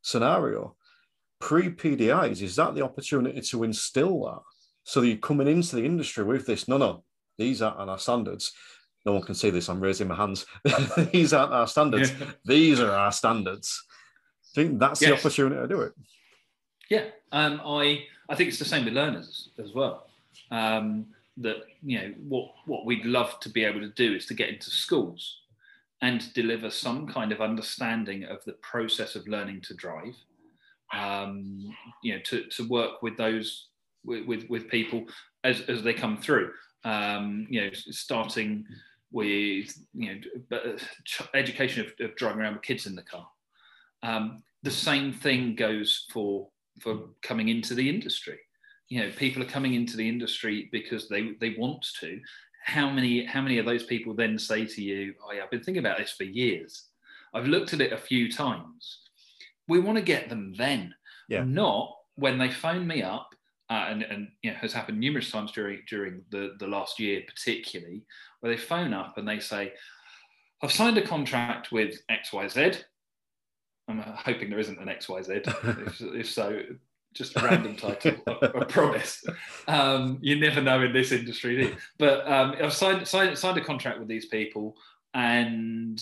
[0.02, 0.76] scenario.
[1.40, 4.40] Pre PDIs, is that the opportunity to instill that?
[4.84, 7.04] So you're coming into the industry with this, no, no,
[7.36, 8.52] these aren't our standards.
[9.06, 10.46] No one can see this, I'm raising my hands.
[11.12, 12.12] these aren't our standards.
[12.18, 12.26] Yeah.
[12.44, 13.84] These are our standards.
[14.44, 15.10] I think that's yes.
[15.10, 15.92] the opportunity to do it.
[16.90, 20.06] Yeah, um, I I think it's the same with learners as well.
[20.50, 21.06] Um,
[21.36, 24.48] that you know what what we'd love to be able to do is to get
[24.48, 25.42] into schools
[26.00, 30.14] and deliver some kind of understanding of the process of learning to drive.
[30.94, 33.68] Um, you know, to, to work with those
[34.04, 35.04] with, with, with people
[35.44, 36.52] as, as they come through.
[36.84, 38.64] Um, you know, starting
[39.10, 40.20] with you
[40.54, 40.76] know
[41.34, 43.26] education of, of, driving around with kids in the car.
[44.02, 46.48] Um, the same thing goes for
[46.80, 48.38] for coming into the industry.
[48.88, 52.20] You know, people are coming into the industry because they they want to.
[52.64, 55.62] How many how many of those people then say to you, "Oh yeah, I've been
[55.62, 56.84] thinking about this for years.
[57.34, 59.00] I've looked at it a few times."
[59.68, 60.94] We want to get them then,
[61.28, 61.44] yeah.
[61.44, 63.28] not when they phone me up
[63.70, 67.22] uh, and, and you know, has happened numerous times during during the, the last year,
[67.26, 68.02] particularly,
[68.40, 69.72] where they phone up and they say,
[70.62, 72.82] "I've signed a contract with XYZ.
[73.88, 75.86] I'm hoping there isn't an XYZ.
[75.86, 76.60] if, if so,
[77.14, 79.24] just a random title, I, promise.
[79.66, 83.98] Um, you never know in this industry, But um, I've signed, signed, signed a contract
[83.98, 84.76] with these people,
[85.14, 86.00] and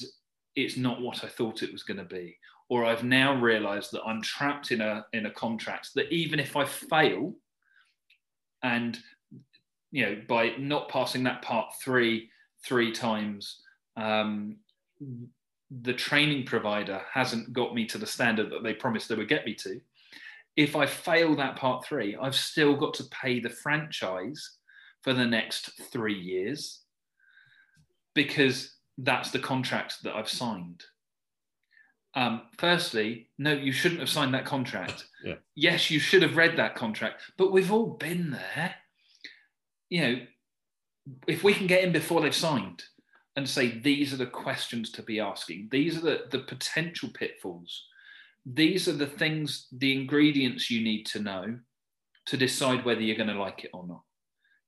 [0.56, 2.36] it's not what I thought it was going to be.
[2.68, 6.56] Or I've now realised that I'm trapped in a in a contract that even if
[6.56, 7.34] I fail,
[8.62, 8.98] and
[9.90, 12.30] you know by not passing that part three
[12.64, 13.60] three times
[13.96, 14.56] um,
[15.82, 19.46] the training provider hasn't got me to the standard that they promised they would get
[19.46, 19.80] me to.
[20.56, 24.56] If i fail that part three i've still got to pay the franchise
[25.02, 26.80] for the next three years
[28.14, 30.82] because that's the contract that i've signed
[32.16, 35.04] um, firstly, no, you shouldn't have signed that contract.
[35.24, 35.36] Yeah.
[35.56, 38.76] Yes, you should have read that contract, but we've all been there.
[39.88, 40.20] You know,
[41.26, 42.84] if we can get in before they've signed
[43.34, 47.86] and say these are the questions to be asking, these are the, the potential pitfalls,
[48.44, 51.58] these are the things, the ingredients you need to know
[52.26, 54.02] to decide whether you're going to like it or not.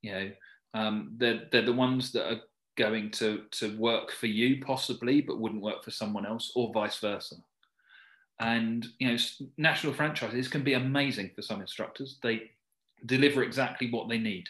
[0.03, 0.31] You know,
[0.75, 2.41] um, they're, they're the ones that are
[2.79, 6.99] going to to work for you possibly but wouldn't work for someone else or vice
[6.99, 7.35] versa.
[8.41, 9.17] And you know
[9.59, 12.19] national franchises can be amazing for some instructors.
[12.23, 12.53] They
[13.05, 14.47] deliver exactly what they need.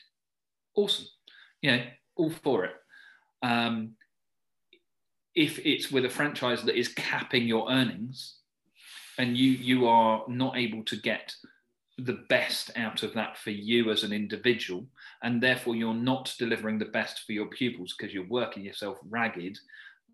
[0.76, 1.06] Awesome.
[1.62, 1.82] You know
[2.16, 2.74] all for it.
[3.42, 3.94] Um,
[5.34, 8.36] if it's with a franchise that is capping your earnings
[9.18, 11.34] and you you are not able to get
[11.98, 14.86] the best out of that for you as an individual
[15.22, 19.58] and therefore you're not delivering the best for your pupils because you're working yourself ragged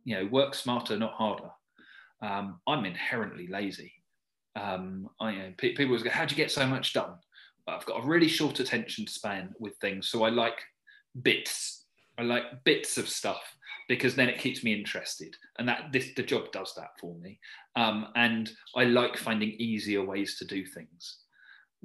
[0.04, 1.50] you know work smarter not harder.
[2.22, 3.92] Um, i'm inherently lazy.
[4.56, 7.14] Um, I, you know, people always go how do you get so much done?
[7.66, 10.60] Well, i've got a really short attention span with things so i like
[11.22, 11.84] bits.
[12.16, 13.42] I like bits of stuff
[13.88, 17.38] because then it keeps me interested and that this the job does that for me.
[17.76, 21.18] Um, and i like finding easier ways to do things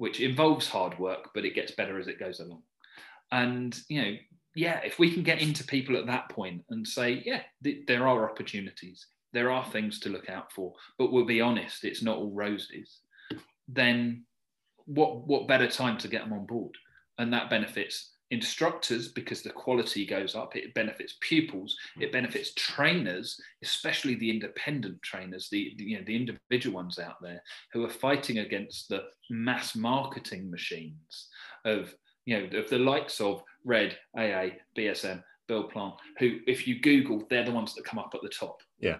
[0.00, 2.62] which involves hard work, but it gets better as it goes along.
[3.32, 4.16] And, you know,
[4.54, 8.08] yeah, if we can get into people at that point and say, yeah, th- there
[8.08, 12.16] are opportunities, there are things to look out for, but we'll be honest, it's not
[12.16, 13.00] all roses,
[13.68, 14.24] then
[14.86, 16.74] what, what better time to get them on board?
[17.18, 22.02] And that benefits instructors because the quality goes up it benefits pupils hmm.
[22.02, 27.20] it benefits trainers especially the independent trainers the, the, you know the individual ones out
[27.20, 27.42] there
[27.72, 31.28] who are fighting against the mass marketing machines
[31.64, 31.94] of
[32.24, 34.46] you know of the likes of red aa
[34.76, 38.28] bsm bill plant who if you google they're the ones that come up at the
[38.28, 38.62] top.
[38.78, 38.98] Yeah.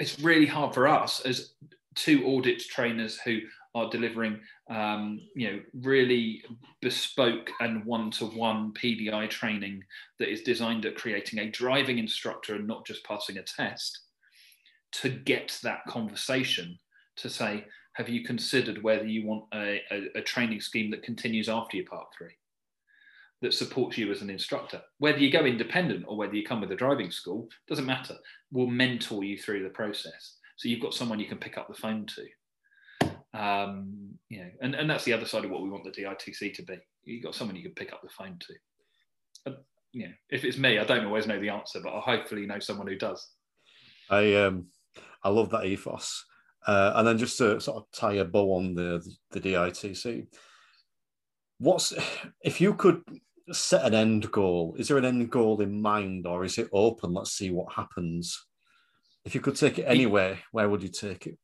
[0.00, 1.52] It's really hard for us as
[1.94, 3.40] two ORDIT trainers who
[3.74, 4.40] are delivering
[4.70, 6.42] um, you know really
[6.80, 9.82] bespoke and one-to-one PDI training
[10.18, 14.00] that is designed at creating a driving instructor and not just passing a test
[14.90, 16.78] to get that conversation
[17.16, 17.64] to say
[17.98, 21.86] have you considered whether you want a, a, a training scheme that continues after your
[21.86, 22.36] part three
[23.42, 24.80] that supports you as an instructor?
[24.98, 28.16] Whether you go independent or whether you come with a driving school doesn't matter.
[28.52, 30.36] We'll mentor you through the process.
[30.56, 32.24] So you've got someone you can pick up the phone to
[33.34, 36.54] um, you know, and, and that's the other side of what we want the DITC
[36.54, 36.78] to be.
[37.04, 39.52] You've got someone you can pick up the phone to.
[39.52, 39.56] Uh,
[39.92, 42.58] you know, if it's me, I don't always know the answer, but I hopefully know
[42.58, 43.26] someone who does.
[44.10, 44.66] I um,
[45.22, 46.24] I love that ethos.
[46.66, 50.26] Uh, and then just to sort of tie a bow on the the DITC,
[51.58, 51.92] what's
[52.42, 53.02] if you could
[53.52, 54.74] set an end goal?
[54.78, 57.14] Is there an end goal in mind, or is it open?
[57.14, 58.46] Let's see what happens.
[59.24, 61.38] If you could take it anywhere, where would you take it?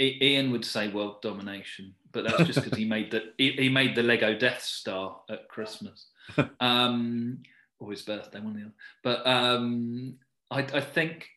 [0.00, 3.94] Ian would say world domination, but that's just because he made the he, he, made
[3.94, 6.06] the Lego Death Star at Christmas,
[6.60, 7.38] um,
[7.78, 8.74] or his birthday, one of the other.
[9.02, 10.16] But um,
[10.50, 11.28] I, I think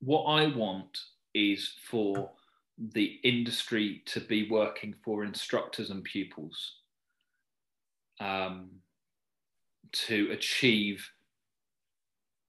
[0.00, 0.98] what I want
[1.34, 2.30] is for
[2.78, 6.74] the industry to be working for instructors and pupils
[8.20, 8.70] um,
[9.92, 11.08] to achieve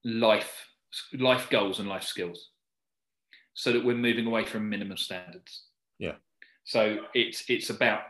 [0.03, 0.67] life
[1.13, 2.49] life goals and life skills
[3.57, 5.63] so that we're moving away from minimum standards
[5.99, 6.15] yeah
[6.63, 8.01] so it's it's about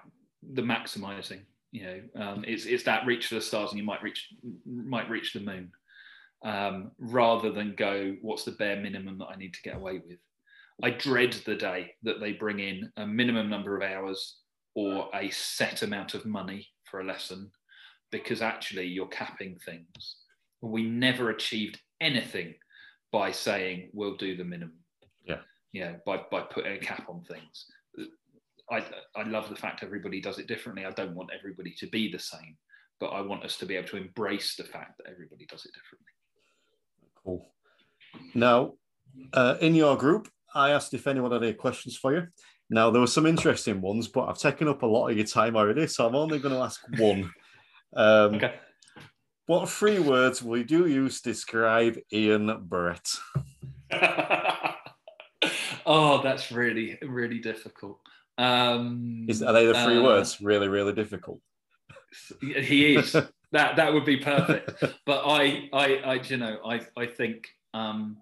[0.54, 1.42] the maximizing
[1.72, 4.30] you know um, it's it's that reach for the stars and you might reach
[4.66, 5.72] might reach the moon
[6.46, 10.20] um, rather than go what's the bare minimum that i need to get away with
[10.84, 14.38] i dread the day that they bring in a minimum number of hours
[14.76, 17.50] or a set amount of money for a lesson
[18.12, 20.18] because actually you're capping things.
[20.62, 22.56] We never achieved anything
[23.12, 24.78] by saying we'll do the minimum.
[25.28, 25.40] Yeah.
[25.74, 27.66] Yeah, by, by putting a cap on things.
[28.72, 28.84] I,
[29.16, 30.86] I love the fact everybody does it differently.
[30.86, 32.58] I don't want everybody to be the same,
[33.00, 35.72] but I want us to be able to embrace the fact that everybody does it
[35.74, 36.12] differently.
[37.24, 37.52] Cool.
[38.34, 38.74] Now,
[39.34, 42.28] uh, in your group, I asked if anyone had any questions for you.
[42.70, 45.56] Now, there were some interesting ones, but I've taken up a lot of your time
[45.56, 47.32] already, so I'm only going to ask one.
[47.96, 48.56] Um, okay.
[49.46, 53.08] What three words will you use to describe Ian Brett?
[55.88, 58.00] oh, that's really, really difficult.
[58.38, 60.40] Um, is, are they the three uh, words?
[60.42, 61.40] Really, really difficult.
[62.42, 63.14] He is.
[63.52, 64.84] that that would be perfect.
[65.06, 67.48] But I, I, I, you know, I, I think.
[67.74, 68.18] Um,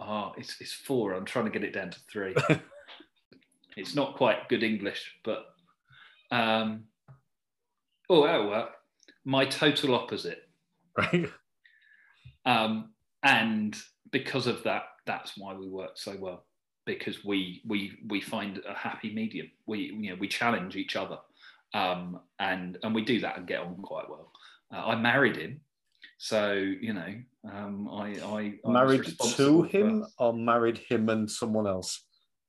[0.00, 1.14] oh, it's it's four.
[1.14, 2.34] I'm trying to get it down to three.
[3.76, 5.46] it's not quite good English, but
[6.30, 6.84] um,
[8.10, 8.70] oh, that'll work.
[9.24, 10.42] My total opposite.
[10.96, 11.30] Right.
[12.44, 12.90] Um,
[13.22, 13.76] and
[14.10, 16.44] because of that, that's why we work so well
[16.84, 19.50] because we we we find a happy medium.
[19.66, 21.18] We you know we challenge each other,
[21.74, 24.30] um, and and we do that and get on quite well.
[24.72, 25.60] Uh, I married him,
[26.18, 27.14] so you know
[27.50, 29.06] um, I I, I married
[29.36, 32.04] to him or married him and someone else.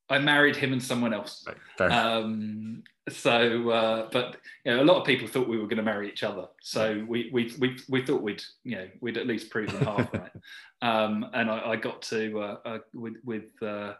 [0.09, 1.45] I married him and someone else.
[1.79, 5.77] Right, um, so, uh, but you know, a lot of people thought we were going
[5.77, 6.47] to marry each other.
[6.61, 10.31] So we, we, we, we thought we'd, you know, we'd at least proven half right.
[10.81, 13.93] Um, and I, I, got to, uh, uh, with, with uh,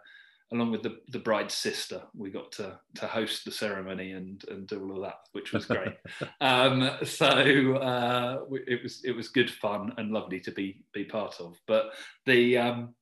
[0.52, 4.68] along with the, the bride's sister, we got to, to host the ceremony and, and
[4.68, 5.95] do all of that, which was great.
[6.41, 11.40] um, so uh, it was, it was good fun and lovely to be, be part
[11.40, 11.60] of.
[11.68, 11.91] But
[12.26, 12.95] the, um,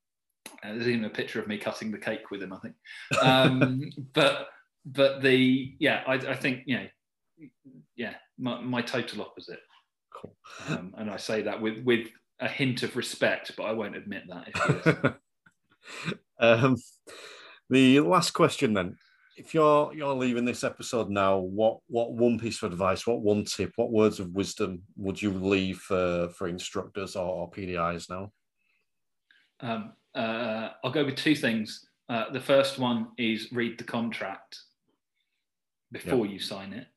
[0.64, 2.76] there's even a picture of me cutting the cake with him, I think.
[3.22, 4.50] Um, but
[4.86, 7.50] but the yeah, I, I, think you know,
[7.96, 9.60] yeah, my, my total opposite.
[10.14, 10.36] Cool.
[10.70, 12.08] Um, and I say that with with
[12.40, 15.16] a hint of respect, but I won't admit that.
[16.40, 16.76] um,
[17.70, 18.96] the last question then.
[19.36, 23.46] If you're you're leaving this episode now, what what one piece of advice, what one
[23.46, 28.32] tip, what words of wisdom would you leave for for instructors or, or PDIs now?
[29.60, 31.88] Um, uh, I'll go with two things.
[32.10, 34.60] Uh, the first one is read the contract
[35.92, 36.34] before yep.
[36.34, 36.88] you sign it,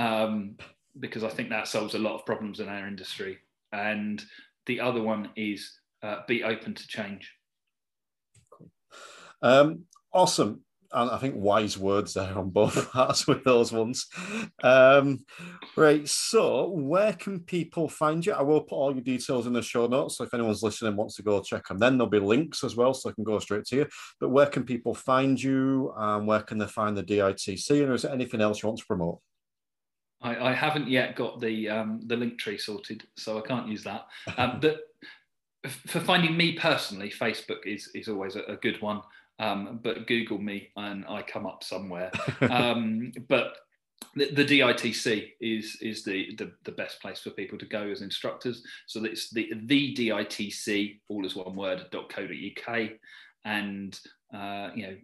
[0.00, 0.56] um,
[1.00, 3.38] because I think that solves a lot of problems in our industry.
[3.72, 4.22] And
[4.66, 7.32] the other one is uh, be open to change.
[8.50, 8.70] Cool.
[9.42, 10.62] Um, awesome
[10.92, 14.06] and I think wise words there on both parts with those ones.
[14.62, 15.24] Um,
[15.76, 16.06] right.
[16.08, 18.32] So, where can people find you?
[18.32, 20.18] I will put all your details in the show notes.
[20.18, 22.94] So, if anyone's listening wants to go check them, then there'll be links as well,
[22.94, 23.86] so I can go straight to you.
[24.20, 25.92] But where can people find you?
[25.96, 27.82] And where can they find the DITC?
[27.82, 29.20] And is there anything else you want to promote?
[30.22, 33.84] I, I haven't yet got the um, the link tree sorted, so I can't use
[33.84, 34.06] that.
[34.36, 34.80] Um, but
[35.86, 39.02] for finding me personally, Facebook is is always a, a good one.
[39.42, 42.10] Um, but Google me and I come up somewhere.
[42.42, 43.56] Um, but
[44.14, 48.02] the, the, DITC is is the, the, the best place for people to go as
[48.02, 48.62] instructors.
[48.86, 52.90] So it's the the DITC all is one word .co.uk,
[53.44, 53.98] and
[54.34, 54.96] uh, you know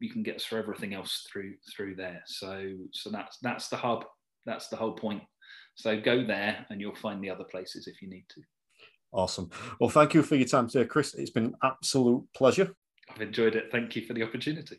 [0.00, 2.22] you can get us for everything else through through there.
[2.26, 4.04] So so that's that's the hub.
[4.46, 5.22] That's the whole point.
[5.74, 8.40] So go there and you'll find the other places if you need to.
[9.12, 9.50] Awesome.
[9.80, 11.14] Well, thank you for your time today, Chris.
[11.14, 12.74] It's been an absolute pleasure.
[13.18, 13.72] I've enjoyed it.
[13.72, 14.78] Thank you for the opportunity.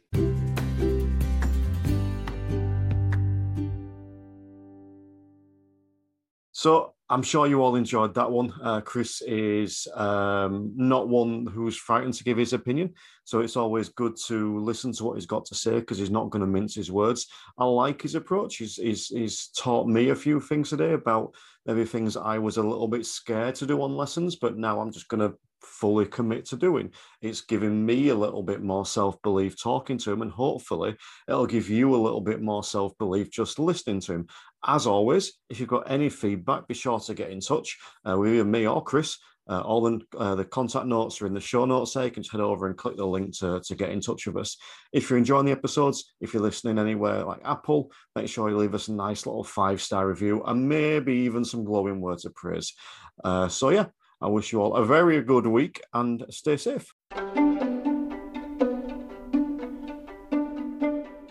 [6.54, 8.54] So I'm sure you all enjoyed that one.
[8.64, 12.94] Uh, Chris is um, not one who's frightened to give his opinion.
[13.26, 16.30] So it's always good to listen to what he's got to say because he's not
[16.30, 17.28] going to mince his words.
[17.58, 18.56] I like his approach.
[18.56, 21.36] He's, he's, he's taught me a few things today about
[21.66, 24.94] maybe things I was a little bit scared to do on lessons, but now I'm
[24.94, 26.92] just going to fully commit to doing.
[27.22, 30.96] It's giving me a little bit more self belief talking to him, and hopefully
[31.28, 34.28] it'll give you a little bit more self belief just listening to him.
[34.66, 37.78] As always, if you've got any feedback, be sure to get in touch
[38.10, 39.18] uh, with either me or Chris.
[39.50, 42.06] Uh, all the, uh, the contact notes are in the show notes there.
[42.06, 44.38] You can just head over and click the link to, to get in touch with
[44.38, 44.56] us.
[44.94, 48.76] If you're enjoying the episodes, if you're listening anywhere like Apple, make sure you leave
[48.76, 52.76] us a nice little five star review and maybe even some glowing words of praise.
[53.24, 53.86] Uh, so, yeah,
[54.22, 56.94] I wish you all a very good week and stay safe.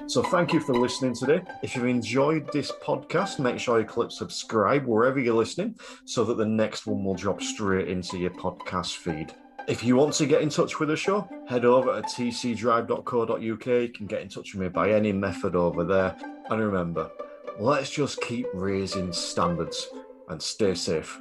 [0.07, 1.43] So, thank you for listening today.
[1.63, 6.39] If you've enjoyed this podcast, make sure you click subscribe wherever you're listening so that
[6.39, 9.35] the next one will drop straight into your podcast feed.
[9.69, 13.67] If you want to get in touch with the show, head over to tcdrive.co.uk.
[13.67, 16.17] You can get in touch with me by any method over there.
[16.49, 17.11] And remember,
[17.59, 19.91] let's just keep raising standards
[20.31, 21.21] and stay safe.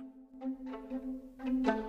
[1.48, 1.86] Thank you.